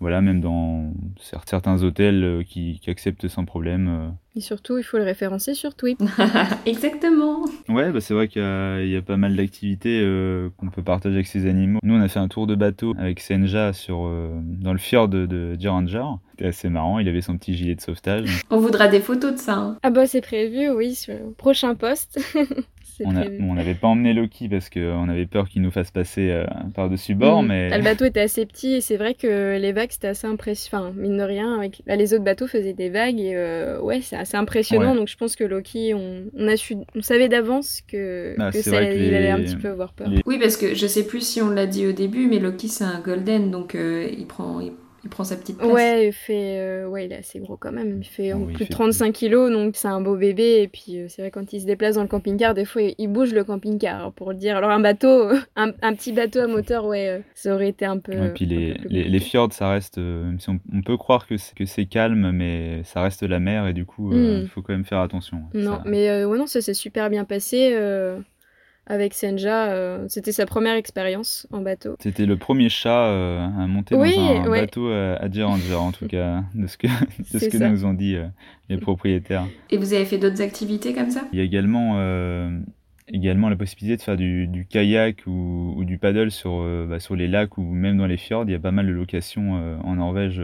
voilà, 0.00 0.20
même 0.20 0.40
dans 0.40 0.92
certains 1.20 1.82
hôtels 1.82 2.24
euh, 2.24 2.42
qui, 2.42 2.80
acceptent 2.88 3.28
sans 3.28 3.44
problème. 3.44 3.88
Euh. 3.88 4.08
Et 4.36 4.40
surtout, 4.40 4.76
il 4.76 4.82
faut 4.82 4.98
le 4.98 5.04
référencer 5.04 5.54
sur 5.54 5.74
Twip. 5.74 6.02
Exactement. 6.66 7.44
Ouais, 7.68 7.90
bah 7.92 8.00
c'est 8.00 8.14
vrai 8.14 8.28
qu'il 8.28 8.42
y, 8.42 8.96
a 8.96 9.02
pas 9.02 9.16
mal 9.16 9.36
d'activités 9.36 10.00
euh, 10.02 10.50
qu'on 10.58 10.68
peut 10.68 10.82
partager 10.82 11.14
avec 11.14 11.28
ces 11.28 11.46
animaux. 11.46 11.78
Nous, 11.82 11.94
on 11.94 12.00
a 12.00 12.08
fait 12.08 12.18
un 12.18 12.28
tour 12.28 12.46
de 12.46 12.54
bateau 12.54 12.94
avec 12.98 13.20
Senja 13.20 13.72
sur, 13.72 14.10
dans 14.42 14.72
le 14.72 14.78
fjord 14.78 15.08
de, 15.08 15.26
de 15.26 15.56
C'était 15.56 16.46
assez 16.46 16.68
marrant, 16.68 16.98
il 16.98 17.08
avait 17.08 17.20
son 17.20 17.38
petit 17.38 17.54
gilet 17.54 17.76
de 17.76 17.80
sauvetage. 17.80 18.42
On 18.50 18.58
voudra 18.58 18.88
des 18.88 19.00
photos 19.00 19.34
de 19.34 19.38
ça. 19.38 19.54
Hein. 19.54 19.78
Ah 19.84 19.90
bah 19.90 20.06
c'est 20.06 20.20
prévu, 20.20 20.68
oui, 20.70 20.96
sur 20.96 21.14
le 21.14 21.32
prochain 21.32 21.76
poste. 21.76 22.20
On 23.04 23.54
n'avait 23.54 23.74
pas 23.74 23.88
emmené 23.88 24.12
Loki 24.12 24.48
parce 24.48 24.70
qu'on 24.70 25.08
avait 25.08 25.26
peur 25.26 25.48
qu'il 25.48 25.62
nous 25.62 25.70
fasse 25.70 25.90
passer 25.90 26.30
euh, 26.30 26.44
par-dessus 26.74 27.14
bord. 27.14 27.42
Mm. 27.42 27.46
Mais... 27.46 27.76
Le 27.76 27.84
bateau 27.84 28.04
était 28.04 28.20
assez 28.20 28.46
petit 28.46 28.74
et 28.74 28.80
c'est 28.80 28.96
vrai 28.96 29.14
que 29.14 29.58
les 29.58 29.72
vagues 29.72 29.90
c'était 29.90 30.08
assez 30.08 30.26
impressionnant. 30.26 30.86
Enfin, 30.86 30.92
mine 30.96 31.16
de 31.16 31.22
rien, 31.22 31.56
avec... 31.56 31.82
les 31.86 32.14
autres 32.14 32.24
bateaux 32.24 32.46
faisaient 32.46 32.72
des 32.72 32.90
vagues 32.90 33.20
et 33.20 33.32
euh, 33.34 33.80
ouais, 33.80 34.00
c'est 34.00 34.16
assez 34.16 34.36
impressionnant. 34.36 34.94
Donc 34.94 35.08
je 35.08 35.16
pense 35.16 35.36
que 35.36 35.44
Loki, 35.44 35.92
on, 35.94 36.48
a 36.48 36.56
su... 36.56 36.76
on 36.94 37.02
savait 37.02 37.28
d'avance 37.28 37.80
que, 37.86 38.34
bah, 38.38 38.52
ça, 38.52 38.82
il 38.82 39.14
allait 39.14 39.30
un 39.30 39.40
petit 39.40 39.56
peu 39.56 39.68
avoir 39.68 39.92
peur. 39.92 40.08
Oui, 40.26 40.38
parce 40.38 40.56
que 40.56 40.74
je 40.74 40.86
sais 40.86 41.06
plus 41.06 41.26
si 41.26 41.42
on 41.42 41.50
l'a 41.50 41.66
dit 41.66 41.86
au 41.86 41.92
début, 41.92 42.26
mais 42.26 42.38
Loki 42.38 42.68
c'est 42.68 42.84
un 42.84 43.00
golden 43.00 43.50
donc 43.50 43.74
euh, 43.74 44.08
il 44.16 44.26
prend. 44.26 44.60
Il 44.60 44.72
prend 45.08 45.24
sa 45.24 45.36
petite 45.36 45.58
place. 45.58 45.70
Ouais, 45.70 46.08
il 46.08 46.12
fait, 46.12 46.58
euh, 46.58 46.86
ouais, 46.86 47.06
il 47.06 47.12
est 47.12 47.16
assez 47.18 47.38
gros 47.38 47.56
quand 47.56 47.72
même. 47.72 47.98
Il 48.00 48.06
fait 48.06 48.32
plus 48.54 48.66
de 48.66 48.70
35 48.70 49.12
kilos, 49.12 49.50
donc 49.50 49.76
c'est 49.76 49.88
un 49.88 50.00
beau 50.00 50.16
bébé. 50.16 50.62
Et 50.62 50.68
puis 50.68 50.98
euh, 50.98 51.06
c'est 51.08 51.22
vrai 51.22 51.30
quand 51.30 51.52
il 51.52 51.60
se 51.60 51.66
déplace 51.66 51.96
dans 51.96 52.02
le 52.02 52.08
camping-car, 52.08 52.54
des 52.54 52.64
fois 52.64 52.82
il 52.96 53.08
bouge 53.08 53.32
le 53.32 53.44
camping-car 53.44 54.12
pour 54.12 54.30
le 54.30 54.36
dire. 54.36 54.56
Alors 54.56 54.70
un 54.70 54.80
bateau, 54.80 55.28
un, 55.56 55.70
petit 55.94 56.12
bateau 56.12 56.40
à 56.40 56.46
moteur, 56.46 56.86
ouais, 56.86 57.08
euh, 57.08 57.18
ça 57.34 57.54
aurait 57.54 57.68
été 57.68 57.84
un 57.84 57.98
peu. 57.98 58.12
Et 58.12 58.30
puis 58.30 58.46
les, 58.46 58.74
les, 58.88 59.20
fjords, 59.20 59.52
ça 59.52 59.70
reste, 59.70 59.98
même 59.98 60.40
si 60.40 60.50
on, 60.50 60.58
peut 60.84 60.96
croire 60.96 61.26
que 61.26 61.36
c'est, 61.36 61.54
que 61.54 61.64
c'est 61.64 61.86
calme, 61.86 62.30
mais 62.32 62.82
ça 62.84 63.00
reste 63.00 63.22
la 63.22 63.40
mer 63.40 63.66
et 63.66 63.72
du 63.72 63.84
coup, 63.84 64.10
hmm. 64.10 64.42
il 64.42 64.48
faut 64.48 64.62
quand 64.62 64.72
même 64.72 64.84
faire 64.84 65.00
attention. 65.00 65.42
Non, 65.54 65.80
mais 65.84 66.24
ouais, 66.24 66.38
non, 66.38 66.46
ça 66.46 66.60
s'est 66.60 66.74
super 66.74 67.10
bien 67.10 67.24
passé. 67.24 67.74
Avec 68.86 69.14
Senja. 69.14 69.70
Euh, 69.72 70.04
c'était 70.08 70.32
sa 70.32 70.46
première 70.46 70.74
expérience 70.74 71.46
en 71.52 71.60
bateau. 71.60 71.96
C'était 72.00 72.26
le 72.26 72.36
premier 72.36 72.68
chat 72.68 73.06
euh, 73.06 73.40
à 73.40 73.66
monter 73.66 73.94
dans 73.94 74.02
un 74.02 74.50
bateau 74.50 74.90
à, 74.90 75.14
à 75.14 75.78
en 75.78 75.92
tout 75.92 76.06
cas, 76.06 76.44
de 76.54 76.66
ce 76.66 76.76
que, 76.76 76.86
de 76.86 77.38
ce 77.38 77.48
que 77.48 77.64
nous 77.64 77.84
ont 77.84 77.94
dit 77.94 78.16
euh, 78.16 78.26
les 78.68 78.78
propriétaires. 78.78 79.46
Et 79.70 79.76
vous 79.76 79.92
avez 79.92 80.04
fait 80.04 80.18
d'autres 80.18 80.42
activités 80.42 80.92
comme 80.94 81.10
ça? 81.10 81.22
Il 81.32 81.38
y 81.38 81.42
a 81.42 81.44
également, 81.44 81.98
également 83.08 83.48
la 83.48 83.56
possibilité 83.56 83.96
de 83.96 84.02
faire 84.02 84.16
du, 84.16 84.66
kayak 84.68 85.26
ou, 85.26 85.82
du 85.84 85.98
paddle 85.98 86.30
sur, 86.30 86.64
bah, 86.88 87.00
sur 87.00 87.16
les 87.16 87.28
lacs 87.28 87.58
ou 87.58 87.62
même 87.62 87.98
dans 87.98 88.06
les 88.06 88.16
fjords. 88.16 88.44
Il 88.46 88.52
y 88.52 88.54
a 88.54 88.60
pas 88.60 88.72
mal 88.72 88.86
de 88.86 88.92
locations 88.92 89.78
en 89.82 89.96
Norvège 89.96 90.42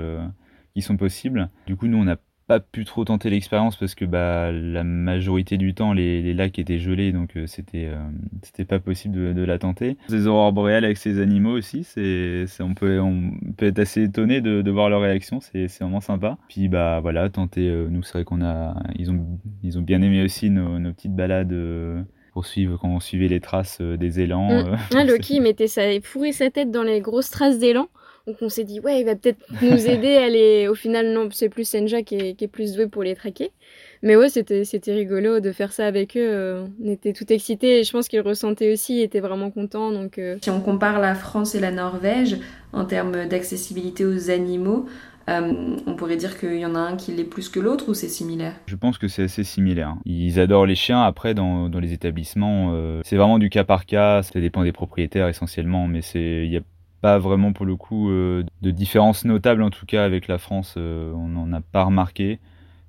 qui 0.74 0.82
sont 0.82 0.96
possibles. 0.96 1.48
Du 1.66 1.76
coup, 1.76 1.86
nous, 1.86 1.98
on 1.98 2.08
a 2.08 2.16
pas 2.50 2.58
pu 2.58 2.84
trop 2.84 3.04
tenter 3.04 3.30
l'expérience 3.30 3.76
parce 3.76 3.94
que 3.94 4.04
bah, 4.04 4.50
la 4.50 4.82
majorité 4.82 5.56
du 5.56 5.72
temps 5.72 5.92
les, 5.92 6.34
lacs 6.34 6.58
étaient 6.58 6.80
gelés 6.80 7.12
donc 7.12 7.36
euh, 7.36 7.46
c'était 7.46 7.86
euh, 7.86 7.96
c'était 8.42 8.64
pas 8.64 8.80
possible 8.80 9.36
de, 9.36 9.44
la 9.44 9.56
tenter. 9.60 9.96
Les 10.08 10.26
aurores 10.26 10.52
boréales 10.52 10.84
avec 10.84 10.96
ces 10.96 11.20
animaux 11.20 11.56
aussi, 11.56 11.84
c'est 11.84 12.46
on 12.58 12.74
peut 12.74 12.98
on 12.98 13.30
peut 13.56 13.66
être 13.66 13.78
assez 13.78 14.02
étonné 14.02 14.40
de, 14.40 14.62
de 14.62 14.70
voir 14.72 14.90
leur 14.90 15.00
réaction, 15.00 15.38
c'est 15.40 15.68
vraiment 15.80 16.00
sympa. 16.00 16.38
Puis 16.48 16.66
bah 16.66 16.98
voilà, 16.98 17.30
tenter 17.30 17.68
euh, 17.68 17.86
nous 17.88 18.02
c'est 18.02 18.14
vrai 18.14 18.24
qu'on 18.24 18.42
a 18.42 18.74
ils 18.98 19.12
ont 19.12 19.24
ils 19.62 19.78
ont 19.78 19.82
bien 19.82 20.02
aimé 20.02 20.24
aussi 20.24 20.50
nos, 20.50 20.80
nos 20.80 20.92
petites 20.92 21.14
balades 21.14 21.54
pour 22.32 22.46
suivre 22.46 22.78
quand 22.78 22.88
on 22.88 23.00
suivait 23.00 23.28
les 23.28 23.40
traces 23.40 23.80
des 23.80 24.18
élans. 24.18 24.64
Mm. 24.64 24.76
Ah, 24.96 25.04
Loki 25.04 25.38
mettait 25.38 25.68
sa 25.68 25.82
fourrait 26.02 26.32
sa 26.32 26.50
tête 26.50 26.72
dans 26.72 26.82
les 26.82 27.00
grosses 27.00 27.30
traces 27.30 27.60
d'élan 27.60 27.86
donc 28.26 28.36
on 28.42 28.48
s'est 28.48 28.64
dit, 28.64 28.80
ouais, 28.80 29.00
il 29.00 29.04
va 29.04 29.16
peut-être 29.16 29.38
nous 29.62 29.86
aider. 29.88 30.08
Elle 30.08 30.36
est... 30.36 30.68
Au 30.68 30.74
final, 30.74 31.12
non, 31.12 31.28
c'est 31.32 31.48
plus 31.48 31.64
Senja 31.64 32.02
qui 32.02 32.16
est, 32.16 32.48
plus 32.48 32.74
douée 32.74 32.86
pour 32.86 33.02
les 33.02 33.14
traquer. 33.14 33.50
Mais 34.02 34.16
ouais, 34.16 34.28
c'était, 34.28 34.64
c'était 34.64 34.94
rigolo 34.94 35.40
de 35.40 35.52
faire 35.52 35.72
ça 35.72 35.86
avec 35.86 36.16
eux. 36.16 36.20
Euh, 36.20 36.66
on 36.82 36.90
était 36.90 37.12
tout 37.12 37.30
excités 37.32 37.80
et 37.80 37.84
je 37.84 37.92
pense 37.92 38.08
qu'ils 38.08 38.20
ressentaient 38.20 38.72
aussi, 38.72 38.98
ils 38.98 39.02
étaient 39.02 39.20
vraiment 39.20 39.50
contents. 39.50 39.92
Donc, 39.92 40.18
euh. 40.18 40.38
Si 40.42 40.50
on 40.50 40.60
compare 40.60 41.00
la 41.00 41.14
France 41.14 41.54
et 41.54 41.60
la 41.60 41.70
Norvège 41.70 42.38
en 42.72 42.84
termes 42.84 43.26
d'accessibilité 43.26 44.06
aux 44.06 44.30
animaux, 44.30 44.86
euh, 45.28 45.76
on 45.86 45.94
pourrait 45.94 46.16
dire 46.16 46.38
qu'il 46.38 46.56
y 46.56 46.66
en 46.66 46.74
a 46.74 46.78
un 46.78 46.96
qui 46.96 47.12
l'est 47.12 47.24
plus 47.24 47.48
que 47.48 47.60
l'autre 47.60 47.88
ou 47.88 47.94
c'est 47.94 48.08
similaire? 48.08 48.54
Je 48.66 48.76
pense 48.76 48.96
que 48.96 49.06
c'est 49.06 49.24
assez 49.24 49.44
similaire. 49.44 49.96
Ils 50.06 50.40
adorent 50.40 50.66
les 50.66 50.74
chiens. 50.74 51.02
Après, 51.02 51.34
dans, 51.34 51.68
dans 51.68 51.78
les 51.80 51.92
établissements, 51.92 52.74
c'est 53.04 53.16
vraiment 53.16 53.38
du 53.38 53.50
cas 53.50 53.64
par 53.64 53.86
cas. 53.86 54.22
Ça 54.22 54.40
dépend 54.40 54.62
des 54.62 54.72
propriétaires 54.72 55.28
essentiellement, 55.28 55.86
mais 55.86 56.00
c'est 56.00 56.44
il 56.46 56.52
y 56.52 56.56
a 56.56 56.62
pas 57.00 57.18
vraiment 57.18 57.52
pour 57.52 57.66
le 57.66 57.76
coup 57.76 58.10
euh, 58.10 58.44
de 58.62 58.70
différence 58.70 59.24
notable 59.24 59.62
en 59.62 59.70
tout 59.70 59.86
cas 59.86 60.04
avec 60.04 60.28
la 60.28 60.38
France, 60.38 60.74
euh, 60.76 61.12
on 61.12 61.28
n'en 61.28 61.52
a 61.52 61.60
pas 61.60 61.84
remarqué. 61.84 62.38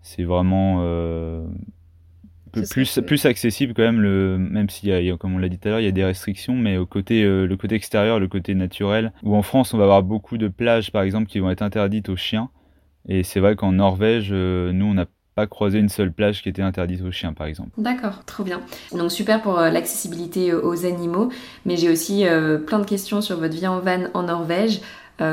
C'est 0.02 0.24
vraiment 0.24 0.80
euh, 0.82 1.46
plus, 2.52 3.00
plus 3.06 3.26
accessible 3.26 3.74
quand 3.74 3.84
même, 3.84 4.02
le, 4.02 4.38
même 4.38 4.70
s'il 4.70 4.90
y, 4.90 5.12
a, 5.12 5.18
comme 5.18 5.36
on 5.36 5.38
l'a 5.38 5.48
dit 5.48 5.60
tout 5.60 5.68
à 5.68 5.72
l'heure, 5.72 5.80
il 5.80 5.86
y 5.86 5.90
a 5.90 5.92
des 5.92 6.04
restrictions, 6.04 6.56
mais 6.56 6.78
au 6.78 6.86
côté, 6.86 7.24
le 7.24 7.56
côté 7.56 7.76
extérieur, 7.76 8.20
le 8.20 8.28
côté 8.28 8.56
naturel, 8.56 9.14
où 9.24 9.36
en 9.36 9.44
France 9.44 9.74
on 9.74 9.78
va 9.78 9.84
avoir 9.84 10.04
beaucoup 10.04 10.38
de 10.38 10.48
plages 10.48 10.92
par 10.92 11.04
exemple 11.04 11.28
qui 11.28 11.40
vont 11.40 11.52
être 11.52 11.62
interdites 11.62 12.10
aux 12.10 12.16
chiens. 12.16 12.50
Et 13.08 13.24
c'est 13.24 13.40
vrai 13.40 13.56
qu'en 13.56 13.74
Norvège, 13.74 14.32
nous 14.32 14.86
on 14.86 14.96
n'a 14.96 15.06
pas 15.42 15.48
croisé 15.48 15.80
une 15.80 15.90
seule 15.90 16.12
plage 16.12 16.44
qui 16.44 16.50
était 16.50 16.62
interdite 16.62 17.02
aux 17.02 17.12
chiens, 17.12 17.34
par 17.34 17.48
exemple. 17.48 17.72
D'accord, 17.80 18.24
trop 18.26 18.44
bien. 18.44 18.62
Donc 18.96 19.12
super 19.12 19.42
pour 19.42 19.58
euh, 19.58 19.72
l'accessibilité 19.72 20.52
euh, 20.52 20.62
aux 20.64 20.86
animaux, 20.86 21.30
mais 21.66 21.78
j'ai 21.78 21.90
aussi 21.90 22.28
euh, 22.28 22.60
plein 22.60 22.78
de 22.78 22.86
questions 22.86 23.22
sur 23.22 23.40
votre 23.40 23.56
vie 23.56 23.66
en 23.66 23.80
van 23.80 24.04
en 24.14 24.24
Norvège. 24.24 24.82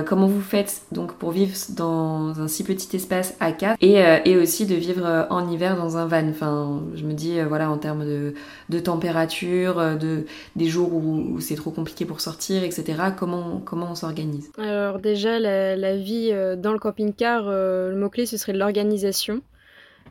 comment 0.06 0.26
vous 0.26 0.42
faites 0.42 0.82
donc 0.92 1.14
pour 1.14 1.30
vivre 1.30 1.54
dans 1.74 2.38
un 2.40 2.48
si 2.48 2.62
petit 2.62 2.94
espace 2.94 3.34
à 3.40 3.52
4 3.52 3.78
et, 3.80 3.96
et 4.26 4.36
aussi 4.36 4.66
de 4.66 4.74
vivre 4.74 5.26
en 5.30 5.50
hiver 5.50 5.76
dans 5.76 5.96
un 5.96 6.06
van? 6.06 6.28
Enfin, 6.28 6.82
je 6.94 7.04
me 7.04 7.14
dis, 7.14 7.40
voilà, 7.40 7.70
en 7.70 7.78
termes 7.78 8.04
de, 8.04 8.34
de 8.68 8.78
température, 8.80 9.76
de, 9.98 10.26
des 10.56 10.68
jours 10.68 10.92
où, 10.92 11.40
c'est 11.40 11.54
trop 11.54 11.70
compliqué 11.70 12.04
pour 12.04 12.20
sortir, 12.20 12.64
etc. 12.64 12.84
Comment, 13.18 13.62
comment 13.64 13.88
on 13.92 13.94
s'organise? 13.94 14.50
Alors 14.58 14.98
déjà, 14.98 15.38
la, 15.38 15.74
la 15.74 15.96
vie 15.96 16.32
dans 16.58 16.72
le 16.72 16.78
camping-car, 16.78 17.44
le 17.48 17.96
mot-clé, 17.96 18.26
ce 18.26 18.36
serait 18.36 18.52
de 18.52 18.58
l'organisation. 18.58 19.40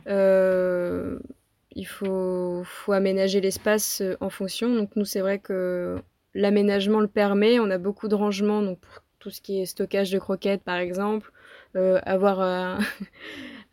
Euh, 0.06 1.18
il 1.74 1.86
faut, 1.86 2.62
faut 2.64 2.92
aménager 2.92 3.40
l'espace 3.40 4.00
euh, 4.00 4.16
en 4.20 4.30
fonction. 4.30 4.74
Donc 4.74 4.96
nous, 4.96 5.04
c'est 5.04 5.20
vrai 5.20 5.38
que 5.38 5.96
l'aménagement 6.34 7.00
le 7.00 7.08
permet. 7.08 7.60
On 7.60 7.70
a 7.70 7.78
beaucoup 7.78 8.08
de 8.08 8.14
rangements, 8.14 8.62
donc 8.62 8.78
pour 8.80 9.02
tout 9.18 9.30
ce 9.30 9.40
qui 9.40 9.60
est 9.60 9.66
stockage 9.66 10.10
de 10.10 10.18
croquettes, 10.18 10.62
par 10.62 10.76
exemple, 10.76 11.32
euh, 11.76 12.00
avoir 12.04 12.40
un, 12.40 12.78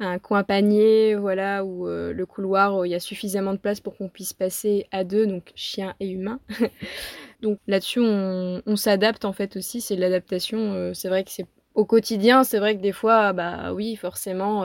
coin 0.19 0.43
panier, 0.43 1.15
voilà, 1.15 1.63
ou 1.63 1.85
le 1.87 2.25
couloir, 2.25 2.77
où 2.77 2.85
il 2.85 2.91
y 2.91 2.95
a 2.95 2.99
suffisamment 2.99 3.53
de 3.53 3.59
place 3.59 3.79
pour 3.79 3.95
qu'on 3.95 4.09
puisse 4.09 4.33
passer 4.33 4.87
à 4.91 5.03
deux, 5.03 5.27
donc 5.27 5.51
chien 5.55 5.93
et 5.99 6.09
humain. 6.09 6.39
donc 7.41 7.59
là-dessus, 7.67 8.01
on, 8.01 8.61
on 8.65 8.75
s'adapte 8.75 9.23
en 9.23 9.33
fait 9.33 9.55
aussi. 9.55 9.81
C'est 9.81 9.95
de 9.95 10.01
l'adaptation. 10.01 10.93
c'est 10.93 11.09
vrai 11.09 11.23
que 11.23 11.31
c'est 11.31 11.45
au 11.75 11.85
quotidien, 11.85 12.43
c'est 12.43 12.57
vrai 12.57 12.75
que 12.75 12.81
des 12.81 12.93
fois, 12.93 13.33
bah 13.33 13.73
oui, 13.73 13.95
forcément, 13.95 14.63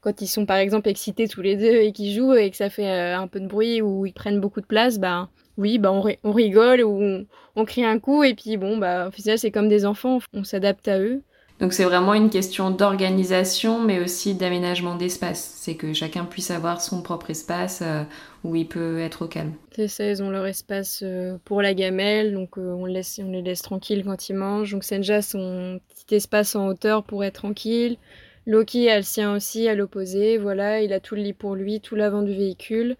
quand 0.00 0.22
ils 0.22 0.26
sont 0.26 0.46
par 0.46 0.56
exemple 0.56 0.88
excités 0.88 1.28
tous 1.28 1.42
les 1.42 1.56
deux 1.56 1.80
et 1.80 1.92
qu'ils 1.92 2.14
jouent 2.14 2.34
et 2.34 2.50
que 2.50 2.56
ça 2.56 2.70
fait 2.70 2.88
euh, 2.88 3.18
un 3.18 3.26
peu 3.26 3.40
de 3.40 3.46
bruit 3.46 3.82
ou 3.82 4.06
ils 4.06 4.12
prennent 4.12 4.40
beaucoup 4.40 4.60
de 4.60 4.66
place, 4.66 4.98
bah 4.98 5.28
oui, 5.56 5.78
bah 5.78 5.92
on, 5.92 6.32
rigole 6.32 6.82
ou 6.82 7.26
on, 7.56 7.64
crie 7.64 7.84
un 7.84 7.98
coup 7.98 8.24
et 8.24 8.34
puis 8.34 8.56
bon, 8.56 8.78
bah 8.78 9.08
au 9.08 9.10
final 9.10 9.38
c'est 9.38 9.50
comme 9.50 9.68
des 9.68 9.84
enfants, 9.84 10.20
on 10.32 10.44
s'adapte 10.44 10.88
à 10.88 10.98
eux. 10.98 11.22
Donc 11.60 11.74
c'est 11.74 11.84
vraiment 11.84 12.14
une 12.14 12.30
question 12.30 12.70
d'organisation 12.70 13.80
mais 13.82 14.00
aussi 14.00 14.34
d'aménagement 14.34 14.94
d'espace. 14.94 15.56
C'est 15.56 15.74
que 15.74 15.92
chacun 15.92 16.24
puisse 16.24 16.50
avoir 16.50 16.80
son 16.80 17.02
propre 17.02 17.28
espace 17.28 17.82
euh, 17.82 18.02
où 18.42 18.56
il 18.56 18.66
peut 18.66 19.00
être 19.00 19.26
au 19.26 19.28
calme. 19.28 19.52
C'est 19.76 19.88
ça, 19.88 20.08
ils 20.08 20.22
ont 20.22 20.30
leur 20.30 20.46
espace 20.46 21.00
euh, 21.02 21.36
pour 21.44 21.60
la 21.60 21.74
gamelle, 21.74 22.32
donc 22.32 22.56
on, 22.56 22.86
laisse, 22.86 23.20
on 23.22 23.30
les 23.30 23.42
laisse 23.42 23.60
tranquilles 23.60 24.04
quand 24.04 24.30
ils 24.30 24.36
mangent. 24.36 24.72
Donc 24.72 24.84
Senja 24.84 25.20
son 25.20 25.78
petit 25.90 26.14
espace 26.14 26.56
en 26.56 26.68
hauteur 26.68 27.04
pour 27.04 27.22
être 27.22 27.34
tranquille. 27.34 27.98
Loki 28.46 28.88
a 28.88 28.96
le 28.96 29.02
sien 29.02 29.34
aussi 29.34 29.68
à 29.68 29.74
l'opposé, 29.74 30.38
voilà, 30.38 30.80
il 30.80 30.92
a 30.92 31.00
tout 31.00 31.14
le 31.14 31.22
lit 31.22 31.32
pour 31.32 31.54
lui, 31.54 31.80
tout 31.80 31.94
l'avant 31.94 32.22
du 32.22 32.34
véhicule. 32.34 32.96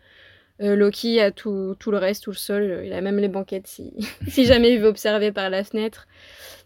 Euh, 0.61 0.77
Loki 0.77 1.21
a 1.21 1.31
tout, 1.31 1.77
le 1.87 1.97
reste, 1.97 2.25
tout 2.25 2.31
le 2.31 2.37
sol, 2.37 2.83
il 2.85 2.93
a 2.93 3.01
même 3.01 3.19
les 3.19 3.29
banquettes 3.29 3.67
si, 3.67 3.93
si 4.29 4.45
jamais 4.45 4.73
il 4.75 4.81
veut 4.81 4.89
observer 4.89 5.33
par 5.33 5.51
la 5.51 5.65
fenêtre. 5.65 6.07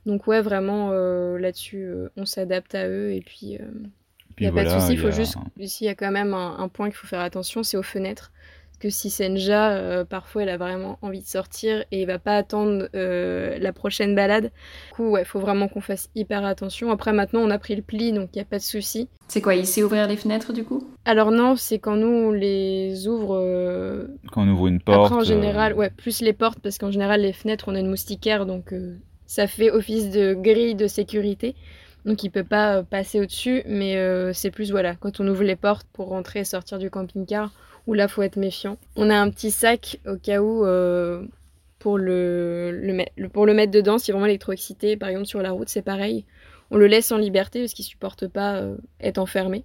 Donc 0.06 0.26
ouais, 0.26 0.42
vraiment 0.42 0.90
euh, 0.92 1.38
là-dessus, 1.38 1.84
euh, 1.84 2.08
on 2.16 2.26
s'adapte 2.26 2.74
à 2.74 2.88
eux 2.88 3.12
et 3.12 3.20
puis 3.20 3.58
il 4.38 4.40
n'y 4.40 4.46
a 4.46 4.52
pas 4.52 4.64
de 4.64 4.70
souci, 4.70 4.94
il 4.94 4.98
faut 4.98 5.12
juste, 5.12 5.36
ici 5.58 5.84
il 5.84 5.86
y 5.86 5.90
a 5.90 5.94
quand 5.94 6.10
même 6.10 6.34
un 6.34 6.68
point 6.68 6.88
qu'il 6.88 6.96
faut 6.96 7.06
faire 7.06 7.20
attention, 7.20 7.62
c'est 7.62 7.76
aux 7.76 7.82
fenêtres 7.82 8.32
que 8.78 8.90
si 8.90 9.10
Senja, 9.10 9.72
euh, 9.72 10.04
parfois, 10.04 10.42
elle 10.42 10.48
a 10.48 10.56
vraiment 10.56 10.98
envie 11.02 11.20
de 11.20 11.26
sortir 11.26 11.84
et 11.90 12.02
il 12.02 12.06
va 12.06 12.18
pas 12.18 12.36
attendre 12.36 12.88
euh, 12.94 13.58
la 13.58 13.72
prochaine 13.72 14.14
balade. 14.14 14.52
Du 14.88 14.94
coup, 14.94 15.16
il 15.16 15.24
faut 15.24 15.40
vraiment 15.40 15.68
qu'on 15.68 15.80
fasse 15.80 16.10
hyper 16.14 16.44
attention. 16.44 16.90
Après, 16.90 17.12
maintenant, 17.12 17.40
on 17.40 17.50
a 17.50 17.58
pris 17.58 17.76
le 17.76 17.82
pli, 17.82 18.12
donc 18.12 18.30
il 18.34 18.38
n'y 18.38 18.42
a 18.42 18.46
pas 18.46 18.58
de 18.58 18.62
souci. 18.62 19.08
C'est 19.28 19.40
quoi 19.40 19.54
Il 19.54 19.66
sait 19.66 19.82
ouvrir 19.82 20.06
les 20.06 20.16
fenêtres, 20.16 20.52
du 20.52 20.64
coup? 20.64 20.86
Alors 21.04 21.30
non, 21.30 21.56
c'est 21.56 21.78
quand 21.78 21.96
nous, 21.96 22.06
on 22.06 22.30
les 22.30 23.08
ouvre... 23.08 23.36
Euh, 23.40 24.06
quand 24.32 24.42
on 24.42 24.48
ouvre 24.48 24.66
une 24.66 24.80
porte 24.80 25.06
Après, 25.06 25.22
en 25.22 25.24
général, 25.24 25.74
ouais, 25.74 25.90
plus 25.90 26.20
les 26.20 26.32
portes, 26.32 26.58
parce 26.60 26.78
qu'en 26.78 26.90
général, 26.90 27.22
les 27.22 27.32
fenêtres, 27.32 27.66
on 27.68 27.74
a 27.74 27.80
une 27.80 27.90
moustiquaire, 27.90 28.44
donc 28.46 28.74
ça 29.26 29.46
fait 29.46 29.70
office 29.70 30.10
de 30.10 30.34
grille 30.34 30.74
de 30.74 30.86
sécurité. 30.86 31.54
Donc 32.04 32.22
il 32.22 32.30
peut 32.30 32.44
pas 32.44 32.82
passer 32.82 33.18
au-dessus, 33.18 33.62
mais 33.66 33.96
c'est 34.34 34.50
plus 34.50 34.70
voilà, 34.70 34.94
quand 34.94 35.20
on 35.20 35.28
ouvre 35.28 35.42
les 35.42 35.56
portes 35.56 35.86
pour 35.94 36.08
rentrer 36.08 36.40
et 36.40 36.44
sortir 36.44 36.78
du 36.78 36.90
camping-car, 36.90 37.50
où 37.86 37.94
là, 37.94 38.08
faut 38.08 38.22
être 38.22 38.36
méfiant. 38.36 38.78
On 38.96 39.10
a 39.10 39.16
un 39.16 39.30
petit 39.30 39.50
sac 39.50 40.00
au 40.06 40.16
cas 40.16 40.40
où 40.40 40.64
euh, 40.64 41.24
pour, 41.78 41.98
le, 41.98 43.04
pour 43.32 43.46
le 43.46 43.54
mettre 43.54 43.72
dedans, 43.72 43.98
si 43.98 44.12
vraiment 44.12 44.26
il 44.26 44.32
est 44.32 44.38
trop 44.38 44.52
excité. 44.52 44.96
Par 44.96 45.08
exemple, 45.08 45.26
sur 45.26 45.42
la 45.42 45.50
route, 45.50 45.68
c'est 45.68 45.82
pareil. 45.82 46.24
On 46.70 46.76
le 46.76 46.86
laisse 46.86 47.12
en 47.12 47.18
liberté 47.18 47.60
parce 47.60 47.74
qu'il 47.74 47.84
supporte 47.84 48.26
pas 48.26 48.56
euh, 48.56 48.76
être 49.00 49.18
enfermé. 49.18 49.64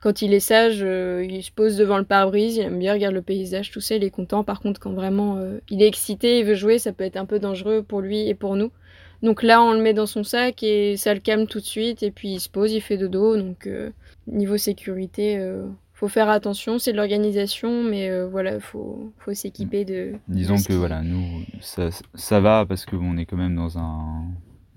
Quand 0.00 0.22
il 0.22 0.34
est 0.34 0.40
sage, 0.40 0.80
euh, 0.82 1.26
il 1.28 1.42
se 1.42 1.50
pose 1.50 1.76
devant 1.76 1.98
le 1.98 2.04
pare-brise, 2.04 2.56
il 2.56 2.62
aime 2.62 2.78
bien 2.78 2.92
regarder 2.92 3.14
le 3.14 3.22
paysage, 3.22 3.70
tout 3.70 3.80
ça, 3.80 3.94
il 3.96 4.04
est 4.04 4.10
content. 4.10 4.44
Par 4.44 4.60
contre, 4.60 4.78
quand 4.78 4.92
vraiment 4.92 5.40
il 5.70 5.82
est 5.82 5.86
excité, 5.86 6.40
il 6.40 6.44
veut 6.44 6.54
jouer, 6.54 6.78
ça 6.78 6.92
peut 6.92 7.04
être 7.04 7.16
un 7.16 7.24
peu 7.24 7.38
dangereux 7.38 7.82
pour 7.82 8.00
lui 8.00 8.28
et 8.28 8.34
pour 8.34 8.56
nous. 8.56 8.70
Donc 9.22 9.42
là, 9.42 9.62
on 9.62 9.72
le 9.72 9.80
met 9.80 9.94
dans 9.94 10.04
son 10.04 10.22
sac 10.22 10.62
et 10.62 10.98
ça 10.98 11.14
le 11.14 11.20
calme 11.20 11.46
tout 11.46 11.60
de 11.60 11.64
suite. 11.64 12.02
Et 12.02 12.10
puis 12.10 12.32
il 12.34 12.40
se 12.40 12.50
pose, 12.50 12.72
il 12.72 12.82
fait 12.82 12.98
dodo. 12.98 13.38
Donc 13.38 13.66
niveau 14.26 14.58
sécurité, 14.58 15.38
faut 15.94 16.08
faire 16.08 16.28
attention, 16.28 16.78
c'est 16.78 16.92
de 16.92 16.96
l'organisation, 16.96 17.84
mais 17.84 18.10
euh, 18.10 18.26
voilà, 18.26 18.58
faut, 18.58 19.12
faut 19.18 19.32
s'équiper 19.32 19.84
de. 19.84 20.14
Disons 20.26 20.56
que 20.56 20.72
voilà, 20.72 21.02
nous, 21.02 21.24
ça, 21.60 21.88
ça 22.14 22.40
va 22.40 22.66
parce 22.66 22.84
qu'on 22.84 23.16
est 23.16 23.24
quand 23.24 23.36
même 23.36 23.54
dans 23.54 23.78
un. 23.78 24.24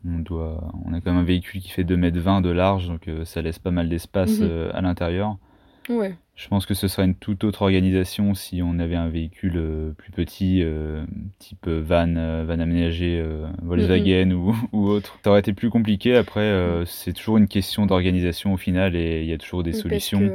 On, 0.08 0.20
doit, 0.20 0.72
on 0.86 0.94
a 0.94 1.02
quand 1.02 1.12
même 1.12 1.22
un 1.22 1.26
véhicule 1.26 1.60
qui 1.60 1.70
fait 1.70 1.84
2m20 1.84 2.42
de 2.44 2.50
large, 2.50 2.88
donc 2.88 3.08
euh, 3.08 3.26
ça 3.26 3.42
laisse 3.42 3.60
pas 3.60 3.72
mal 3.72 3.90
d'espace 3.90 4.40
mhm. 4.40 4.48
euh, 4.48 4.70
à 4.74 4.82
l'intérieur. 4.82 5.38
Ouais. 5.90 6.16
Je 6.36 6.48
pense 6.50 6.68
que 6.68 6.76
ce 6.76 6.88
serait 6.88 7.06
une 7.06 7.16
toute 7.16 7.44
autre 7.44 7.64
organisation 7.64 8.36
si 8.36 8.62
on 8.62 8.78
avait 8.78 8.96
un 8.96 9.10
véhicule 9.10 9.96
plus 9.98 10.12
petit, 10.12 10.64
type 11.40 11.68
van, 11.68 12.14
van 12.46 12.60
aménagé, 12.60 13.26
Volkswagen 13.64 14.34
ou, 14.34 14.56
ou, 14.72 14.88
autre. 14.90 15.18
Ça 15.24 15.32
aurait 15.32 15.40
été 15.40 15.54
plus 15.54 15.72
compliqué. 15.72 16.16
Après, 16.16 16.84
c'est 16.86 17.14
toujours 17.14 17.38
une 17.38 17.48
question 17.48 17.88
d'organisation 17.88 18.54
au 18.54 18.58
final 18.58 18.96
et 18.96 19.22
il 19.22 19.28
y 19.28 19.34
a 19.34 19.38
toujours 19.40 19.64
des 19.64 19.74
solutions. 19.74 20.30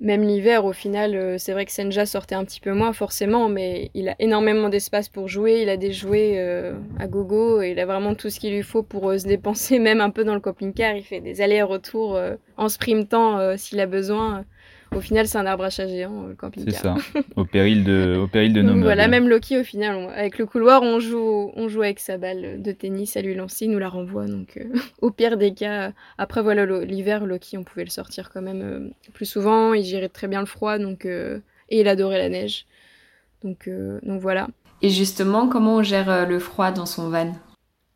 Même 0.00 0.22
l'hiver, 0.22 0.64
au 0.64 0.72
final, 0.72 1.14
euh, 1.14 1.38
c'est 1.38 1.52
vrai 1.52 1.64
que 1.64 1.72
Senja 1.72 2.06
sortait 2.06 2.34
un 2.34 2.44
petit 2.44 2.60
peu 2.60 2.72
moins 2.72 2.92
forcément, 2.92 3.48
mais 3.48 3.90
il 3.94 4.08
a 4.08 4.16
énormément 4.18 4.68
d'espace 4.68 5.08
pour 5.08 5.28
jouer. 5.28 5.62
Il 5.62 5.68
a 5.68 5.76
des 5.76 5.92
jouets 5.92 6.34
euh, 6.36 6.74
à 6.98 7.06
gogo 7.06 7.62
il 7.62 7.78
a 7.78 7.86
vraiment 7.86 8.14
tout 8.14 8.30
ce 8.30 8.40
qu'il 8.40 8.54
lui 8.54 8.62
faut 8.62 8.82
pour 8.82 9.10
euh, 9.10 9.18
se 9.18 9.26
dépenser, 9.26 9.78
même 9.80 10.00
un 10.00 10.10
peu 10.10 10.24
dans 10.24 10.34
le 10.34 10.40
camping-car. 10.40 10.96
Il 10.96 11.02
fait 11.02 11.20
des 11.20 11.40
allers-retours 11.40 12.18
en 12.56 12.68
sprintant 12.68 13.56
s'il 13.56 13.80
a 13.80 13.86
besoin. 13.86 14.44
Au 14.96 15.00
final, 15.00 15.26
c'est 15.26 15.38
un 15.38 15.46
arbre 15.46 15.64
à 15.64 15.70
chat 15.70 15.86
géant, 15.86 16.26
le 16.26 16.34
camping-car. 16.34 16.74
C'est 16.74 17.12
ça, 17.12 17.24
au 17.36 17.44
péril 17.44 17.84
de, 17.84 18.16
au 18.20 18.26
péril 18.26 18.52
de 18.52 18.62
nos 18.62 18.80
Voilà, 18.80 19.08
même 19.08 19.28
Loki, 19.28 19.58
au 19.58 19.64
final, 19.64 20.10
avec 20.14 20.38
le 20.38 20.46
couloir, 20.46 20.82
on 20.82 21.00
joue, 21.00 21.52
on 21.54 21.68
joue 21.68 21.82
avec 21.82 21.98
sa 22.00 22.18
balle 22.18 22.62
de 22.62 22.72
tennis 22.72 23.16
à 23.16 23.22
lui 23.22 23.34
lancer, 23.34 23.64
il 23.64 23.70
nous 23.70 23.78
la 23.78 23.88
renvoie. 23.88 24.26
Donc, 24.26 24.56
euh, 24.56 24.72
au 25.02 25.10
pire 25.10 25.36
des 25.36 25.54
cas, 25.54 25.92
après, 26.18 26.42
voilà, 26.42 26.64
l'hiver, 26.84 27.26
Loki, 27.26 27.58
on 27.58 27.64
pouvait 27.64 27.84
le 27.84 27.90
sortir 27.90 28.30
quand 28.30 28.42
même 28.42 28.62
euh, 28.62 29.10
plus 29.12 29.26
souvent. 29.26 29.74
Il 29.74 29.84
gérait 29.84 30.08
très 30.08 30.28
bien 30.28 30.40
le 30.40 30.46
froid, 30.46 30.78
donc, 30.78 31.06
euh, 31.06 31.40
et 31.68 31.80
il 31.80 31.88
adorait 31.88 32.18
la 32.18 32.28
neige. 32.28 32.66
Donc, 33.42 33.68
donc 34.02 34.20
voilà. 34.20 34.48
Et 34.80 34.88
justement, 34.88 35.48
comment 35.48 35.76
on 35.76 35.82
gère 35.82 36.26
le 36.26 36.38
froid 36.38 36.70
dans 36.70 36.86
son 36.86 37.10
van? 37.10 37.32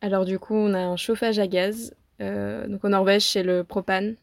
Alors, 0.03 0.27
du 0.27 0.39
coup, 0.39 0.55
on 0.55 0.75
a 0.75 0.79
un 0.79 0.97
chauffage 0.97 1.39
à 1.39 1.47
gaz. 1.47 1.95
donc, 2.21 2.85
en 2.85 2.91
Norvège, 2.91 3.23
c'est 3.23 3.43
le 3.43 3.65
propane. 3.65 4.17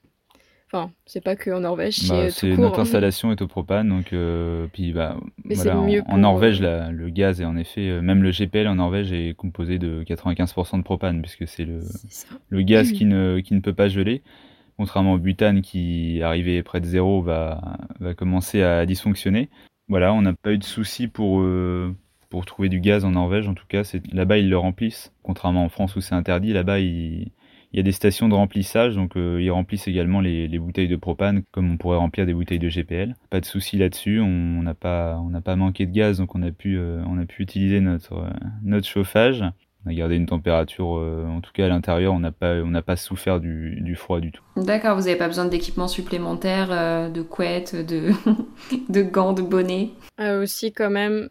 Enfin, 0.71 0.91
c'est 1.05 1.23
pas 1.23 1.35
que 1.35 1.51
en 1.51 1.59
Norvège, 1.59 2.09
bah, 2.09 2.31
c'est 2.31 2.57
notre 2.57 2.79
hein. 2.79 2.81
installation 2.81 3.31
est 3.31 3.41
au 3.41 3.47
propane, 3.47 3.87
donc 3.87 4.13
euh, 4.13 4.65
puis 4.73 4.93
bah, 4.93 5.15
voilà, 5.43 5.77
en, 6.07 6.17
Norvège, 6.17 6.59
le 6.59 7.09
gaz 7.09 7.39
est 7.39 7.45
en 7.45 7.55
effet, 7.55 7.87
euh, 7.87 8.01
même 8.01 8.23
le 8.23 8.31
GPL 8.31 8.67
en 8.67 8.75
Norvège 8.75 9.11
est 9.13 9.35
composé 9.35 9.77
de 9.77 10.03
95% 10.03 10.77
de 10.77 10.83
propane, 10.83 11.21
puisque 11.21 11.47
c'est 11.47 11.65
le, 11.65 11.81
le 12.49 12.61
gaz 12.63 12.91
qui 12.91 13.05
ne, 13.05 13.41
qui 13.41 13.53
ne 13.53 13.59
peut 13.59 13.75
pas 13.75 13.89
geler, 13.89 14.23
contrairement 14.77 15.13
au 15.13 15.19
butane 15.19 15.61
qui, 15.61 16.21
arrivé 16.23 16.63
près 16.63 16.81
de 16.81 16.85
zéro, 16.85 17.21
va, 17.21 17.77
va 17.99 18.15
commencer 18.15 18.63
à 18.63 18.87
dysfonctionner. 18.87 19.49
Voilà, 19.87 20.13
on 20.13 20.23
n'a 20.23 20.33
pas 20.33 20.51
eu 20.51 20.57
de 20.57 20.63
soucis 20.63 21.07
pour, 21.07 21.41
euh, 21.41 21.95
pour 22.31 22.47
trouver 22.47 22.69
du 22.69 22.79
gaz 22.79 23.05
en 23.05 23.11
Norvège, 23.11 23.47
en 23.47 23.53
tout 23.53 23.67
cas, 23.67 23.83
là-bas 24.11 24.39
ils 24.39 24.49
le 24.49 24.57
remplissent, 24.57 25.13
contrairement 25.21 25.63
en 25.63 25.69
France 25.69 25.95
où 25.95 26.01
c'est 26.01 26.15
interdit, 26.15 26.53
là-bas 26.53 26.79
ils 26.79 27.31
il 27.75 27.79
y 27.79 27.81
a 27.81 27.83
des 27.83 27.91
stations 27.91 28.29
de 28.29 28.33
remplissage, 28.33 28.95
donc 28.95 29.17
euh, 29.17 29.41
ils 29.41 29.51
remplissent 29.51 29.89
également 29.89 30.21
les, 30.21 30.47
bouteilles 30.59 30.87
de 30.87 30.95
propane 30.95 31.43
comme 31.51 31.69
on 31.69 31.75
pourrait 31.75 31.97
remplir 31.97 32.25
des 32.25 32.33
bouteilles 32.33 32.57
de 32.57 32.69
GPL. 32.69 33.17
Pas 33.29 33.41
de 33.41 33.45
souci 33.45 33.77
là-dessus, 33.77 34.21
on 34.21 34.63
n'a 34.63 34.73
pas, 34.73 35.17
on 35.17 35.41
pas 35.41 35.57
manqué 35.57 35.85
de 35.85 35.91
gaz, 35.91 36.19
donc 36.19 36.35
on 36.35 36.41
a 36.41 36.51
pu, 36.51 36.77
euh, 36.77 37.03
on 37.05 37.19
a 37.19 37.25
pu 37.25 37.43
utiliser 37.43 37.81
notre, 37.81 38.13
euh, 38.13 38.29
notre 38.63 38.87
chauffage. 38.87 39.43
On 39.85 39.89
a 39.89 39.93
gardé 39.93 40.15
une 40.15 40.25
température, 40.25 40.87
en 40.87 41.41
tout 41.41 41.51
cas 41.53 41.65
à 41.65 41.67
l'intérieur, 41.67 42.13
on 42.13 42.19
n'a 42.19 42.31
pas, 42.31 42.55
on 42.55 42.69
n'a 42.69 42.81
pas 42.81 42.95
souffert 42.95 43.41
du, 43.41 43.81
du, 43.81 43.95
froid 43.95 44.21
du 44.21 44.31
tout. 44.31 44.41
D'accord, 44.55 44.95
vous 44.95 45.03
n'avez 45.03 45.17
pas 45.17 45.27
besoin 45.27 45.45
d'équipements 45.45 45.89
supplémentaires, 45.89 47.11
de 47.11 47.21
couettes, 47.21 47.75
de, 47.75 48.09
de 48.89 49.01
gants, 49.03 49.33
de 49.33 49.43
bonnets? 49.43 49.91
Aussi 50.17 50.71
quand 50.71 50.89
même, 50.89 51.29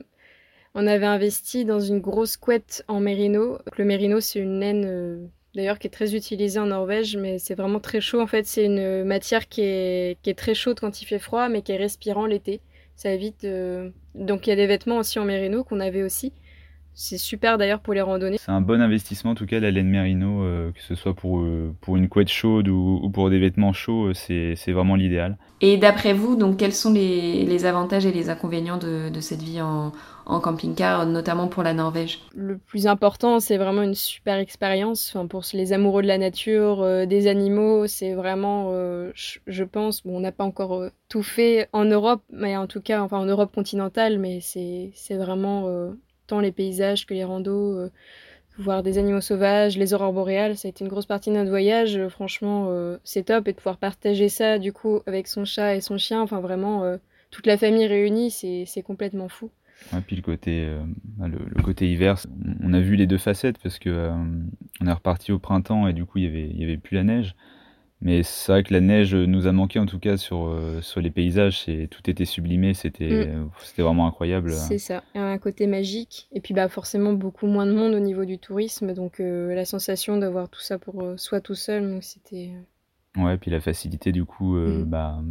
on 0.75 0.87
avait 0.87 1.07
investi 1.07 1.65
dans 1.65 1.81
une 1.81 1.99
grosse 1.99 2.37
couette 2.37 2.85
en 2.87 3.01
mérino. 3.01 3.59
Le 3.77 3.85
mérino, 3.85 4.21
c'est 4.21 4.39
une 4.39 4.61
laine 4.61 5.31
d'ailleurs 5.55 5.79
qui 5.79 5.87
est 5.87 5.91
très 5.91 6.15
utilisé 6.15 6.59
en 6.59 6.67
Norvège, 6.67 7.17
mais 7.17 7.39
c'est 7.39 7.55
vraiment 7.55 7.81
très 7.81 8.01
chaud. 8.01 8.21
En 8.21 8.27
fait, 8.27 8.47
c'est 8.47 8.65
une 8.65 9.05
matière 9.05 9.49
qui 9.49 9.63
est, 9.63 10.19
qui 10.23 10.31
est, 10.31 10.35
très 10.35 10.55
chaude 10.55 10.81
quand 10.81 11.03
il 11.03 11.07
fait 11.07 11.19
froid, 11.19 11.49
mais 11.49 11.63
qui 11.63 11.73
est 11.73 11.77
respirant 11.77 12.27
l'été. 12.27 12.61
Ça 12.97 13.13
évite. 13.13 13.47
Donc 14.15 14.47
il 14.47 14.51
y 14.51 14.53
a 14.53 14.57
des 14.57 14.67
vêtements 14.67 14.99
aussi 14.99 15.19
en 15.19 15.25
mérino 15.25 15.65
qu'on 15.65 15.81
avait 15.81 16.03
aussi. 16.03 16.33
C'est 16.95 17.19
super 17.19 17.59
d'ailleurs 17.59 17.81
pour 17.81 17.95
les 17.95 18.01
randonnées. 18.01 18.39
C'est 18.39 18.53
un 18.53 18.61
bon 18.61 18.81
investissement 18.81 19.33
en 19.33 19.35
tout 19.35 19.47
cas 19.47 19.61
la 19.61 19.71
laine 19.71 19.89
merino, 19.89 20.43
euh, 20.43 20.71
que 20.73 20.81
ce 20.81 20.95
soit 20.95 21.15
pour, 21.15 21.41
euh, 21.41 21.75
pour 21.81 21.97
une 21.97 22.09
couette 22.09 22.29
chaude 22.29 22.69
ou, 22.69 23.11
pour 23.13 23.31
des 23.31 23.39
vêtements 23.39 23.73
chauds, 23.73 24.13
c'est 24.15 24.55
vraiment 24.69 24.95
l'idéal. 24.95 25.37
Et 25.61 25.77
d'après 25.77 26.13
vous, 26.13 26.37
donc 26.37 26.59
quels 26.59 26.73
sont 26.73 26.93
les, 26.93 27.45
les, 27.45 27.65
avantages 27.65 28.07
et 28.07 28.13
les 28.13 28.29
inconvénients 28.29 28.77
de, 28.77 29.09
de 29.09 29.21
cette 29.21 29.43
vie 29.43 29.61
en, 29.61 29.93
en 30.27 30.41
camping-car, 30.41 31.07
notamment 31.07 31.49
pour 31.49 31.63
la 31.63 31.75
Norvège? 31.75 32.21
Le 32.35 32.59
plus 32.59 32.87
important, 32.87 33.41
c'est 33.41 33.57
vraiment 33.57 33.83
une 33.83 33.95
super 33.95 34.39
expérience. 34.39 35.13
Enfin, 35.15 35.27
pour 35.27 35.43
les 35.53 35.73
amoureux 35.73 36.03
de 36.03 36.09
la 36.09 36.19
nature, 36.19 36.83
euh, 36.83 37.07
des 37.07 37.27
animaux, 37.27 37.87
c'est 37.87 38.15
vraiment, 38.15 38.71
euh, 38.73 39.13
je 39.15 39.65
pense, 39.65 40.03
bon, 40.03 40.17
on 40.17 40.21
n'a 40.21 40.33
pas 40.33 40.45
encore 40.45 40.75
euh, 40.75 40.91
tout 41.09 41.23
fait 41.23 41.69
en 41.73 41.85
Europe, 41.85 42.23
mais 42.33 42.57
en 42.57 42.67
tout 42.67 42.81
cas, 42.81 43.03
enfin 43.03 43.19
en 43.19 43.27
Europe 43.27 43.55
continentale, 43.55 44.19
mais 44.19 44.41
c'est 44.41 44.93
vraiment 45.11 45.69
tant 46.27 46.41
les 46.41 46.53
paysages 46.53 47.07
que 47.07 47.15
les 47.15 47.25
randos 47.25 47.91
voir 48.57 48.85
des 48.85 48.99
animaux 48.99 49.21
sauvages, 49.21 49.77
les 49.77 49.95
aurores 49.95 50.13
boréales, 50.13 50.57
ça 50.57 50.69
a 50.69 50.71
été 50.71 50.85
une 50.85 50.91
grosse 50.91 51.07
partie 51.07 51.31
de 51.31 51.35
notre 51.35 51.51
voyage. 51.51 52.07
franchement, 52.09 52.71
c'est 53.03 53.25
top. 53.25 53.49
Et 53.49 53.53
de 53.53 53.57
pouvoir 53.57 53.79
partager 53.79 54.29
ça, 54.29 54.61
du 54.61 54.73
coup, 54.73 55.01
avec 55.07 55.27
son 55.27 55.45
chat 55.45 55.75
et 55.75 55.81
son 55.81 55.99
chien, 55.99 56.21
enfin 56.21 56.39
vraiment, 56.39 56.99
toute 57.33 57.47
la 57.47 57.59
famille 57.59 57.87
réunie, 57.87 58.31
c'est 58.31 58.83
complètement 58.83 59.29
fou. 59.29 59.51
Et 59.93 60.01
puis 60.01 60.17
le 60.17 60.23
côté, 60.23 60.65
euh, 60.65 60.81
bah, 61.19 61.27
le, 61.29 61.63
côté 61.63 61.91
hiver, 61.91 62.17
on 62.63 62.73
a 62.73 62.81
vu 62.81 62.97
les 62.97 63.07
deux 63.07 63.19
facettes 63.19 63.59
parce 63.59 63.79
que 63.79 63.91
euh, 63.91 64.13
on 64.81 64.87
est 64.87 64.93
reparti 64.93 65.33
au 65.33 65.39
printemps 65.39 65.87
et 65.89 65.93
du 65.93 66.05
coup 66.05 66.19
il 66.19 66.25
y 66.25 66.27
avait, 66.27 66.49
il 66.49 66.59
y 66.59 66.65
avait 66.65 66.77
plus 66.77 66.95
la 66.95 67.05
neige. 67.05 67.35
Mais 68.05 68.23
c'est 68.23 68.53
vrai 68.53 68.63
que 68.63 68.73
la 68.73 68.81
neige 68.81 69.15
nous 69.15 69.47
a 69.47 69.53
manqué 69.53 69.79
en 69.79 69.87
tout 69.87 69.99
cas 69.99 70.19
sur, 70.19 70.47
euh, 70.47 70.83
sur 70.83 71.01
les 71.01 71.11
paysages. 71.11 71.65
Et 71.69 71.89
tout 71.89 72.09
était 72.09 72.27
sublimé, 72.27 72.75
c'était 72.75 73.27
mm. 73.27 73.51
c'était 73.61 73.83
vraiment 73.83 74.07
incroyable. 74.07 74.53
C'est 74.53 74.79
ça, 74.79 75.03
un 75.15 75.39
côté 75.39 75.67
magique. 75.67 76.29
Et 76.33 76.41
puis 76.41 76.53
bah 76.53 76.69
forcément 76.69 77.15
beaucoup 77.15 77.47
moins 77.47 77.67
de 77.67 77.73
monde 77.73 77.95
au 77.95 78.01
niveau 78.01 78.27
du 78.27 78.39
tourisme, 78.39 78.93
donc 78.93 79.17
la 79.19 79.65
sensation 79.65 80.19
d'avoir 80.19 80.49
tout 80.51 80.61
ça 80.61 80.79
pour 80.79 81.03
soi 81.17 81.41
tout 81.41 81.55
seul, 81.55 81.91
donc 81.91 82.05
c'était 82.05 82.53
Ouais, 83.17 83.37
puis 83.39 83.51
la 83.51 83.61
facilité 83.61 84.13
du 84.13 84.25
coup, 84.25 84.57
mm. 84.57 84.85
bah, 84.85 85.23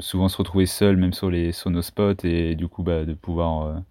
souvent 0.00 0.28
se 0.28 0.38
retrouver 0.38 0.66
seul 0.66 0.96
même 0.96 1.12
sur 1.12 1.30
les 1.30 1.52
sur 1.52 1.68
nos 1.70 1.82
spots 1.82 2.24
et 2.24 2.54
du 2.54 2.68
coup 2.68 2.82
bah, 2.82 3.04
de 3.04 3.12
pouvoir 3.12 3.82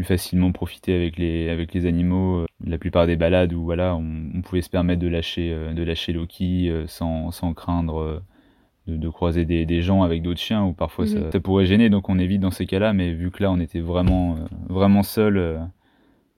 plus 0.00 0.06
facilement 0.06 0.50
profiter 0.50 0.94
avec 0.94 1.18
les, 1.18 1.50
avec 1.50 1.74
les 1.74 1.84
animaux. 1.84 2.38
Euh, 2.38 2.46
la 2.64 2.78
plupart 2.78 3.06
des 3.06 3.16
balades 3.16 3.52
où 3.52 3.64
voilà, 3.64 3.94
on, 3.94 4.40
pouvait 4.40 4.62
se 4.62 4.70
permettre 4.70 5.00
de 5.00 5.08
lâcher, 5.08 5.50
euh, 5.52 5.74
de 5.74 5.82
lâcher 5.82 6.14
Loki 6.14 6.70
euh, 6.70 6.86
sans, 6.86 7.30
sans 7.30 7.52
craindre 7.52 8.22
de, 8.86 9.08
croiser 9.10 9.44
des, 9.44 9.66
des, 9.66 9.82
gens 9.82 10.02
avec 10.02 10.22
d'autres 10.22 10.40
chiens 10.40 10.64
ou 10.64 10.72
parfois 10.72 11.06
ça, 11.06 11.18
mhm. 11.18 11.32
ça, 11.32 11.40
pourrait 11.40 11.66
gêner. 11.66 11.90
Donc 11.90 12.08
on 12.08 12.18
évite 12.18 12.40
dans 12.40 12.50
ces 12.50 12.64
cas-là, 12.64 12.94
mais 12.94 13.12
vu 13.12 13.30
que 13.30 13.42
là 13.42 13.52
on 13.52 13.60
était 13.60 13.80
vraiment, 13.80 14.36
vraiment 14.70 15.02
seul. 15.02 15.60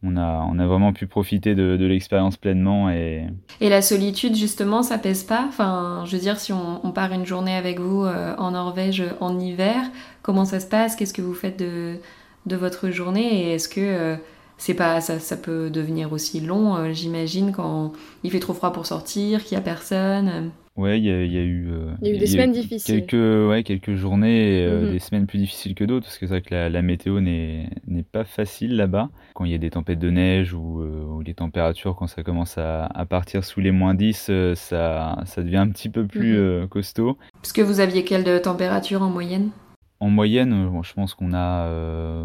on 0.02 0.16
a, 0.16 0.44
on 0.50 0.58
a 0.58 0.66
vraiment 0.66 0.92
pu 0.92 1.06
profiter 1.06 1.54
de, 1.54 1.76
de 1.76 1.86
l'expérience 1.86 2.36
pleinement. 2.36 2.90
Et... 2.90 3.26
et 3.60 3.68
la 3.68 3.80
solitude, 3.80 4.34
justement, 4.34 4.82
ça 4.82 4.98
pèse 4.98 5.22
pas? 5.22 5.44
Enfin, 5.46 6.02
je 6.04 6.16
veux 6.16 6.20
dire, 6.20 6.38
si 6.40 6.52
on, 6.52 6.84
on 6.84 6.90
part 6.90 7.12
une 7.12 7.26
journée 7.26 7.54
avec 7.54 7.78
vous 7.78 8.04
en 8.04 8.50
Norvège 8.50 9.04
en 9.20 9.38
hiver, 9.38 9.84
comment 10.22 10.44
ça 10.44 10.58
se 10.58 10.66
passe? 10.66 10.96
Qu'est-ce 10.96 11.14
que 11.14 11.22
vous 11.22 11.34
faites 11.34 11.60
de, 11.60 12.00
de 12.46 12.56
votre 12.56 12.90
journée 12.90 13.46
et 13.46 13.54
est-ce 13.54 13.68
que 13.68 13.80
euh, 13.80 14.16
c'est 14.58 14.74
pas 14.74 15.00
ça, 15.00 15.18
ça, 15.18 15.36
peut 15.36 15.70
devenir 15.70 16.12
aussi 16.12 16.40
long, 16.40 16.76
euh, 16.76 16.92
j'imagine, 16.92 17.52
quand 17.52 17.92
il 18.22 18.30
fait 18.30 18.40
trop 18.40 18.54
froid 18.54 18.72
pour 18.72 18.86
sortir, 18.86 19.44
qu'il 19.44 19.56
y 19.56 19.58
a 19.58 19.62
personne 19.62 20.50
Ouais, 20.74 20.98
il 20.98 21.04
y, 21.04 21.10
a, 21.10 21.20
eu. 21.20 21.68
il 22.00 22.08
y 22.08 22.10
a 22.10 22.14
eu 22.14 22.18
des 22.18 22.26
semaines 22.26 22.52
difficiles. 22.52 23.04
Quelques, 23.04 23.50
ouais, 23.50 23.62
quelques 23.62 23.94
journées, 23.94 24.64
euh, 24.64 24.86
mhm. 24.86 24.92
des 24.92 25.00
semaines 25.00 25.26
plus 25.26 25.36
difficiles 25.36 25.74
que 25.74 25.84
d'autres, 25.84 26.06
parce 26.06 26.16
que 26.16 26.26
c'est 26.26 26.32
vrai 26.32 26.40
que 26.40 26.54
la, 26.54 26.80
météo 26.80 27.20
n'est 27.20 27.68
pas 28.10 28.24
facile 28.24 28.76
là-bas. 28.76 29.10
Quand 29.34 29.44
il 29.44 29.52
y 29.52 29.54
a 29.54 29.58
des 29.58 29.68
tempêtes 29.68 29.98
de 29.98 30.08
neige 30.08 30.54
ou, 30.54 30.82
les 31.26 31.34
températures, 31.34 31.94
quand 31.94 32.06
ça 32.06 32.22
commence 32.22 32.56
à, 32.56 32.88
partir 33.10 33.44
sous 33.44 33.60
les 33.60 33.70
moins 33.70 33.92
10, 33.92 34.30
ça, 34.54 35.18
ça 35.26 35.42
devient 35.42 35.58
un 35.58 35.68
petit 35.68 35.90
peu 35.90 36.06
plus 36.06 36.38
mhm. 36.38 36.68
costaud. 36.68 37.18
Parce 37.34 37.52
que 37.52 37.60
vous 37.60 37.80
aviez 37.80 38.04
quelle 38.04 38.40
température 38.40 39.02
en 39.02 39.10
moyenne? 39.10 39.50
En 40.02 40.10
moyenne, 40.10 40.52
euh, 40.52 40.82
je 40.82 40.92
pense 40.94 41.14
qu'on 41.14 41.32
a, 41.32 41.66
euh, 41.66 42.24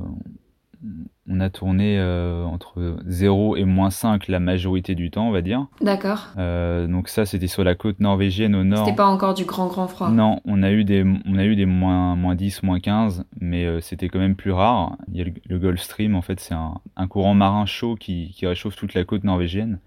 on 1.30 1.39
a 1.39 1.49
tourné 1.51 1.99
euh, 1.99 2.43
entre 2.43 2.97
0 3.05 3.55
et 3.55 3.65
moins 3.65 3.91
5 3.91 4.28
la 4.30 4.39
majorité 4.39 4.95
du 4.95 5.11
temps, 5.11 5.28
on 5.28 5.32
va 5.32 5.43
dire. 5.43 5.67
D'accord. 5.82 6.28
donc 6.36 7.07
ça, 7.07 7.28
c'était 7.28 7.45
sur 7.45 7.63
la 7.63 7.75
côte 7.75 7.99
norvégienne 7.99 8.55
au 8.55 8.63
nord. 8.63 8.84
C'était 8.84 8.97
pas 8.97 9.05
encore 9.05 9.36
du 9.36 9.45
grand 9.45 9.67
grand 9.67 9.88
froid. 9.88 10.09
Non, 10.09 10.41
on 10.45 10.63
a 10.63 10.71
eu 10.71 10.86
des, 10.86 11.03
on 11.03 11.38
a 11.38 11.45
eu 11.45 11.55
des 11.55 11.67
moins, 11.67 12.15
moins 12.15 12.34
10, 12.34 12.63
moins 12.63 12.80
15, 12.80 13.25
mais 13.39 13.80
c'était 13.82 14.09
quand 14.09 14.19
même 14.19 14.36
plus 14.36 14.51
rare. 14.51 14.97
Il 15.09 15.17
y 15.17 15.21
a 15.21 15.25
le, 15.25 15.59
Gulf 15.59 15.82
Stream, 15.82 16.15
en 16.15 16.23
fait, 16.23 16.39
c'est 16.39 16.55
un, 16.55 17.07
courant 17.07 17.36
marin 17.36 17.67
chaud 17.67 17.95
qui, 17.95 18.32
qui, 18.36 18.47
réchauffe 18.47 18.75
toute 18.75 18.95
la 18.95 19.03
côte 19.03 19.23
norvégienne. 19.23 19.80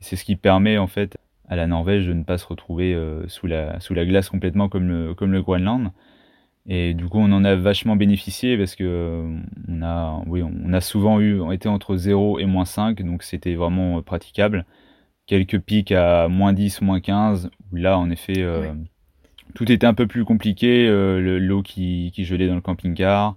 C'est 0.00 0.16
ce 0.16 0.24
qui 0.24 0.36
permet, 0.36 0.76
en 0.76 0.88
fait, 0.88 1.16
à 1.48 1.56
la 1.56 1.66
Norvège 1.66 2.06
de 2.06 2.12
ne 2.12 2.22
pas 2.22 2.36
se 2.36 2.46
retrouver 2.46 2.94
sous, 3.28 3.46
la, 3.46 3.80
sous 3.80 3.94
la 3.94 4.04
glace 4.04 4.28
complètement 4.28 4.68
comme 4.68 4.88
le, 4.88 5.14
comme 5.14 5.32
le 5.32 5.40
Groenland. 5.40 5.90
Et 6.66 6.94
du 6.94 7.08
coup, 7.08 7.18
on 7.18 7.32
en 7.32 7.44
a 7.44 7.56
vachement 7.56 7.96
bénéficié 7.96 8.56
parce 8.58 8.76
que 8.76 8.84
euh, 8.84 9.38
on 9.68 9.82
a, 9.82 10.22
oui, 10.26 10.42
on 10.42 10.72
a 10.72 10.80
souvent 10.80 11.20
eu, 11.20 11.40
on 11.40 11.52
était 11.52 11.68
entre 11.68 11.96
0 11.96 12.38
et 12.38 12.46
moins 12.46 12.64
5, 12.64 13.02
donc 13.02 13.22
c'était 13.22 13.54
vraiment 13.54 13.98
euh, 13.98 14.02
praticable. 14.02 14.66
Quelques 15.26 15.58
pics 15.60 15.92
à 15.92 16.28
moins 16.28 16.52
10, 16.52 16.82
moins 16.82 17.00
15, 17.00 17.50
où 17.72 17.76
là, 17.76 17.98
en 17.98 18.10
effet, 18.10 18.38
euh, 18.38 18.72
tout 19.54 19.70
était 19.70 19.86
un 19.86 19.94
peu 19.94 20.06
plus 20.06 20.24
compliqué. 20.24 20.88
L'eau 20.88 21.62
qui, 21.62 22.10
qui 22.14 22.24
gelait 22.24 22.48
dans 22.48 22.56
le 22.56 22.60
camping-car, 22.60 23.36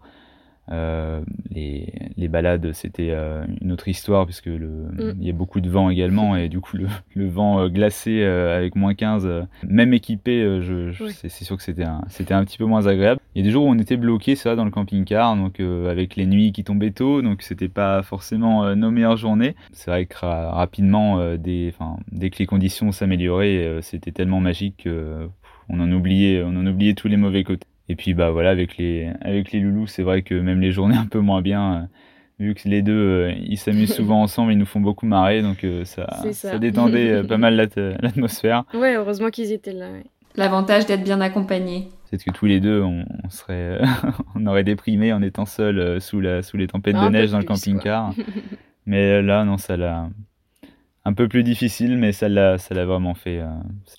Euh, 0.72 1.22
les, 1.52 1.94
les, 2.16 2.28
balades, 2.30 2.72
c'était 2.72 3.10
euh, 3.12 3.44
une 3.60 3.74
autre 3.74 3.90
histoire 3.90 4.26
puisque 4.26 4.46
le, 4.46 4.68
mm. 4.68 5.18
il 5.20 5.28
y 5.28 5.30
a 5.30 5.34
beaucoup 5.34 5.60
de 5.60 5.70
vent 5.70 5.90
également 5.90 6.36
et 6.38 6.48
du 6.48 6.62
coup 6.62 6.78
le, 6.78 6.88
le 7.16 7.28
vent 7.28 7.60
euh, 7.60 7.68
glacé 7.68 8.24
avec 8.24 8.76
moins 8.76 8.94
15, 8.94 9.28
même 9.68 9.94
équipé, 9.94 10.60
je, 10.62 10.92
je 10.92 11.06
c'est, 11.08 11.30
sûr 11.30 11.58
que 11.58 11.64
c'était 11.64 11.84
un, 11.84 12.02
c'était 12.08 12.34
un 12.34 12.46
petit 12.46 12.58
peu 12.58 12.66
moins 12.66 12.88
agréable. 12.88 13.20
Il 13.36 13.40
y 13.40 13.42
a 13.42 13.46
des 13.46 13.52
jours 13.52 13.66
où 13.66 13.70
on 13.70 13.78
était 13.78 13.98
bloqué, 13.98 14.36
ça, 14.36 14.56
dans 14.56 14.66
le 14.66 14.72
camping-car, 14.72 15.36
donc 15.36 15.60
avec 15.60 16.16
les 16.16 16.26
nuits 16.26 16.52
qui 16.52 16.64
tombaient 16.64 16.92
tôt, 16.92 17.22
donc 17.22 17.42
c'était 17.42 17.68
pas 17.68 18.02
forcément 18.04 18.76
nos 18.76 18.92
meilleures 18.92 19.18
journées. 19.18 19.56
C'est 19.72 19.92
vrai 19.92 20.06
que 20.06 20.18
rapidement, 20.22 21.36
dès, 21.36 21.74
dès 22.12 22.30
que 22.30 22.40
les 22.40 22.46
conditions 22.46 22.92
s'amélioraient, 22.92 23.80
c'était 23.82 24.12
tellement 24.12 24.40
magique 24.40 24.88
qu'on 24.88 25.80
en 25.80 25.92
oubliait, 25.92 26.44
on 26.44 26.56
en 26.56 26.66
oubliait 26.66 26.94
tous 26.94 27.08
les 27.08 27.18
mauvais 27.18 27.44
côtés. 27.44 27.68
Et 27.90 27.96
puis 27.96 28.14
bah 28.14 28.32
voilà, 28.32 28.50
avec 28.50 28.78
les, 28.78 29.12
avec 29.22 29.52
les 29.52 29.60
loulous, 29.60 29.88
c'est 29.88 30.04
vrai 30.04 30.22
que 30.22 30.36
même 30.36 30.62
les 30.62 30.72
journées 30.72 30.96
un 30.98 31.06
peu 31.06 31.20
moins 31.20 31.42
bien, 31.42 31.74
euh, 31.74 31.82
vu 32.40 32.56
que 32.56 32.68
les 32.68 32.82
deux, 32.82 32.94
euh, 32.94 33.34
ils 33.38 33.58
s'amusent 33.58 33.94
souvent 33.94 34.22
ensemble, 34.24 34.54
ils 34.54 34.58
nous 34.58 34.66
font 34.66 34.82
beaucoup 34.82 35.06
marrer, 35.06 35.42
donc 35.42 35.64
euh, 35.64 35.84
ça, 35.86 36.08
ça. 36.32 36.60
détendait 36.60 37.24
pas 37.24 37.38
mal 37.38 37.56
l'atmosphère. 38.02 38.64
Ouais, 38.74 38.96
heureusement 38.96 39.30
qu'ils 39.30 39.52
étaient 39.52 39.74
là. 39.74 39.88
L'avantage 40.36 40.88
d'être 40.88 41.04
bien 41.04 41.22
accompagnés. 41.22 41.90
C'est 42.06 42.24
que 42.24 42.32
tous 42.32 42.46
les 42.46 42.60
deux, 42.60 42.82
on, 42.82 43.06
serait, 43.30 43.80
on 44.36 44.46
aurait 44.48 44.64
déprimé 44.64 45.14
en 45.14 45.22
étant 45.22 45.46
seuls 45.46 46.02
sous, 46.02 46.22
la, 46.22 46.42
sous 46.42 46.58
les 46.58 46.68
tempêtes 46.68 46.96
de 46.96 47.10
neige 47.10 47.32
dans 47.32 47.38
le 47.38 47.44
camping-car. 47.44 48.14
Mais 48.88 49.22
là, 49.22 49.46
non, 49.46 49.58
ça 49.58 49.78
l'a, 49.78 50.10
un 51.06 51.14
peu 51.14 51.28
plus 51.28 51.44
difficile, 51.44 51.98
mais 51.98 52.12
ça 52.14 52.30
l'a, 52.30 52.58
vraiment 52.86 53.14
fait. 53.14 53.40
Euh. 53.40 53.50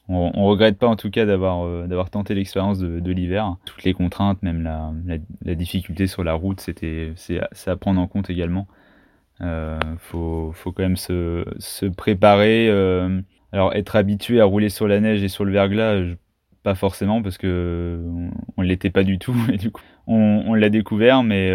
On, 0.09 0.33
on, 0.35 0.47
regrette 0.47 0.79
pas 0.79 0.87
en 0.87 0.97
tout 0.97 1.11
cas 1.11 1.27
d'avoir, 1.27 1.65
euh, 1.67 2.05
tenté 2.11 2.35
l'expérience 2.35 2.79
de, 2.79 3.11
l'hiver. 3.11 3.57
Toutes 3.67 3.85
les 3.85 3.93
contraintes, 3.93 4.43
même 4.43 4.63
la, 4.63 5.55
difficulté 5.55 6.07
sur 6.07 6.25
la 6.25 6.35
route, 6.35 6.61
c'était, 6.61 7.13
c'est, 7.17 7.41
à 7.67 7.77
prendre 7.77 8.01
en 8.01 8.07
compte 8.07 8.31
également. 8.31 8.67
Euh, 9.41 9.79
faut, 9.99 10.55
quand 10.65 10.83
même 10.83 10.97
se, 10.97 11.89
préparer. 11.89 12.69
Euh. 12.69 13.21
alors 13.53 13.75
être 13.75 13.97
habitué 13.97 14.41
à 14.41 14.45
rouler 14.45 14.71
sur 14.71 14.89
la 14.89 15.01
neige 15.01 15.23
et 15.23 15.29
sur 15.29 15.45
le 15.45 15.53
verglas, 15.53 16.03
pas 16.63 16.75
forcément 16.75 17.23
parce 17.23 17.37
que 17.37 18.01
on, 18.57 18.63
l'était 18.63 18.91
pas 18.91 19.05
du 19.05 19.19
tout. 19.19 19.35
on, 20.07 20.45
on 20.47 20.55
l'a 20.55 20.71
découvert, 20.71 21.23
mais 21.23 21.53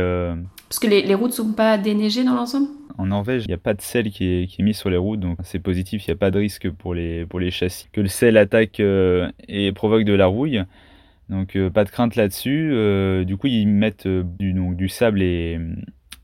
parce 0.67 0.79
que 0.79 0.87
les, 0.87 1.01
les 1.01 1.15
routes 1.15 1.33
sont 1.33 1.53
pas 1.53 1.77
déneigées 1.77 2.23
dans 2.23 2.35
l'ensemble? 2.35 2.67
en 2.99 3.05
Norvège, 3.05 3.43
il 3.45 3.47
n'y 3.47 3.53
a 3.53 3.57
pas 3.57 3.73
de 3.73 3.81
sel 3.81 4.11
qui 4.11 4.25
est, 4.25 4.47
qui 4.47 4.61
est, 4.61 4.65
mis 4.65 4.73
sur 4.73 4.89
les 4.89 4.97
routes, 4.97 5.21
donc 5.21 5.37
c'est 5.43 5.59
positif, 5.59 6.05
il 6.05 6.09
n'y 6.09 6.15
a 6.15 6.17
pas 6.17 6.31
de 6.31 6.39
risque 6.39 6.69
pour 6.69 6.93
les, 6.93 7.25
pour 7.25 7.39
les 7.39 7.49
châssis. 7.49 7.87
Que 7.93 8.01
le 8.01 8.09
sel 8.09 8.35
attaque 8.35 8.81
euh, 8.81 9.31
et 9.47 9.71
provoque 9.71 10.03
de 10.03 10.11
la 10.11 10.25
rouille, 10.25 10.61
donc 11.29 11.55
euh, 11.55 11.69
pas 11.69 11.85
de 11.85 11.89
crainte 11.89 12.17
là-dessus. 12.17 12.71
Euh, 12.73 13.23
du 13.23 13.37
coup, 13.37 13.47
ils 13.47 13.67
mettent 13.67 14.05
du, 14.07 14.51
donc, 14.51 14.75
du 14.75 14.89
sable 14.89 15.21
et, 15.21 15.57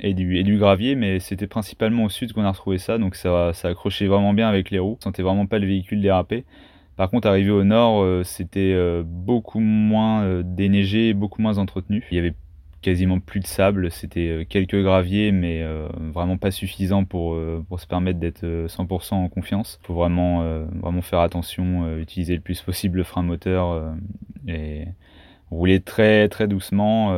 et, 0.02 0.14
du, 0.14 0.38
et 0.38 0.44
du 0.44 0.58
gravier, 0.58 0.96
mais 0.96 1.22
c'était 1.22 1.48
principalement 1.48 2.04
au 2.04 2.10
sud 2.10 2.34
qu'on 2.34 2.44
a 2.44 2.52
retrouvé 2.52 2.78
ça, 2.78 2.98
donc 2.98 3.16
ça, 3.16 3.54
ça 3.54 3.70
accrochait 3.70 4.08
vraiment 4.08 4.34
bien 4.34 4.50
avec 4.50 4.70
les 4.70 4.80
roues, 4.80 4.98
on 5.00 5.02
sentait 5.02 5.24
vraiment 5.24 5.46
pas 5.46 5.60
le 5.60 5.68
véhicule 5.68 6.02
déraper. 6.02 6.44
Par 6.96 7.10
contre, 7.10 7.28
arrivé 7.28 7.52
au 7.52 7.64
nord, 7.64 8.26
c'était 8.26 8.76
beaucoup 9.04 9.60
moins 9.60 10.42
déneigé, 10.44 11.14
beaucoup 11.14 11.42
moins 11.42 11.58
entretenu. 11.58 12.06
Il 12.10 12.16
y 12.16 12.20
avait 12.20 12.36
quasiment 12.86 13.20
plus 13.20 13.40
de 13.40 13.48
sable. 13.48 13.90
C'était 13.90 14.30
euh, 14.30 14.46
quelques 14.48 14.80
graviers, 14.80 15.32
mais 15.32 15.64
euh, 15.64 15.88
vraiment 16.14 16.38
pas 16.38 16.52
suffisant 16.52 17.04
pour, 17.04 17.34
euh, 17.34 17.66
pour 17.68 17.80
se 17.80 17.88
permettre 17.88 18.20
d'être 18.20 18.46
100% 18.46 19.16
en 19.16 19.28
confiance. 19.28 19.80
Il 19.82 19.88
faut 19.88 19.96
vraiment, 19.96 20.66
vraiment 20.82 21.02
faire 21.02 21.20
attention, 21.20 21.98
utiliser 21.98 22.36
le 22.36 22.42
plus 22.42 22.62
possible 22.62 23.00
le 23.00 23.04
frein 23.04 23.24
moteur 23.24 23.96
et 24.48 24.86
rouler 25.52 25.80
très 25.80 26.28
très 26.30 26.48
doucement. 26.48 27.16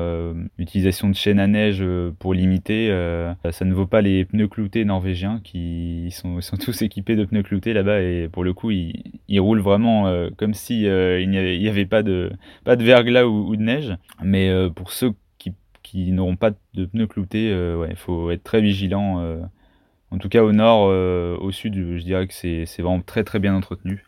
utilisation 0.58 1.10
de 1.10 1.16
chaînes 1.16 1.40
à 1.40 1.48
neige 1.48 1.84
pour 2.20 2.34
limiter. 2.34 2.90
ça 3.52 3.66
ne 3.66 3.74
vaut 3.74 3.88
pas 3.88 4.02
les 4.02 4.26
pneus 4.26 4.48
cloutés 4.48 4.86
norvégiens 4.86 5.40
qui 5.44 6.10
sont, 6.12 6.42
sont 6.42 6.58
tous 6.58 6.82
équipés 6.82 7.16
de 7.16 7.26
pneus 7.26 7.44
cloutés 7.44 7.74
là-bas 7.74 8.02
et 8.02 8.30
pour 8.32 8.44
le 8.44 8.54
coup 8.54 8.72
ils, 8.72 9.04
ils 9.28 9.40
roulent 9.40 9.62
vraiment 9.62 10.12
comme 10.38 10.54
si 10.54 10.84
il 10.84 11.30
n'y 11.30 11.68
avait, 11.68 11.86
pas 11.86 12.04
de 12.04 12.32
pas 12.64 12.76
de 12.76 12.84
verglas 12.84 13.26
ou, 13.26 13.56
de 13.56 13.62
neige. 13.62 13.96
Mais 14.22 14.52
pour 14.76 14.92
ceux 14.92 15.14
qui 15.88 16.12
n'auront 16.12 16.36
pas 16.36 16.52
de 16.74 16.86
pneus 16.86 17.08
cloutés, 17.08 17.50
euh, 17.50 17.88
il 17.90 17.96
faut 17.96 18.30
être 18.32 18.44
très 18.44 18.60
vigilant. 18.62 19.22
Euh. 19.22 19.40
en 20.12 20.18
tout 20.18 20.28
cas, 20.28 20.44
au 20.44 20.52
nord, 20.52 20.88
euh, 20.90 21.38
au 21.38 21.52
sud, 21.54 21.76
je 21.76 22.04
dirais 22.04 22.28
que 22.28 22.34
c'est 22.34 22.66
vraiment 22.80 23.02
très 23.02 23.24
très 23.24 23.40
bien 23.40 23.56
entretenu. 23.56 24.04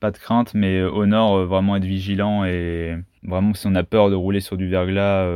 Pas 0.00 0.10
de 0.10 0.18
crainte, 0.18 0.54
mais 0.54 0.82
au 0.82 1.06
nord, 1.06 1.44
vraiment 1.46 1.76
être 1.76 1.84
vigilant 1.84 2.44
et 2.44 2.96
vraiment 3.24 3.52
si 3.54 3.66
on 3.66 3.74
a 3.74 3.82
peur 3.82 4.10
de 4.10 4.14
rouler 4.14 4.40
sur 4.40 4.56
du 4.56 4.68
verglas 4.68 5.28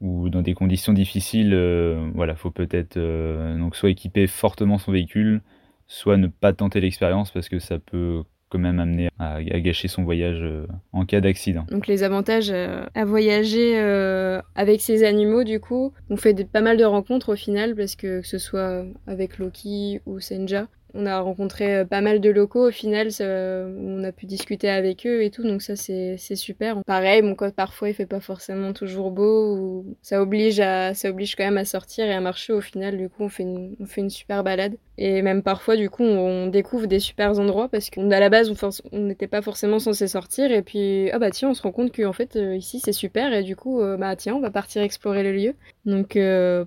ou 0.00 0.28
dans 0.28 0.42
des 0.42 0.54
conditions 0.54 0.92
difficiles, 0.92 1.54
voilà, 2.14 2.34
faut 2.34 2.50
peut-être 2.50 2.98
donc 3.58 3.76
soit 3.76 3.90
équiper 3.90 4.26
fortement 4.26 4.78
son 4.78 4.90
véhicule, 4.90 5.40
soit 5.86 6.16
ne 6.16 6.26
pas 6.26 6.52
tenter 6.52 6.80
l'expérience 6.80 7.30
parce 7.30 7.48
que 7.48 7.60
ça 7.60 7.78
peut 7.78 8.24
quand 8.50 8.58
même 8.58 8.80
amené 8.80 9.08
à, 9.18 9.40
gâcher 9.42 9.88
son 9.88 10.02
voyage 10.02 10.40
euh, 10.42 10.66
en 10.92 11.06
cas 11.06 11.20
d'accident. 11.20 11.64
Donc 11.70 11.86
les 11.86 12.02
avantages 12.02 12.50
euh, 12.50 12.84
à 12.94 13.04
voyager 13.04 13.78
euh, 13.78 14.42
avec 14.54 14.80
ces 14.80 15.04
animaux, 15.04 15.44
du 15.44 15.60
coup, 15.60 15.92
on 16.10 16.16
fait 16.16 16.44
pas 16.44 16.60
mal 16.60 16.76
de 16.76 16.84
rencontres 16.84 17.32
au 17.32 17.36
final, 17.36 17.74
parce 17.74 17.96
que 17.96 18.20
que 18.20 18.26
ce 18.26 18.38
soit 18.38 18.84
avec 19.06 19.38
Loki 19.38 20.00
ou 20.04 20.20
Senja, 20.20 20.66
on 20.94 21.06
a 21.06 21.20
rencontré 21.20 21.76
euh, 21.76 21.84
pas 21.84 22.00
mal 22.00 22.20
de 22.20 22.30
locaux 22.30 22.68
au 22.68 22.70
final, 22.70 23.08
on 23.20 24.04
a 24.04 24.12
pu 24.12 24.26
discuter 24.26 24.68
avec 24.68 25.06
eux 25.06 25.22
et 25.22 25.30
tout, 25.30 25.42
donc 25.42 25.62
ça 25.62 25.76
c'est 25.76 26.16
super. 26.36 26.82
Pareil, 26.84 27.22
mon 27.22 27.34
code 27.34 27.54
parfois 27.54 27.88
il 27.88 27.94
fait 27.94 28.06
pas 28.06 28.20
forcément 28.20 28.72
toujours 28.72 29.10
beau, 29.10 29.84
ça 30.02 30.20
oblige 30.22 30.60
à, 30.60 30.94
ça 30.94 31.10
oblige 31.10 31.36
quand 31.36 31.44
même 31.44 31.58
à 31.58 31.64
sortir 31.64 32.06
et 32.06 32.12
à 32.12 32.20
marcher 32.20 32.52
au 32.52 32.60
final. 32.60 32.96
Du 32.96 33.08
coup, 33.08 33.24
on 33.24 33.28
fait 33.28 33.42
une, 33.42 33.76
on 33.80 33.86
fait 33.86 34.00
une 34.00 34.10
super 34.10 34.44
balade 34.44 34.76
et 35.00 35.22
même 35.22 35.42
parfois 35.42 35.76
du 35.76 35.88
coup 35.88 36.04
on, 36.04 36.46
découvre 36.48 36.86
des 36.86 36.98
super 36.98 37.38
endroits 37.38 37.68
parce 37.68 37.88
qu'à 37.90 38.02
la 38.02 38.28
base 38.28 38.52
on 38.92 38.98
n'était 38.98 39.26
pas 39.26 39.40
forcément 39.40 39.78
censé 39.78 40.06
sortir 40.06 40.52
et 40.52 40.62
puis 40.62 41.10
ah 41.10 41.18
bah 41.18 41.30
tiens 41.30 41.50
on 41.50 41.54
se 41.54 41.62
rend 41.62 41.72
compte 41.72 41.96
qu'en 41.96 42.12
fait 42.12 42.36
euh, 42.36 42.54
ici 42.54 42.80
c'est 42.84 42.92
super 42.92 43.32
et 43.32 43.42
du 43.42 43.56
coup 43.56 43.80
euh, 43.80 43.96
bah 43.96 44.14
tiens 44.14 44.34
on 44.34 44.40
va 44.40 44.50
partir 44.50 44.82
explorer 44.82 45.22
le 45.22 45.32
lieu. 45.32 45.54
Donc 45.86 46.18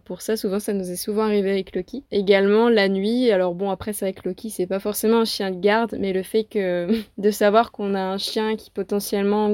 pour 0.05 0.21
ça 0.21 0.35
souvent 0.35 0.59
ça 0.59 0.73
nous 0.73 0.89
est 0.89 0.95
souvent 0.95 1.23
arrivé 1.23 1.51
avec 1.51 1.75
Loki. 1.75 2.03
Également 2.11 2.69
la 2.69 2.89
nuit, 2.89 3.31
alors 3.31 3.53
bon 3.53 3.69
après 3.69 3.93
c'est 3.93 4.13
Loki, 4.25 4.49
c'est 4.49 4.67
pas 4.67 4.79
forcément 4.79 5.19
un 5.19 5.25
chien 5.25 5.51
de 5.51 5.59
garde, 5.59 5.95
mais 5.99 6.13
le 6.13 6.23
fait 6.23 6.43
que 6.43 6.87
de 7.19 7.31
savoir 7.31 7.71
qu'on 7.71 7.93
a 7.93 8.01
un 8.01 8.17
chien 8.17 8.55
qui 8.55 8.71
potentiellement 8.71 9.49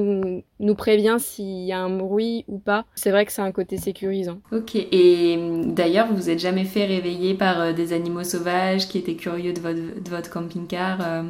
nous 0.60 0.74
prévient 0.74 1.16
s'il 1.18 1.64
y 1.64 1.72
a 1.72 1.80
un 1.80 1.90
bruit 1.90 2.44
ou 2.46 2.58
pas, 2.58 2.84
c'est 2.94 3.10
vrai 3.10 3.26
que 3.26 3.32
c'est 3.32 3.42
un 3.42 3.50
côté 3.50 3.76
sécurisant. 3.78 4.40
Ok, 4.52 4.76
et 4.76 5.38
d'ailleurs, 5.66 6.06
vous 6.06 6.16
vous 6.16 6.30
êtes 6.30 6.38
jamais 6.38 6.64
fait 6.64 6.84
réveiller 6.84 7.34
par 7.34 7.60
euh, 7.60 7.72
des 7.72 7.92
animaux 7.92 8.24
sauvages 8.24 8.86
qui 8.86 8.98
étaient 8.98 9.16
curieux 9.16 9.52
de 9.52 9.60
votre, 9.60 10.02
de 10.02 10.10
votre 10.10 10.30
camping-car 10.30 10.98
euh, 11.00 11.22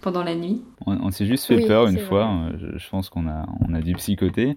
pendant 0.00 0.22
la 0.22 0.34
nuit? 0.34 0.62
On, 0.86 1.10
s'est 1.10 1.26
juste 1.26 1.46
fait 1.46 1.66
peur 1.66 1.86
une 1.86 1.98
fois, 1.98 2.30
je, 2.58 2.78
je, 2.78 2.88
pense 2.90 3.08
qu'on 3.08 3.26
a, 3.26 3.46
on 3.66 3.74
a 3.74 3.80
dû 3.80 3.94
psychoter. 3.94 4.56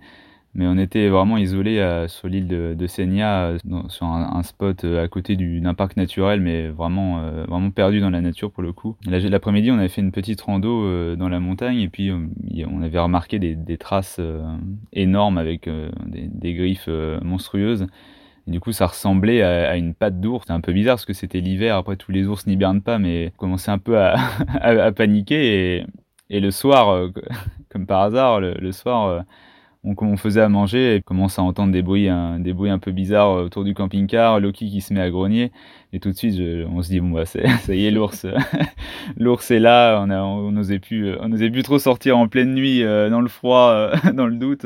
Mais 0.58 0.66
on 0.66 0.78
était 0.78 1.08
vraiment 1.10 1.38
isolé 1.38 1.78
euh, 1.78 2.08
sur 2.08 2.28
l'île 2.28 2.48
de, 2.48 2.74
de 2.74 2.88
euh, 3.00 3.58
sur 3.89 4.06
un, 4.08 4.41
spot 4.41 4.84
euh, 4.84 5.04
à 5.04 5.08
côté 5.08 5.36
d'un 5.36 5.74
parc 5.76 5.98
naturel, 5.98 6.41
mais 6.41 6.70
vraiment, 6.70 7.22
vraiment 7.48 7.70
perdu 7.70 8.00
dans 8.00 8.10
la 8.10 8.22
nature 8.22 8.52
pour 8.52 8.64
le 8.64 8.74
coup. 8.74 8.98
L'après-midi, 9.06 9.70
on 9.72 9.78
avait 9.78 9.88
fait 9.88 10.02
une 10.02 10.12
petite 10.12 10.41
rando 10.41 11.16
dans 11.16 11.30
la 11.30 11.39
montagne 11.39 11.80
et 11.80 11.89
puis 11.89 12.12
on 12.12 12.82
avait 12.82 13.00
remarqué 13.00 13.38
des, 13.39 13.78
traces 13.78 14.20
énormes 14.93 15.38
avec 15.38 15.70
des, 16.08 16.54
griffes 16.54 16.89
monstrueuses. 17.22 17.88
Et 18.48 18.52
du 18.52 18.60
coup, 18.60 18.72
ça 18.72 18.88
ressemblait 18.88 19.43
à, 19.43 19.76
une 19.78 19.93
patte 19.93 20.20
d'ours. 20.20 20.45
C'était 20.45 20.54
un 20.54 20.62
peu 20.62 20.74
bizarre 20.74 20.95
parce 20.95 21.06
que 21.06 21.14
c'était 21.14 21.41
l'hiver. 21.41 21.76
Après, 21.76 21.98
tous 21.98 22.12
les 22.12 22.26
ours 22.26 22.48
n'hibernent 22.48 22.82
pas, 22.82 22.98
mais 22.98 23.32
on 23.36 23.38
commençait 23.38 23.72
un 23.72 23.78
peu 23.78 24.00
à, 24.00 24.91
paniquer. 24.95 25.86
Et, 26.30 26.39
le 26.39 26.52
soir, 26.52 27.10
comme 27.70 27.86
par 27.86 28.02
hasard, 28.02 28.39
le 28.39 28.72
soir 28.72 29.24
on, 29.88 30.05
on 30.05 30.17
faisait 30.17 30.41
à 30.41 30.49
manger 30.49 30.95
et 30.95 31.01
commence 31.01 31.39
à 31.39 31.43
entendre 31.43 31.71
des 31.71 31.81
bruits, 31.81 32.09
un, 32.09 32.39
des 32.39 32.53
bruits 32.53 32.69
un 32.69 32.79
peu 32.79 32.91
bizarres 32.91 33.31
autour 33.31 33.63
du 33.63 33.73
camping-car, 33.73 34.39
Loki 34.39 34.69
qui 34.69 34.81
se 34.81 34.93
met 34.93 35.01
à 35.01 35.09
grogner. 35.09 35.51
Et 35.93 35.99
tout 35.99 36.11
de 36.11 36.15
suite 36.15 36.39
on 36.69 36.81
se 36.81 36.89
dit 36.89 36.99
bon 36.99 37.11
bah 37.11 37.25
ça 37.25 37.75
y 37.75 37.85
est 37.85 37.91
l'ours 37.91 38.25
l'ours 39.17 39.51
est 39.51 39.59
là, 39.59 40.01
on 40.01 40.51
n'osait 40.51 40.79
plus 40.79 41.15
on 41.19 41.29
n'osait 41.29 41.49
plus 41.49 41.63
trop 41.63 41.79
sortir 41.79 42.17
en 42.17 42.27
pleine 42.27 42.53
nuit 42.53 42.83
euh, 42.83 43.09
dans 43.09 43.21
le 43.21 43.29
froid, 43.29 43.69
euh, 43.69 43.95
dans 44.13 44.27
le 44.27 44.35
doute. 44.35 44.65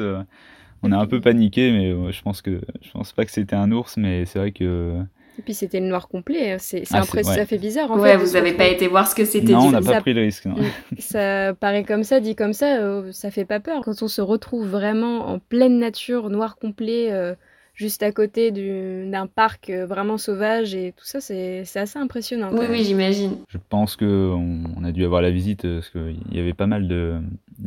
on 0.84 0.92
a 0.92 0.98
un 0.98 1.06
peu 1.06 1.22
paniqué 1.22 1.72
mais 1.72 2.12
je 2.12 2.22
pense 2.22 2.42
que 2.42 2.62
je 2.82 2.92
pense 2.92 3.14
pas 3.14 3.26
que 3.26 3.32
c'était 3.32 3.56
un 3.56 3.72
ours 3.72 3.98
mais 3.98 4.26
c'est 4.26 4.40
vrai 4.40 4.52
que 4.52 4.96
et 5.42 5.44
puis 5.44 5.56
c'était 5.56 5.80
le 5.80 5.88
noir 5.88 6.08
complet, 6.08 6.58
c'est 6.60 6.84
ah, 6.92 7.02
ça 7.04 7.46
fait 7.48 7.58
bizarre 7.58 7.90
en 7.90 8.00
ouais, 8.00 8.16
vous 8.16 8.34
n'avez 8.34 8.54
pas 8.54 8.68
été 8.68 8.88
voir 8.88 9.08
ce 9.08 9.16
que 9.16 9.26
c'était. 9.26 9.54
Non, 9.54 9.66
on 9.66 9.72
n'a 9.72 9.82
pas 9.82 10.00
pris 10.00 10.14
le 10.14 10.22
risque. 10.22 10.48
Ça 11.00 11.56
paraît 11.60 11.84
comme 11.84 12.04
ça, 12.04 12.20
dit 12.20 12.36
comme 12.36 12.54
ça, 12.54 12.78
euh, 12.78 13.12
ça 13.12 13.32
fait 13.32 13.46
pas 13.46 13.60
peur. 13.60 13.82
Quand 13.84 14.04
on 14.04 14.08
se 14.08 14.22
retrouve 14.22 14.68
vraiment 14.68 15.30
en 15.30 15.40
pleine 15.40 15.80
nature, 15.80 16.30
noir 16.30 16.58
complet, 16.58 17.12
euh, 17.12 17.34
juste 17.74 18.04
à 18.04 18.12
côté 18.12 18.52
d'un 18.52 19.26
parc 19.26 19.72
euh, 19.72 19.88
vraiment 19.88 20.20
sauvage 20.20 20.76
et 20.76 20.94
tout 20.96 21.06
ça, 21.06 21.22
c'est 21.22 21.66
assez 21.76 21.98
impressionnant. 21.98 22.50
Oui, 22.52 22.66
oui, 22.70 22.84
j'imagine. 22.84 23.38
Je 23.48 23.58
pense 23.70 23.96
qu'on 23.96 24.64
on 24.78 24.84
a 24.84 24.92
dû 24.92 25.04
avoir 25.06 25.24
la 25.24 25.32
visite 25.32 25.64
parce 25.64 25.90
qu'il 25.90 26.20
y 26.32 26.40
avait 26.40 26.54
pas 26.54 26.68
mal 26.68 26.88
de, 26.88 27.16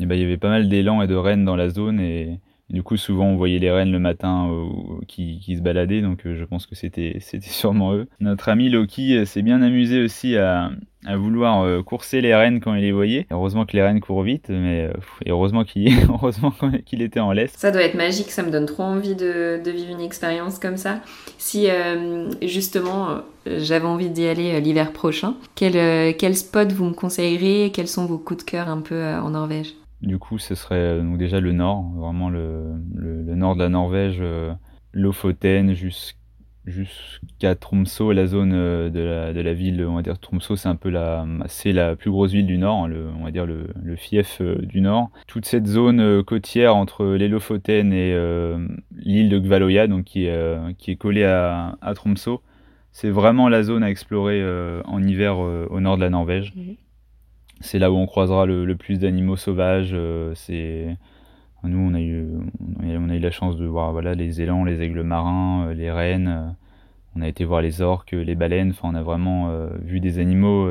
eh 0.01 0.07
ben, 0.07 0.15
il 0.15 0.21
y 0.21 0.25
avait 0.25 0.37
pas 0.37 0.51
mal 0.51 0.69
d'élan 0.69 1.03
et 1.03 1.09
de 1.09 1.17
rennes 1.17 1.45
dans 1.45 1.57
la 1.57 1.71
zone 1.71 1.99
et 1.99 2.39
du 2.71 2.83
coup, 2.83 2.97
souvent, 2.97 3.27
on 3.27 3.37
voyait 3.37 3.59
les 3.59 3.71
rennes 3.71 3.93
le 3.93 3.99
matin 3.99 4.49
qui, 5.07 5.39
qui, 5.41 5.57
se 5.57 5.61
baladaient, 5.61 6.01
donc 6.01 6.21
je 6.25 6.45
pense 6.45 6.67
que 6.67 6.75
c'était 6.75 7.21
sûrement 7.41 7.95
eux. 7.95 8.09
Notre 8.21 8.49
ami 8.49 8.69
Loki 8.69 9.27
s'est 9.27 9.43
bien 9.43 9.63
amusé 9.63 10.03
aussi 10.03 10.37
à, 10.37 10.71
vouloir 11.17 11.63
euh, 11.63 11.83
courser 11.83 12.23
les 12.23 12.35
rennes 12.35 12.61
quand 12.61 12.75
il 12.75 12.81
les 12.81 12.93
voyait. 12.93 13.27
Heureusement 13.31 13.67
que 13.67 13.75
les 13.75 13.83
rennes 13.83 14.01
courent 14.01 14.23
vite, 14.23 14.47
mais 14.49 14.87
euh, 14.87 14.93
heureusement 15.29 15.65
qu'il 16.87 17.03
était 17.03 17.21
en 17.21 17.33
laisse. 17.33 17.53
Ça 17.57 17.71
doit 17.71 17.83
être 17.83 17.95
magique, 17.95 18.31
ça 18.31 18.43
me 18.43 18.51
donne 18.51 18.67
trop 18.67 18.85
envie 18.85 19.15
de, 19.15 19.61
vivre 19.65 19.91
une 19.91 20.01
expérience 20.01 20.59
comme 20.59 20.79
ça. 20.79 21.01
Si 21.37 21.69
euh, 21.69 22.31
justement 22.43 23.19
j'avais 23.47 23.87
envie 23.87 24.09
d'y 24.09 24.27
aller 24.27 24.59
l'hiver 24.63 24.93
prochain, 24.93 25.35
quel, 25.55 26.17
quel 26.17 26.35
spot 26.35 26.73
vous 26.73 26.87
me 26.87 26.95
conseillerez? 26.95 27.71
Quels 27.73 27.89
sont 27.89 28.07
vos 28.07 28.19
coups 28.19 28.45
de 28.45 28.51
cœur 28.51 28.71
un 28.71 28.81
peu 28.81 29.05
en 29.05 29.31
Norvège? 29.31 29.75
Du 30.05 30.19
coup, 30.19 30.39
ce 30.39 30.55
serait 30.55 31.01
donc 31.01 31.19
déjà 31.19 31.41
le 31.41 31.53
nord, 31.53 31.91
vraiment 31.97 32.31
le, 32.31 32.77
nord 32.95 33.57
de 33.57 33.63
la 33.63 33.69
Norvège, 33.69 34.23
Lofoten 34.93 35.75
jusqu'à 36.67 37.55
Tromsø, 37.55 38.13
la 38.13 38.27
zone 38.27 38.53
euh, 38.55 38.91
de 38.91 39.41
la, 39.41 39.55
ville, 39.55 39.85
on 39.85 39.97
va 39.97 40.03
dire 40.03 40.19
Tromsø, 40.19 40.57
c'est 40.57 40.69
un 40.69 40.77
peu 40.77 40.89
la, 40.89 41.27
c'est 41.47 41.73
la 41.73 41.97
plus 41.97 42.11
grosse 42.11 42.33
ville 42.33 42.47
du 42.47 42.59
Nord, 42.59 42.89
le, 42.89 43.09
on 43.19 43.25
va 43.25 43.31
dire 43.31 43.47
le, 43.47 43.67
fief 43.97 44.41
euh, 44.41 44.57
du 44.63 44.81
Nord. 44.81 45.11
Toute 45.27 45.45
cette 45.45 45.67
zone 45.67 46.01
euh, 46.01 46.23
côtière 46.23 46.77
entre 46.77 47.07
les 47.07 47.29
Lofoten 47.29 47.93
et 47.93 48.15
l'île 48.97 49.29
de 49.29 49.39
Gvaloya, 49.39 49.87
donc 49.87 50.05
qui 50.05 50.27
est, 50.27 50.77
qui 50.79 50.93
est 50.93 50.97
collée 50.97 51.25
à, 51.25 51.77
à 51.83 51.95
Tromsø, 51.95 52.37
c'est 52.93 53.11
vraiment 53.11 53.49
la 53.49 53.63
zone 53.63 53.83
à 53.83 53.91
explorer 53.91 54.43
en 54.85 55.03
hiver 55.03 55.39
au 55.39 55.81
nord 55.81 55.97
de 55.97 56.03
la 56.03 56.11
Norvège. 56.11 56.55
Mhm. 56.55 56.77
C'est 57.65 57.79
là 57.79 57.91
où 57.91 57.97
on 57.97 58.07
croisera 58.07 58.47
le, 58.47 58.77
plus 58.77 58.99
d'animaux 58.99 59.37
sauvages. 59.37 59.97
c'est 60.35 60.97
nous, 61.69 61.79
on 61.79 61.95
a 61.95 62.01
eu, 62.01 62.27
on 62.83 63.09
a 63.09 63.15
eu 63.17 63.19
la 63.19 63.31
chance 63.31 63.57
de 63.57 63.65
voir 63.65 63.93
voilà, 63.93 64.15
les 64.15 64.41
élans, 64.43 64.65
les 64.65 64.83
aigles 64.83 65.03
marins, 65.03 65.69
euh, 65.69 65.75
les 65.75 65.91
rennes. 65.91 66.29
Euh, 66.29 66.51
on 67.17 67.23
a 67.23 67.29
été 67.29 67.45
voir 67.45 67.63
les 67.63 67.81
orques, 67.81 68.13
les 68.13 68.35
baleines. 68.35 68.71
Enfin, 68.71 68.89
on 68.93 68.95
a 68.95 69.03
vraiment 69.03 69.51
euh, 69.51 69.69
vu 69.83 70.01
des 70.01 70.19
animaux 70.19 70.69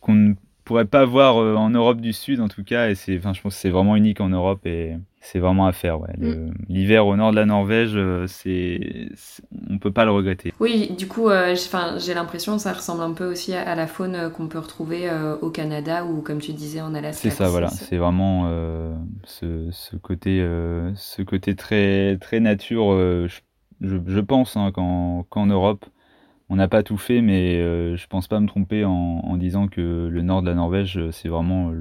qu'on 0.00 0.14
ne 0.14 0.34
pourrait 0.64 0.86
pas 0.86 1.04
voir 1.04 1.36
en 1.36 1.68
Europe 1.68 2.00
du 2.00 2.14
Sud, 2.14 2.40
en 2.40 2.48
tout 2.48 2.64
cas. 2.64 2.88
Et 2.88 2.94
c'est, 2.94 3.18
enfin, 3.18 3.34
je 3.34 3.42
pense 3.42 3.54
que 3.54 3.60
c'est 3.60 3.70
vraiment 3.70 3.94
unique 3.94 4.20
en 4.20 4.30
Europe 4.30 4.64
et 4.66 4.96
c'est 5.22 5.38
vraiment 5.38 5.66
à 5.66 5.72
faire. 5.72 6.00
Ouais. 6.00 6.12
Mm. 6.18 6.52
L'hiver 6.68 7.06
au 7.06 7.16
nord 7.16 7.30
de 7.30 7.36
la 7.36 7.46
Norvège, 7.46 7.96
c'est, 8.26 9.08
on 9.70 9.78
peut 9.78 9.92
pas 9.92 10.04
le 10.04 10.10
regretter. 10.10 10.52
Oui, 10.58 10.90
du 10.98 11.06
coup, 11.06 11.28
euh, 11.28 11.54
j'ai 11.98 12.12
l'impression 12.12 12.56
que 12.56 12.62
ça 12.62 12.72
ressemble 12.72 13.02
un 13.02 13.12
peu 13.12 13.30
aussi 13.30 13.54
à, 13.54 13.74
la 13.76 13.86
faune 13.86 14.16
euh, 14.16 14.30
qu'on 14.30 14.48
peut 14.48 14.58
retrouver 14.58 15.08
euh, 15.08 15.36
au 15.40 15.50
Canada 15.50 16.04
ou, 16.04 16.22
comme 16.22 16.40
tu 16.40 16.52
disais, 16.52 16.80
en 16.80 16.92
Alaska. 16.94 17.30
C'est 17.30 17.34
ça, 17.34 17.48
voilà. 17.48 17.68
C'est 17.68 17.96
vraiment 17.96 18.50
ce, 19.24 19.68
ce, 19.70 19.96
côté, 19.96 20.44
ce 20.96 21.22
côté 21.22 21.54
très, 21.54 22.18
très 22.18 22.40
nature. 22.40 22.92
Je, 22.92 23.40
je, 23.80 24.20
pense 24.20 24.56
hein, 24.56 24.72
qu'en 24.72 25.46
Europe, 25.46 25.86
on 26.48 26.56
n'a 26.56 26.66
pas 26.66 26.82
tout 26.82 26.96
fait, 26.96 27.20
mais 27.20 27.58
je 27.96 28.06
pense 28.08 28.26
pas 28.26 28.40
me 28.40 28.48
tromper 28.48 28.84
en, 28.84 28.90
en, 28.90 29.36
disant 29.36 29.68
que 29.68 30.08
le 30.10 30.22
nord 30.22 30.42
de 30.42 30.48
la 30.48 30.54
Norvège, 30.54 30.98
c'est 31.12 31.28
vraiment 31.28 31.72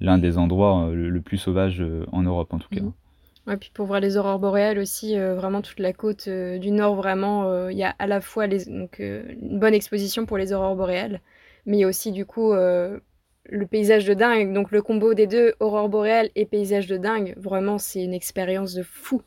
l'un 0.00 0.18
des 0.18 0.38
endroits 0.38 0.88
euh, 0.88 0.94
le, 0.94 1.20
plus 1.20 1.38
sauvage 1.38 1.80
euh, 1.80 2.04
en 2.12 2.22
Europe 2.22 2.52
en 2.52 2.58
tout 2.58 2.68
cas. 2.68 2.80
Mhm. 2.80 3.58
puis 3.58 3.70
pour 3.72 3.86
voir 3.86 4.00
les 4.00 4.16
aurores 4.16 4.38
boréales 4.38 4.78
aussi, 4.78 5.18
euh, 5.18 5.34
vraiment 5.34 5.62
toute 5.62 5.80
la 5.80 5.92
côte 5.92 6.28
du 6.28 6.70
nord, 6.70 6.94
vraiment, 6.94 7.68
il 7.68 7.76
y 7.76 7.84
a 7.84 7.94
à 7.98 8.06
la 8.06 8.20
fois 8.20 8.46
donc, 8.48 8.98
une 8.98 9.58
bonne 9.58 9.74
exposition 9.74 10.26
pour 10.26 10.38
les 10.38 10.52
aurores 10.52 10.76
boréales, 10.76 11.20
mais 11.66 11.78
il 11.78 11.80
y 11.80 11.84
a 11.84 11.88
aussi 11.88 12.12
du 12.12 12.26
coup 12.26 12.52
le 12.52 13.66
paysage 13.66 14.04
de 14.04 14.14
dingue. 14.14 14.52
Donc 14.52 14.70
le 14.70 14.82
combo 14.82 15.14
des 15.14 15.26
deux, 15.26 15.54
aurores 15.60 15.88
boréales 15.88 16.30
et 16.34 16.44
paysage 16.44 16.86
de 16.86 16.96
dingue, 16.96 17.34
vraiment 17.36 17.78
c'est 17.78 18.02
une 18.02 18.14
expérience 18.14 18.74
de 18.74 18.82
fou. 18.82 19.22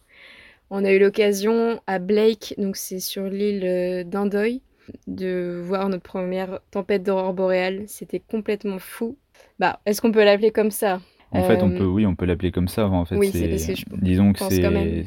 On 0.70 0.86
a 0.86 0.92
eu 0.92 1.00
l'occasion 1.00 1.82
à 1.86 2.00
Blake, 2.00 2.56
donc 2.58 2.78
c'est 2.78 3.02
sur 3.02 3.24
l'île 3.24 4.06
d'Andoy, 4.08 4.62
de 5.08 5.60
voir 5.62 5.90
notre 5.90 6.04
première 6.04 6.62
tempête 6.72 7.04
d'aurore 7.04 7.34
boréale. 7.34 7.84
C'était 7.88 8.22
complètement 8.22 8.80
fou. 8.80 9.18
Bah, 9.60 9.80
est-ce 9.86 10.02
qu'on 10.02 10.12
peut 10.12 10.24
l'appeler 10.24 10.52
comme 10.52 10.72
ça? 10.72 11.00
En 11.32 11.44
fait, 11.44 11.62
on 11.64 11.72
peut, 11.72 11.86
oui, 11.86 12.06
on 12.06 12.16
peut 12.16 12.26
l'appeler 12.26 12.52
comme 12.52 12.68
ça. 12.68 12.88
En 12.88 13.06
fait, 13.06 13.16
oui, 13.16 13.30
c'est 13.32 13.76
disons 14.02 14.34
que 14.34 14.40
c'est 14.40 15.06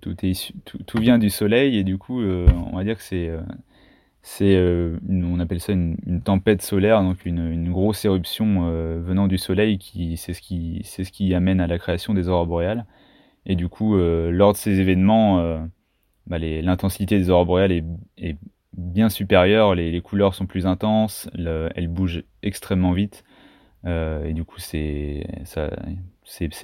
tout, 0.00 0.16
est, 0.24 0.52
tout, 0.64 0.98
vient 0.98 1.18
du 1.18 1.30
soleil 1.30 1.78
et 1.78 1.84
du 1.84 1.98
coup, 1.98 2.20
euh, 2.20 2.46
on 2.72 2.76
va 2.76 2.84
dire 2.84 2.96
que 2.96 3.02
c'est 3.02 3.28
euh, 3.28 3.40
c'est 4.22 4.56
euh, 4.56 4.98
on 5.08 5.38
appelle 5.40 5.60
ça 5.60 5.72
une, 5.72 5.96
tempête 6.24 6.62
solaire, 6.62 7.02
donc 7.02 7.24
une, 7.24 7.50
une 7.50 7.70
grosse 7.72 8.04
éruption 8.04 8.70
venant 9.00 9.26
du 9.26 9.38
soleil 9.38 9.78
qui 9.78 10.16
c'est 10.16 10.34
ce 10.34 10.40
qui 10.40 10.82
c'est 10.84 11.04
ce 11.04 11.12
qui 11.12 11.34
amène 11.34 11.60
à 11.60 11.66
la 11.66 11.78
création 11.78 12.14
des 12.14 12.28
aurores 12.28 12.46
boréales. 12.46 12.86
Et 13.46 13.56
du 13.56 13.68
coup, 13.68 13.96
lors 13.96 14.52
de 14.52 14.58
ces 14.58 14.78
événements, 14.80 15.58
bah, 16.26 16.38
l'intensité 16.38 17.18
des 17.18 17.30
aurores 17.30 17.46
boréales 17.46 17.72
est, 17.72 17.84
est 18.18 18.36
bien 18.76 19.08
supérieure, 19.08 19.74
les, 19.74 19.90
les, 19.90 20.00
couleurs 20.02 20.34
sont 20.34 20.44
plus 20.44 20.66
intenses, 20.66 21.30
elles 21.34 21.88
bougent 21.88 22.24
extrêmement 22.42 22.92
vite. 22.92 23.24
Euh, 23.86 24.24
et 24.24 24.32
du 24.32 24.44
coup, 24.44 24.58
c'est 24.58 25.24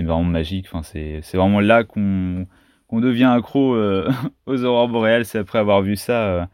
vraiment 0.01 0.25
magique. 0.25 0.67
Enfin, 0.71 0.83
c'est 0.83 1.37
vraiment 1.37 1.61
là 1.61 1.85
qu'on 1.85 2.47
qu'on 2.87 3.01
devient 3.01 3.25
accro 3.25 3.75
euh, 3.75 4.11
aux 4.47 4.63
aurores 4.65 4.89
boréales. 4.89 5.25
C'est 5.25 5.39
après 5.39 5.59
avoir 5.59 5.83
vu 5.83 5.97
ça. 5.97 6.23
Euh, 6.25 6.47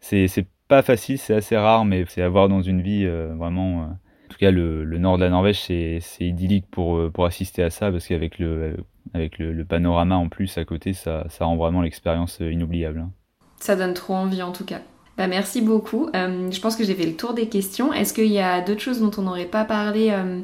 c'est 0.00 0.46
pas 0.68 0.82
facile, 0.82 1.18
c'est 1.18 1.34
assez 1.34 1.56
rare, 1.56 1.84
mais 1.84 2.04
c'est 2.08 2.22
à 2.22 2.28
voir 2.28 2.48
dans 2.48 2.62
une 2.62 2.80
vie 2.80 3.06
vraiment. 3.06 3.82
en 3.82 3.98
tout 4.28 4.38
cas, 4.38 4.50
le, 4.50 4.84
le, 4.84 4.98
nord 4.98 5.18
de 5.18 5.24
la 5.24 5.30
Norvège, 5.30 5.60
c'est 5.60 6.00
idyllique 6.20 6.66
pour, 6.70 7.10
pour 7.12 7.26
assister 7.26 7.62
à 7.62 7.70
ça, 7.70 7.92
parce 7.92 8.08
qu'avec 8.08 8.38
le, 8.38 8.76
avec 9.12 9.38
le, 9.38 9.64
panorama 9.64 10.16
en 10.16 10.28
plus 10.28 10.56
à 10.56 10.64
côté, 10.64 10.94
ça, 10.94 11.26
ça 11.28 11.44
rend 11.44 11.56
vraiment 11.56 11.82
l'expérience 11.82 12.40
inoubliable. 12.40 13.00
Hein. 13.00 13.10
Ça 13.60 13.76
donne 13.76 13.92
trop 13.94 14.14
envie 14.14 14.42
en 14.42 14.52
tout 14.52 14.64
cas. 14.64 14.80
Bah, 15.18 15.26
merci 15.26 15.60
beaucoup. 15.60 16.08
Euh, 16.16 16.50
je 16.50 16.60
pense 16.60 16.76
que 16.76 16.84
j'ai 16.84 16.94
fait 16.94 17.06
le 17.06 17.16
tour 17.16 17.34
des 17.34 17.48
questions. 17.48 17.92
Est-ce 17.92 18.14
qu'il 18.14 18.32
y 18.32 18.38
a 18.38 18.60
d'autres 18.60 18.80
choses 18.80 19.00
dont 19.00 19.10
on 19.18 19.22
n'aurait 19.22 19.44
pas 19.44 19.64
parlé 19.64 20.10
euh, 20.10 20.40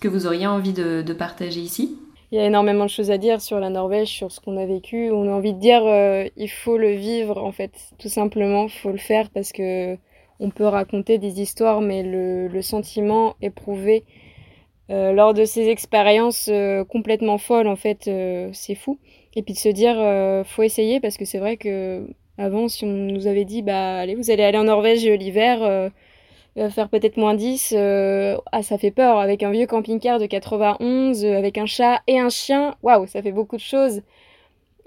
que 0.00 0.08
vous 0.08 0.26
auriez 0.26 0.46
envie 0.46 0.72
de, 0.72 1.12
partager 1.12 1.60
ici? 1.60 1.98
Il 2.30 2.38
y 2.38 2.40
a 2.40 2.46
énormément 2.46 2.84
de 2.84 2.90
choses 2.90 3.10
à 3.10 3.18
dire 3.18 3.40
sur 3.40 3.58
la 3.58 3.70
Norvège, 3.70 4.08
sur 4.08 4.30
ce 4.30 4.40
qu'on 4.40 4.56
a 4.56 4.66
vécu. 4.66 5.10
On 5.10 5.28
a 5.28 5.32
envie 5.32 5.54
de 5.54 5.58
dire 5.58 5.84
euh, 5.84 6.28
il 6.36 6.50
faut 6.50 6.76
le 6.76 6.90
vivre 6.90 7.42
en 7.42 7.50
fait, 7.50 7.72
tout 7.98 8.08
simplement. 8.08 8.64
Il 8.64 8.70
faut 8.70 8.92
le 8.92 8.98
faire 8.98 9.30
parce 9.30 9.52
que 9.52 9.96
on 10.38 10.50
peut 10.50 10.66
raconter 10.66 11.18
des 11.18 11.40
histoires, 11.40 11.80
mais 11.80 12.02
le, 12.02 12.48
le 12.48 12.62
sentiment 12.62 13.36
éprouvé 13.42 14.04
lors 14.88 15.34
de 15.34 15.44
ces 15.44 15.68
expériences 15.68 16.50
complètement 16.88 17.38
folles, 17.38 17.68
en 17.68 17.76
fait, 17.76 18.10
c'est 18.52 18.74
fou. 18.74 18.98
Et 19.36 19.42
puis 19.42 19.54
de 19.54 19.58
se 19.58 19.68
dire 19.68 19.96
faut 20.46 20.64
essayer 20.64 20.98
parce 20.98 21.16
que 21.16 21.24
c'est 21.24 21.38
vrai 21.38 21.56
que 21.56 22.08
avant, 22.40 22.68
si 22.68 22.84
on 22.84 22.88
nous 22.88 23.26
avait 23.26 23.44
dit, 23.44 23.62
bah 23.62 23.98
allez, 23.98 24.14
vous 24.14 24.30
allez 24.30 24.42
aller 24.42 24.58
en 24.58 24.64
Norvège 24.64 25.06
l'hiver, 25.06 25.62
euh, 25.62 25.90
va 26.56 26.70
faire 26.70 26.88
peut-être 26.88 27.16
moins 27.18 27.34
10, 27.34 27.74
euh, 27.76 28.36
ah 28.50 28.62
ça 28.62 28.78
fait 28.78 28.90
peur, 28.90 29.18
avec 29.18 29.42
un 29.42 29.50
vieux 29.50 29.66
camping-car 29.66 30.18
de 30.18 30.26
91, 30.26 31.24
euh, 31.24 31.36
avec 31.36 31.58
un 31.58 31.66
chat 31.66 32.00
et 32.06 32.18
un 32.18 32.30
chien, 32.30 32.74
waouh, 32.82 33.06
ça 33.06 33.22
fait 33.22 33.32
beaucoup 33.32 33.56
de 33.56 33.60
choses. 33.62 34.02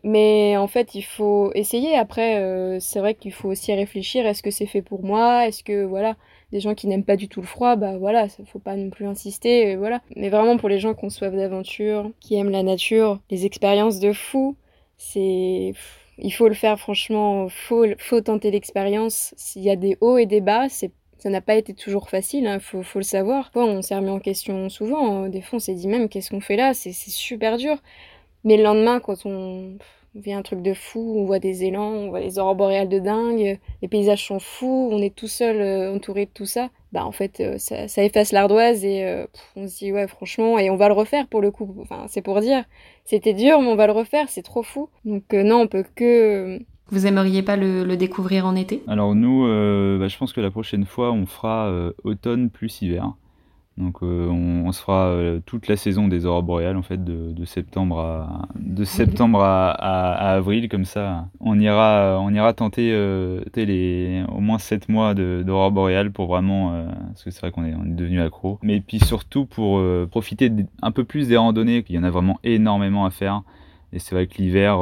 Mais 0.04 0.58
en 0.58 0.68
fait, 0.68 0.96
il 0.96 1.04
faut 1.04 1.52
essayer. 1.56 1.96
Après, 1.96 2.78
c'est 2.82 3.00
vrai 3.00 3.16
qu'il 3.16 3.32
faut 3.32 3.50
aussi 3.50 3.74
réfléchir. 3.74 4.26
Est-ce 4.28 4.44
que 4.44 4.52
c'est 4.52 4.66
fait 4.66 4.82
pour 4.82 5.02
moi? 5.02 5.48
Est-ce 5.48 5.64
que, 5.64 5.86
voilà, 5.86 6.18
des 6.52 6.60
gens 6.60 6.76
qui 6.76 6.88
n'aiment 6.88 7.06
pas 7.06 7.16
du 7.16 7.30
tout 7.30 7.40
le 7.40 7.48
froid, 7.48 7.78
bah 7.78 7.98
voilà, 7.98 8.28
faut 8.46 8.60
pas 8.60 8.76
non 8.76 8.90
plus 8.90 9.06
insister, 9.08 9.78
voilà. 9.78 10.02
Mais 10.18 10.30
vraiment 10.30 10.58
pour 10.58 10.68
les 10.68 10.80
gens 10.80 10.94
qui 10.94 11.06
ont 11.06 11.10
soif 11.10 11.34
d'aventure, 11.34 12.12
qui 12.20 12.36
aiment 12.36 12.50
la 12.50 12.64
nature, 12.64 13.20
les 13.30 13.46
expériences 13.46 14.00
de 14.02 14.12
fou, 14.12 14.58
c'est 14.98 15.74
il 16.18 16.32
faut 16.32 16.48
le 16.48 16.54
faire, 16.54 16.80
franchement, 16.80 17.48
faut, 17.50 17.86
tenter 18.22 18.52
l'expérience. 18.52 19.34
S'il 19.38 19.64
y 19.64 19.70
a 19.70 19.76
des 19.76 19.98
hauts 20.02 20.18
et 20.18 20.26
des 20.26 20.42
bas, 20.42 20.68
ça 20.70 21.30
n'a 21.30 21.42
pas 21.42 21.56
été 21.56 21.74
toujours 21.74 22.10
facile, 22.10 22.44
il 22.44 22.48
hein, 22.48 22.60
faut, 22.60 22.84
faut, 22.84 23.00
le 23.00 23.04
savoir. 23.04 23.50
on 23.56 23.82
s'est 23.82 23.96
remis 23.96 24.10
en 24.10 24.20
question 24.20 24.70
souvent. 24.70 25.24
Hein. 25.24 25.30
Des 25.30 25.42
fois, 25.42 25.58
on 25.58 25.60
s'est 25.60 25.74
dit 25.74 25.88
même 25.88 26.10
qu'est-ce 26.10 26.30
qu'on 26.30 26.42
fait 26.42 26.58
là? 26.58 26.74
C'est 26.74 26.94
super 26.94 27.58
dur. 27.58 27.78
Mais 28.44 28.58
le 28.58 28.64
lendemain, 28.64 29.00
quand 29.00 29.26
on 29.26 29.78
vit 30.16 30.34
un 30.34 30.42
truc 30.42 30.62
de 30.62 30.74
fou, 30.74 31.16
on 31.18 31.26
voit 31.26 31.40
des 31.40 31.64
élans, 31.64 31.92
on 31.92 32.10
voit 32.10 32.20
les 32.20 32.38
aurores 32.38 32.56
boréales 32.56 32.90
de 32.90 33.00
dingue, 33.00 33.60
les 33.82 33.88
paysages 33.88 34.28
sont 34.28 34.40
fous, 34.40 34.90
on 34.92 35.02
est 35.02 35.16
tout 35.16 35.28
seul 35.28 35.60
euh, 35.60 35.96
entouré 35.96 36.26
de 36.26 36.32
tout 36.32 36.46
ça. 36.46 36.70
Bah 36.94 37.06
en 37.06 37.12
fait, 37.12 37.40
euh, 37.40 37.58
ça, 37.58 37.88
ça, 37.88 38.04
efface 38.04 38.32
l'ardoise 38.32 38.86
et 38.86 39.04
euh, 39.04 39.26
on 39.56 39.68
se 39.68 39.80
dit 39.80 39.92
ouais 39.92 40.08
franchement 40.08 40.60
et 40.60 40.70
on 40.70 40.76
va 40.76 40.88
le 40.88 40.94
refaire 40.94 41.26
pour 41.28 41.42
le 41.42 41.50
coup. 41.50 41.76
Enfin, 41.82 42.06
c'est 42.08 42.22
pour 42.22 42.40
dire 42.40 42.64
c'était 43.04 43.34
dur, 43.34 43.60
mais 43.62 43.68
on 43.68 43.76
va 43.76 43.88
le 43.88 43.94
refaire, 43.94 44.30
c'est 44.30 44.44
trop 44.44 44.62
fou. 44.62 44.90
Donc 45.04 45.34
euh, 45.34 45.42
non, 45.42 45.62
on 45.62 45.68
peut 45.68 45.84
que... 45.96 46.60
Vous 46.90 47.08
aimeriez 47.08 47.42
pas 47.42 47.56
le, 47.56 47.96
découvrir 47.96 48.46
en 48.46 48.56
été? 48.56 48.84
Alors 48.88 49.16
nous, 49.16 49.48
euh, 49.48 49.98
bah, 49.98 50.08
je 50.08 50.18
pense 50.20 50.34
que 50.34 50.42
la 50.42 50.52
prochaine 50.52 50.86
fois, 50.86 51.12
on 51.12 51.26
fera 51.26 51.74
automne 52.04 52.52
plus 52.52 52.84
hiver. 52.84 53.14
Donc 53.78 54.04
on, 54.04 54.72
se 54.72 54.82
fera 54.82 55.16
toute 55.46 55.68
la 55.68 55.76
saison 55.76 56.08
des 56.08 56.26
aurores 56.26 56.44
boréales 56.44 56.78
en 56.78 56.84
fait 56.84 57.04
de, 57.04 57.46
septembre 57.46 58.00
à 58.00 58.48
de 58.56 58.84
septembre 58.84 59.42
à, 59.42 59.72
avril 60.34 60.70
comme 60.70 60.86
ça 60.86 61.28
on 61.40 61.60
ira 61.60 62.20
on 62.20 62.34
ira 62.34 62.54
tenter 62.54 62.92
les 63.56 64.24
au 64.30 64.42
moins 64.42 64.60
7 64.60 64.90
mois 64.90 65.16
d'aurores 65.16 65.72
boréales 65.72 66.12
pour 66.12 66.28
vraiment 66.28 66.86
parce 67.08 67.24
que 67.24 67.32
c'est 67.32 67.42
vrai 67.42 67.52
qu'on 67.52 67.66
est 67.66 67.74
on 67.74 67.86
est 67.86 67.96
devenu 67.96 68.22
accro 68.22 68.60
mais 68.62 68.80
puis 68.80 69.00
surtout 69.00 69.46
pour 69.46 69.82
profiter 70.10 70.52
un 70.82 70.92
peu 70.92 71.04
plus 71.04 71.28
des 71.28 71.38
randonnées 71.38 71.84
qu'il 71.84 71.96
y 71.96 72.00
en 72.00 72.04
a 72.04 72.12
vraiment 72.12 72.40
énormément 72.44 73.06
à 73.06 73.12
faire 73.12 73.42
Et 73.92 74.00
c'est 74.00 74.16
vrai 74.16 74.28
que 74.28 74.38
l'hiver, 74.38 74.80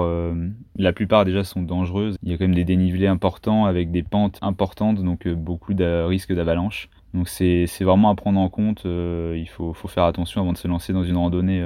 la 0.78 0.94
plupart 0.94 1.26
déjà 1.26 1.44
sont 1.44 1.62
dangereuses. 1.62 2.16
Il 2.24 2.32
y 2.32 2.34
a 2.34 2.38
quand 2.38 2.46
même 2.46 2.56
des 2.56 2.66
dénivelés 2.66 3.08
importants 3.08 3.66
avec 3.66 3.92
des 3.92 4.04
pentes 4.04 4.38
importantes, 4.42 5.04
donc 5.04 5.28
beaucoup 5.28 5.74
de 5.74 6.04
risques 6.04 6.34
d'avalanche. 6.34 6.90
Donc 7.14 7.28
c'est 7.28 7.66
vraiment 7.82 8.10
à 8.10 8.16
prendre 8.16 8.40
en 8.40 8.50
compte. 8.50 8.84
il 8.86 9.48
faut, 9.50 9.74
faut, 9.74 9.88
faire 9.88 10.06
attention 10.06 10.42
avant 10.42 10.54
de 10.54 10.58
se 10.58 10.68
lancer 10.68 10.94
dans 10.94 11.04
une 11.04 11.18
randonnée 11.18 11.62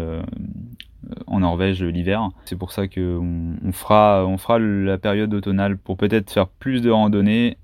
en 1.27 1.39
Norvège 1.39 1.83
l'hiver. 1.83 2.29
C'est 2.45 2.57
pour 2.57 2.71
ça 2.71 2.87
qu'on 2.87 3.55
on 3.63 3.71
fera, 3.71 4.25
on 4.25 4.37
fera 4.37 4.59
la 4.59 4.97
période 4.97 5.33
automnale 5.33 5.77
pour 5.77 5.97
peut-être 5.97 6.31
faire 6.31 6.47
plus 6.47 6.81
de 6.81 6.89
randonnées 6.89 7.57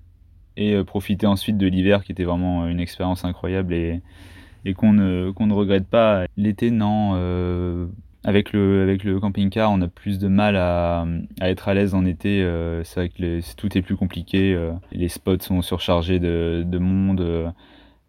et 0.57 0.73
euh, 0.73 0.84
profiter 0.84 1.27
ensuite 1.27 1.57
de 1.57 1.67
l'hiver 1.67 2.03
qui 2.03 2.11
était 2.11 2.23
vraiment 2.23 2.67
une 2.67 2.79
expérience 2.79 3.25
incroyable 3.25 3.73
et, 3.73 4.01
et 4.65 4.73
qu'on 4.73 4.93
ne, 4.93 5.32
ne 5.38 5.53
regrette 5.53 5.88
pas. 5.88 6.25
L'été, 6.38 6.71
non. 6.71 7.11
Euh, 7.15 7.88
avec 8.24 8.53
le, 8.53 8.84
avec 8.84 9.03
le 9.03 9.19
camping-car, 9.19 9.72
on 9.72 9.82
a 9.82 9.88
plus 9.88 10.19
de 10.19 10.28
mal 10.28 10.55
à, 10.55 11.05
à 11.39 11.49
être 11.49 11.67
à 11.69 11.74
l'aise 11.74 11.95
en 11.95 12.05
été. 12.05 12.43
Euh, 12.43 12.84
c'est 12.84 12.99
vrai 12.99 13.09
que 13.09 13.55
tout 13.55 13.78
est 13.78 13.82
plus 13.82 13.95
compliqué. 13.95 14.57
les 14.91 15.09
spots 15.09 15.39
sont 15.41 15.61
surchargés 15.61 16.19
de, 16.19 16.63
de 16.65 16.78
monde 16.78 17.53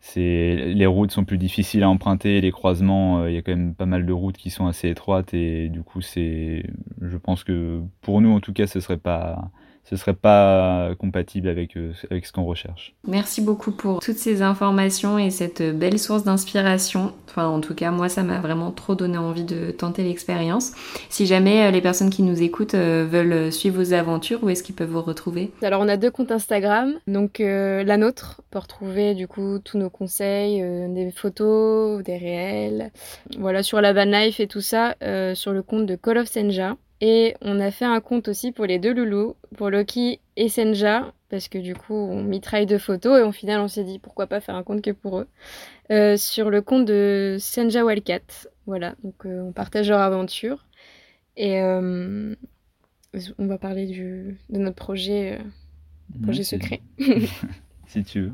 c'est 0.02 0.56
les 0.74 0.86
routes 0.86 1.12
sont 1.12 1.24
plus 1.24 1.38
difficiles 1.38 1.84
à 1.84 1.88
emprunter, 1.88 2.40
les 2.40 2.50
croisements, 2.50 3.20
euh, 3.20 3.30
il 3.30 3.34
y 3.34 3.38
a 3.38 3.42
quand 3.42 3.52
même 3.52 3.72
pas 3.72 3.86
mal 3.86 4.04
de 4.04 4.12
routes 4.12 4.36
qui 4.36 4.50
sont 4.50 4.66
assez 4.66 4.88
étroites 4.88 5.32
et 5.32 5.68
du 5.68 5.84
coup 5.84 6.00
je 6.02 7.16
pense 7.22 7.44
que 7.44 7.80
pour 8.00 8.20
nous 8.20 8.32
en 8.32 8.40
tout 8.40 8.52
cas 8.52 8.66
ce 8.66 8.80
serait 8.80 8.96
pas 8.96 9.50
ce 9.84 9.96
serait 9.96 10.14
pas 10.14 10.94
compatible 10.98 11.48
avec, 11.48 11.76
euh, 11.76 11.92
avec 12.10 12.24
ce 12.24 12.32
qu'on 12.32 12.44
recherche. 12.44 12.94
Merci 13.06 13.40
beaucoup 13.40 13.72
pour 13.72 14.00
toutes 14.00 14.16
ces 14.16 14.40
informations 14.40 15.18
et 15.18 15.30
cette 15.30 15.62
belle 15.76 15.98
source 15.98 16.24
d'inspiration. 16.24 17.12
Enfin, 17.28 17.46
en 17.46 17.60
tout 17.60 17.74
cas, 17.74 17.90
moi, 17.90 18.08
ça 18.08 18.22
m'a 18.22 18.38
vraiment 18.40 18.70
trop 18.70 18.94
donné 18.94 19.18
envie 19.18 19.44
de 19.44 19.70
tenter 19.70 20.04
l'expérience. 20.04 20.72
Si 21.08 21.26
jamais 21.26 21.66
euh, 21.66 21.70
les 21.70 21.80
personnes 21.80 22.10
qui 22.10 22.22
nous 22.22 22.42
écoutent 22.42 22.74
euh, 22.74 23.06
veulent 23.10 23.52
suivre 23.52 23.82
vos 23.82 23.92
aventures, 23.92 24.42
où 24.42 24.50
est-ce 24.50 24.62
qu'ils 24.62 24.74
peuvent 24.74 24.90
vous 24.90 25.02
retrouver? 25.02 25.50
Alors, 25.62 25.80
on 25.80 25.88
a 25.88 25.96
deux 25.96 26.10
comptes 26.10 26.30
Instagram. 26.30 26.94
Donc, 27.06 27.38
la 27.40 27.96
nôtre, 27.96 28.40
pour 28.50 28.62
retrouver 28.62 29.14
du 29.14 29.26
coup 29.26 29.58
tous 29.58 29.78
nos 29.78 29.90
conseils, 29.90 30.62
des 30.90 31.10
photos, 31.10 32.02
des 32.02 32.16
réels. 32.16 32.92
Voilà, 33.38 33.62
sur 33.62 33.80
la 33.80 33.92
van 33.92 34.04
life 34.04 34.40
et 34.40 34.46
tout 34.46 34.60
ça, 34.60 34.94
sur 35.34 35.52
le 35.52 35.62
compte 35.62 35.86
de 35.86 35.96
Call 35.96 36.18
of 36.18 36.28
Senja. 36.28 36.76
Et 37.04 37.34
on 37.40 37.58
a 37.58 37.72
fait 37.72 37.84
un 37.84 38.00
compte 38.00 38.28
aussi 38.28 38.52
pour 38.52 38.64
les 38.64 38.78
deux 38.78 38.94
loulous, 38.94 39.34
pour 39.56 39.70
Loki 39.70 40.20
et 40.36 40.48
Senja, 40.48 41.12
parce 41.30 41.48
que 41.48 41.58
du 41.58 41.74
coup, 41.74 41.96
on 41.96 42.22
mitraille 42.22 42.64
de 42.64 42.78
photos 42.78 43.18
et 43.18 43.22
au 43.24 43.32
final, 43.32 43.60
on 43.60 43.66
s'est 43.66 43.82
dit 43.82 43.98
pourquoi 43.98 44.28
pas 44.28 44.38
faire 44.38 44.54
un 44.54 44.62
compte 44.62 44.82
que 44.82 44.92
pour 44.92 45.18
eux. 45.18 45.26
Euh, 45.90 46.16
sur 46.16 46.48
le 46.48 46.62
compte 46.62 46.84
de 46.84 47.38
Senja 47.40 47.84
Wildcat. 47.84 48.46
Voilà, 48.66 48.94
donc 49.02 49.26
euh, 49.26 49.40
on 49.42 49.50
partage 49.50 49.88
leur 49.88 49.98
aventure. 49.98 50.64
Et 51.36 51.60
euh, 51.60 52.36
on 53.36 53.46
va 53.48 53.58
parler 53.58 53.86
du, 53.86 54.38
de 54.48 54.58
notre 54.58 54.76
projet, 54.76 55.40
projet 56.22 56.44
secret. 56.44 56.82
si 57.88 58.04
tu 58.04 58.30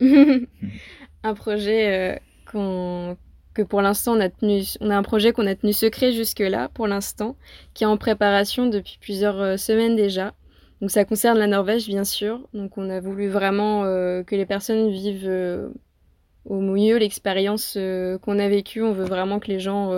veux. 0.00 0.46
un 1.24 1.34
projet 1.34 2.22
qu'on 2.50 3.18
pour 3.62 3.82
l'instant 3.82 4.16
on 4.16 4.20
a 4.20 4.28
tenu, 4.28 4.62
on 4.80 4.90
a 4.90 4.96
un 4.96 5.02
projet 5.02 5.32
qu'on 5.32 5.46
a 5.46 5.54
tenu 5.54 5.72
secret 5.72 6.12
jusque-là 6.12 6.68
pour 6.72 6.86
l'instant, 6.86 7.36
qui 7.74 7.84
est 7.84 7.86
en 7.86 7.96
préparation 7.96 8.66
depuis 8.66 8.98
plusieurs 9.00 9.40
euh, 9.40 9.56
semaines 9.56 9.96
déjà. 9.96 10.34
Donc 10.80 10.90
ça 10.90 11.04
concerne 11.04 11.38
la 11.38 11.46
Norvège 11.46 11.86
bien 11.86 12.04
sûr. 12.04 12.40
Donc 12.54 12.78
on 12.78 12.88
a 12.90 13.00
voulu 13.00 13.28
vraiment 13.28 13.84
euh, 13.84 14.22
que 14.22 14.36
les 14.36 14.46
personnes 14.46 14.90
vivent 14.90 15.28
euh, 15.28 15.68
au 16.44 16.60
mieux 16.60 16.96
l'expérience 16.98 17.76
qu'on 18.22 18.38
a 18.38 18.48
vécue. 18.48 18.82
On 18.82 18.92
veut 18.92 19.04
vraiment 19.04 19.38
que 19.40 19.48
les 19.48 19.58
gens 19.58 19.92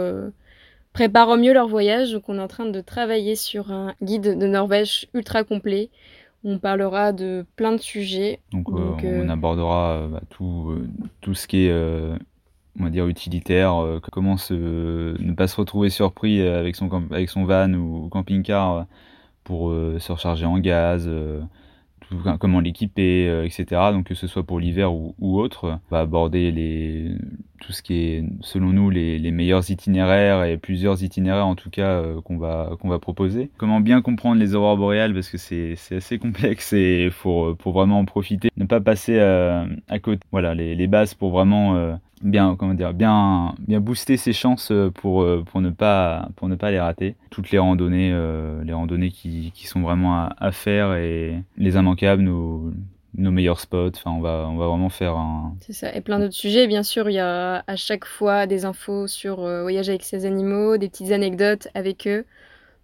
préparent 0.92 1.28
au 1.28 1.36
mieux 1.36 1.52
leur 1.52 1.68
voyage. 1.68 2.12
Donc 2.12 2.28
on 2.28 2.38
est 2.38 2.42
en 2.42 2.48
train 2.48 2.66
de 2.66 2.80
travailler 2.80 3.36
sur 3.36 3.70
un 3.70 3.94
guide 4.02 4.38
de 4.38 4.46
Norvège 4.46 5.06
ultra 5.14 5.44
complet. 5.44 5.90
On 6.42 6.58
parlera 6.58 7.12
de 7.12 7.44
plein 7.54 7.72
de 7.72 7.80
sujets. 7.80 8.40
Donc, 8.50 8.70
on 8.70 9.28
abordera 9.28 10.08
bah, 10.11 10.22
tout, 10.30 10.74
tout 11.20 11.34
ce 11.34 11.46
qui 11.46 11.66
est 11.66 11.72
on 12.78 12.84
va 12.84 12.90
dire 12.90 13.06
utilitaire, 13.06 13.82
euh, 13.82 14.00
comment 14.12 14.36
se, 14.36 14.54
ne 14.54 15.32
pas 15.32 15.48
se 15.48 15.56
retrouver 15.56 15.90
surpris 15.90 16.40
avec 16.42 16.76
son, 16.76 16.90
avec 17.10 17.28
son 17.28 17.44
van 17.44 17.72
ou 17.72 18.08
camping-car 18.08 18.72
euh, 18.72 18.82
pour 19.44 19.70
euh, 19.70 19.98
se 19.98 20.12
recharger 20.12 20.46
en 20.46 20.58
gaz, 20.58 21.10
comment 22.38 22.60
l'équiper, 22.60 23.44
etc. 23.44 23.64
Donc 23.92 24.06
que 24.06 24.14
ce 24.14 24.26
soit 24.26 24.42
pour 24.42 24.60
l'hiver 24.60 24.92
ou, 24.92 25.14
autre, 25.20 25.78
on 25.90 25.94
va 25.94 26.00
aborder 26.00 26.50
les, 26.50 27.12
tout 27.60 27.72
ce 27.72 27.82
qui 27.82 27.94
est 27.94 28.24
selon 28.40 28.68
nous 28.68 28.90
les, 28.90 29.18
les 29.18 29.30
meilleurs 29.30 29.70
itinéraires 29.70 30.44
et 30.44 30.56
plusieurs 30.56 31.04
itinéraires 31.04 31.46
en 31.46 31.54
tout 31.54 31.70
cas 31.70 32.02
qu'on 32.24 32.36
va, 32.36 32.72
qu'on 32.80 32.88
va 32.88 32.98
proposer. 32.98 33.50
Comment 33.58 33.80
bien 33.80 34.02
comprendre 34.02 34.40
les 34.40 34.56
aurores 34.56 34.76
boréales 34.76 35.14
parce 35.14 35.30
que 35.30 35.38
c'est 35.38 35.76
assez 35.94 36.18
complexe 36.18 36.72
et 36.72 37.10
faut, 37.12 37.54
pour 37.54 37.72
vraiment 37.72 38.00
en 38.00 38.04
profiter. 38.04 38.50
Ne 38.56 38.64
pas 38.66 38.80
passer 38.80 39.20
à, 39.20 39.66
à 39.88 39.98
côté. 40.00 40.20
Voilà, 40.32 40.54
les, 40.54 40.74
les 40.74 40.86
bases 40.88 41.14
pour 41.14 41.30
vraiment 41.30 41.96
bien 42.20 42.56
comment 42.56 42.74
dire 42.74 42.92
bien 42.92 43.54
bien 43.58 43.80
booster 43.80 44.16
ses 44.16 44.32
chances 44.32 44.70
euh, 44.70 44.90
pour 44.90 45.22
euh, 45.22 45.42
pour 45.44 45.60
ne 45.60 45.70
pas 45.70 46.28
pour 46.36 46.48
ne 46.48 46.54
pas 46.54 46.70
les 46.70 46.80
rater. 46.80 47.16
Toutes 47.30 47.50
les 47.50 47.58
randonnées 47.58 48.12
euh, 48.12 48.62
les 48.64 48.72
randonnées 48.72 49.10
qui, 49.10 49.52
qui 49.54 49.66
sont 49.66 49.80
vraiment 49.80 50.28
à, 50.28 50.52
faire 50.52 50.94
et 50.94 51.42
les 51.56 51.76
immanquables 51.76 52.22
nos 52.22 52.72
nos 53.16 53.30
meilleurs 53.30 53.60
spots. 53.60 53.92
Enfin 53.96 54.10
on 54.10 54.20
va 54.20 54.46
on 54.50 54.56
va 54.56 54.66
vraiment 54.66 54.90
faire 54.90 55.16
un 55.16 55.54
c'est 55.60 55.72
ça. 55.72 55.94
Et 55.94 56.00
plein 56.00 56.18
d'autres 56.18 56.34
sujets 56.34 56.66
bien 56.66 56.82
sûr. 56.82 57.08
Il 57.08 57.14
y 57.14 57.18
a 57.20 57.64
à 57.66 57.76
chaque 57.76 58.04
fois 58.04 58.46
des 58.46 58.64
infos 58.64 59.06
sur 59.06 59.36
voyager 59.40 59.92
avec 59.92 60.02
ses 60.02 60.26
animaux 60.26 60.76
des 60.76 60.88
petites 60.88 61.12
anecdotes 61.12 61.68
avec 61.74 62.06
eux. 62.06 62.24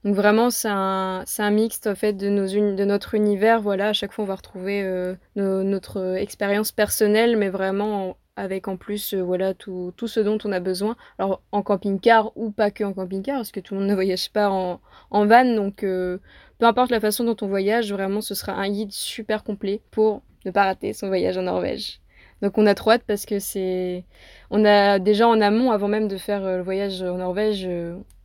Donc 0.05 0.15
vraiment 0.15 0.51
c'est 0.51 0.69
un 0.71 1.25
un 1.39 1.51
mixte 1.51 1.87
en 1.87 1.95
fait 1.95 2.15
de 2.15 2.29
nos 2.29 2.47
de 2.47 2.85
notre 2.85 3.15
univers. 3.15 3.61
Voilà 3.61 3.89
à 3.89 3.93
chaque 3.93 4.13
fois 4.13 4.25
on 4.25 4.29
va 4.29 4.37
retrouver 4.37 5.15
notre 5.37 6.17
expérience 6.17 6.73
personnelle 6.73 7.37
mais 7.37 7.51
vraiment 7.51 8.17
avec 8.37 8.69
en 8.69 8.77
plus 8.77 9.15
euh, 9.15 9.23
voilà 9.23 9.55
tout, 9.55 9.93
tout, 9.97 10.09
ce 10.09 10.21
dont 10.21 10.39
on 10.45 10.53
a 10.53 10.61
besoin. 10.61 10.97
Alors 11.19 11.43
en 11.53 11.63
camping-car 11.63 12.33
ou 12.37 12.51
pas 12.51 12.71
que 12.71 12.85
en 12.85 12.93
camping-car, 12.93 13.37
parce 13.37 13.51
que 13.51 13.61
tout 13.61 13.75
le 13.75 13.81
monde 13.81 13.89
ne 13.91 13.95
voyage 13.95 14.31
pas 14.31 14.51
en, 14.51 14.81
van, 15.11 15.45
donc 15.55 15.83
euh, 15.83 16.19
peu 16.59 16.67
importe 16.67 16.91
la 16.91 17.01
façon 17.01 17.25
dont 17.25 17.37
on 17.41 17.49
voyage, 17.49 17.93
vraiment 17.93 18.21
ce 18.21 18.35
sera 18.35 18.53
un 18.53 18.71
guide 18.71 18.93
super 18.93 19.43
complet 19.45 19.81
pour 19.91 20.23
ne 20.45 20.51
pas 20.51 20.65
rater 20.65 20.93
son 20.93 21.09
voyage 21.09 21.37
en 21.39 21.43
Norvège. 21.43 22.01
Donc 22.43 22.59
on 22.59 22.67
a 22.67 22.75
trop 22.75 22.93
hâte 22.93 23.05
parce 23.07 23.27
que 23.27 23.39
c'est... 23.39 24.05
On 24.51 24.65
a 24.65 24.99
déjà 24.99 25.27
en 25.29 25.41
amont, 25.41 25.71
avant 25.71 25.89
même 25.89 26.09
de 26.09 26.17
faire 26.17 26.45
euh, 26.45 26.57
le 26.59 26.63
voyage 26.63 27.03
en 27.03 27.17
Norvège, 27.17 27.69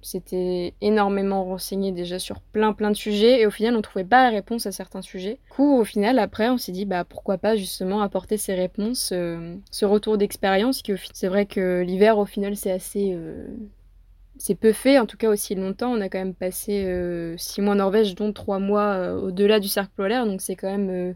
c'était 0.01 0.73
énormément 0.81 1.43
renseigné 1.43 1.91
déjà 1.91 2.19
sur 2.19 2.41
plein 2.41 2.73
plein 2.73 2.91
de 2.91 2.95
sujets 2.95 3.41
et 3.41 3.45
au 3.45 3.51
final 3.51 3.75
on 3.75 3.81
trouvait 3.81 4.05
pas 4.05 4.23
la 4.23 4.29
réponse 4.29 4.65
à 4.65 4.71
certains 4.71 5.01
sujets. 5.01 5.39
Du 5.45 5.49
coup 5.55 5.77
au 5.77 5.83
final 5.83 6.19
après 6.19 6.49
on 6.49 6.57
s'est 6.57 6.71
dit 6.71 6.85
bah 6.85 7.03
pourquoi 7.05 7.37
pas 7.37 7.55
justement 7.55 8.01
apporter 8.01 8.37
ces 8.37 8.53
réponses, 8.53 9.11
euh, 9.13 9.55
ce 9.69 9.85
retour 9.85 10.17
d'expérience 10.17 10.81
qui 10.81 10.93
c'est 11.13 11.27
vrai 11.27 11.45
que 11.45 11.81
l'hiver 11.81 12.17
au 12.17 12.25
final 12.25 12.55
c'est 12.55 12.71
assez 12.71 13.11
euh, 13.13 13.47
c'est 14.37 14.55
peu 14.55 14.73
fait 14.73 14.97
en 14.97 15.05
tout 15.05 15.17
cas 15.17 15.29
aussi 15.29 15.53
longtemps. 15.53 15.91
On 15.91 16.01
a 16.01 16.09
quand 16.09 16.19
même 16.19 16.33
passé 16.33 16.83
euh, 16.85 17.35
six 17.37 17.61
mois 17.61 17.73
en 17.73 17.77
Norvège 17.77 18.15
dont 18.15 18.33
trois 18.33 18.59
mois 18.59 19.13
au-delà 19.13 19.59
du 19.59 19.67
cercle 19.67 19.91
polaire 19.95 20.25
donc 20.25 20.41
c'est 20.41 20.55
quand 20.55 20.75
même 20.75 21.15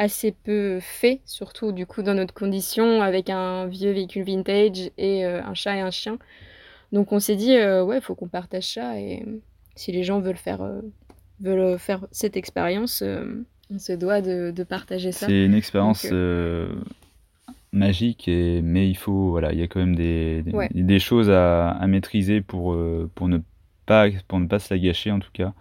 assez 0.00 0.32
peu 0.32 0.78
fait 0.80 1.20
surtout 1.26 1.72
du 1.72 1.84
coup 1.84 2.02
dans 2.02 2.14
notre 2.14 2.34
condition 2.34 3.02
avec 3.02 3.30
un 3.30 3.66
vieux 3.66 3.92
véhicule 3.92 4.24
vintage 4.24 4.90
et 4.98 5.24
un 5.24 5.54
chat 5.54 5.76
et 5.76 5.80
un 5.80 5.90
chien. 5.90 6.18
Donc 6.92 7.12
on 7.12 7.20
s'est 7.20 7.36
dit, 7.36 7.56
euh, 7.56 7.84
ouais, 7.84 7.98
il 7.98 8.02
faut 8.02 8.14
qu'on 8.14 8.28
partage 8.28 8.74
ça 8.74 8.98
et 8.98 9.24
si 9.76 9.92
les 9.92 10.02
gens 10.02 10.20
veulent 10.20 10.36
faire, 10.36 10.62
euh, 10.62 10.80
veulent 11.40 11.78
faire 11.78 12.06
cette 12.10 12.36
expérience, 12.36 13.02
euh, 13.02 13.44
on 13.72 13.78
se 13.78 13.92
doit 13.92 14.20
de, 14.20 14.52
partager 14.64 15.12
ça. 15.12 15.26
C'est 15.26 15.44
une 15.44 15.54
expérience 15.54 16.06
magique, 17.72 18.26
et, 18.26 18.62
mais 18.62 18.90
il 18.90 18.96
faut, 18.96 19.30
voilà, 19.30 19.52
il 19.52 19.60
y 19.60 19.62
a 19.62 19.68
quand 19.68 19.78
même 19.78 19.94
des, 19.94 20.42
des, 20.74 20.98
choses 20.98 21.30
à, 21.30 21.68
à, 21.68 21.86
maîtriser 21.86 22.40
pour, 22.40 22.76
pour, 23.14 23.28
ne 23.28 23.38
pas, 23.86 24.08
pour 24.26 24.40
ne 24.40 24.48
pas 24.48 24.58
se 24.58 24.74
la 24.74 24.80
gâcher 24.80 25.12
en 25.12 25.20
tout 25.20 25.30
cas. 25.32 25.54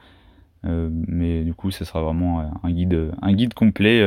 Mais 0.64 1.44
du 1.44 1.54
coup, 1.54 1.72
ce 1.72 1.86
sera 1.86 2.02
vraiment 2.02 2.52
un 2.64 2.72
guide, 2.72 3.12
un 3.22 3.34
guide 3.34 3.54
complet 3.54 4.04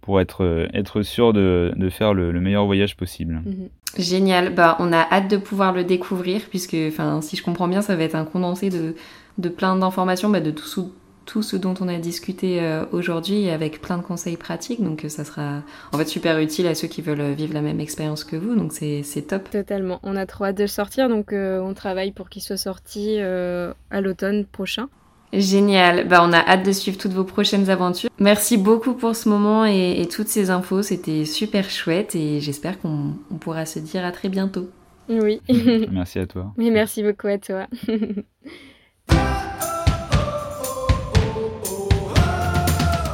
pour 0.00 0.20
être, 0.20 0.68
être 0.74 1.02
sûr 1.02 1.32
de, 1.32 1.72
de 1.76 1.88
faire 1.88 2.12
le, 2.12 2.32
meilleur 2.40 2.66
voyage 2.66 2.96
possible. 2.96 3.40
Mhm. 3.44 3.68
Génial, 3.98 4.54
bah, 4.54 4.76
on 4.80 4.92
a 4.92 5.06
hâte 5.10 5.30
de 5.30 5.36
pouvoir 5.36 5.72
le 5.72 5.84
découvrir 5.84 6.42
puisque 6.50 6.76
si 7.22 7.36
je 7.36 7.42
comprends 7.42 7.68
bien 7.68 7.80
ça 7.80 7.96
va 7.96 8.02
être 8.02 8.14
un 8.14 8.24
condensé 8.24 8.68
de, 8.68 8.94
de 9.38 9.48
plein 9.48 9.76
d'informations, 9.76 10.28
bah, 10.30 10.40
de 10.40 10.50
tout, 10.50 10.92
tout, 11.24 11.42
ce 11.42 11.56
dont 11.56 11.74
on 11.80 11.88
a 11.88 11.98
discuté 11.98 12.60
euh, 12.60 12.84
aujourd'hui 12.92 13.50
avec 13.50 13.80
plein 13.80 13.98
de 13.98 14.02
conseils 14.02 14.36
pratiques 14.36 14.82
donc 14.82 15.04
euh, 15.04 15.08
ça 15.08 15.24
sera 15.24 15.62
en 15.92 15.98
fait 15.98 16.06
super 16.06 16.38
utile 16.38 16.66
à 16.66 16.74
ceux 16.74 16.88
qui 16.88 17.02
veulent 17.02 17.32
vivre 17.32 17.54
la 17.54 17.62
même 17.62 17.80
expérience 17.80 18.24
que 18.24 18.36
vous 18.36 18.54
donc 18.56 18.72
c'est 18.72 19.26
top. 19.26 19.48
Totalement, 19.50 20.00
on 20.02 20.16
a 20.16 20.26
trop 20.26 20.44
hâte 20.44 20.56
de 20.56 20.64
le 20.64 20.68
sortir 20.68 21.08
donc 21.08 21.32
euh, 21.32 21.60
on 21.60 21.72
travaille 21.72 22.10
pour 22.10 22.28
qu'il 22.28 22.42
soit 22.42 22.56
sorti 22.56 23.18
à 23.20 24.00
l'automne 24.00 24.44
prochain. 24.44 24.88
Génial. 25.36 26.06
Bah, 26.08 26.20
on 26.22 26.32
a 26.32 26.38
hâte 26.38 26.64
de 26.64 26.72
suivre 26.72 26.98
toutes 26.98 27.12
vos 27.12 27.24
prochaines 27.24 27.70
aventures. 27.70 28.10
Merci 28.18 28.56
beaucoup 28.56 28.94
pour 28.94 29.16
ce 29.16 29.28
moment 29.28 29.64
et, 29.64 30.06
toutes 30.10 30.28
ces 30.28 30.50
infos. 30.50 30.82
C'était 30.82 31.24
super 31.24 31.68
chouette 31.70 32.14
et 32.14 32.40
j'espère 32.40 32.78
qu'on 32.80 33.14
pourra 33.40 33.66
se 33.66 33.78
dire 33.78 34.04
à 34.04 34.12
très 34.12 34.28
bientôt. 34.28 34.68
Oui. 35.08 35.40
merci 35.90 36.18
à 36.18 36.26
toi. 36.26 36.52
Mais 36.56 36.70
merci 36.70 37.02
beaucoup 37.02 37.26
à 37.26 37.38
toi. 37.38 37.66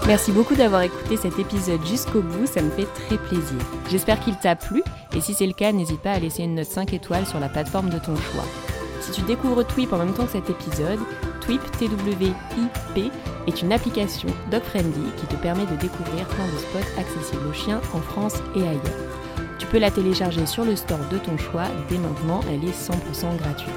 Merci 0.07 0.33
beaucoup 0.33 0.57
d'avoir 0.57 0.83
écouté 0.83 1.17
cet 1.17 1.39
épisode 1.39 1.87
jusqu'au 1.87 2.21
bout, 2.21 2.45
ça 2.45 2.63
me 2.63 2.71
fait 2.71 2.87
très 2.87 3.17
plaisir. 3.17 3.59
J'espère 3.93 4.19
qu'il 4.19 4.35
t'a 4.35 4.57
plu 4.57 4.83
et 5.15 5.21
si 5.21 5.35
c'est 5.35 5.47
le 5.47 5.53
cas, 5.53 5.71
n'hésite 5.71 6.01
pas 6.01 6.11
à 6.11 6.19
laisser 6.19 6.43
une 6.43 6.57
note 6.57 6.67
5 6.67 6.93
étoiles 6.95 7.27
sur 7.27 7.39
la 7.39 7.49
plateforme 7.49 7.91
de 7.91 7.99
ton 8.01 8.17
choix. 8.17 8.45
Si 9.01 9.13
tu 9.13 9.23
découvres 9.23 9.65
Twip 9.65 9.93
en 9.93 9.99
même 9.99 10.13
temps 10.13 10.27
que 10.27 10.33
cet 10.33 10.51
épisode, 10.51 10.99
Twip, 11.51 11.63
T-W-I-P, 11.79 13.11
est 13.49 13.63
une 13.63 13.73
application 13.73 14.29
dog-friendly 14.53 15.11
qui 15.17 15.27
te 15.27 15.35
permet 15.35 15.67
de 15.67 15.75
découvrir 15.75 16.29
plein 16.29 16.47
de 16.47 16.59
spots 16.59 16.87
accessibles 16.97 17.49
aux 17.49 17.53
chiens 17.53 17.81
en 17.93 18.01
France 18.01 18.37
et 18.55 18.63
ailleurs. 18.63 19.09
Tu 19.59 19.67
peux 19.67 19.81
la 19.81 19.91
télécharger 19.91 20.47
sur 20.47 20.65
le 20.65 20.77
store 20.77 21.01
de 21.11 21.19
ton 21.19 21.37
choix 21.37 21.67
dès 21.89 21.99
maintenant, 21.99 22.39
elle 22.49 22.65
est 22.65 22.69
100% 22.69 23.37
gratuite. 23.39 23.75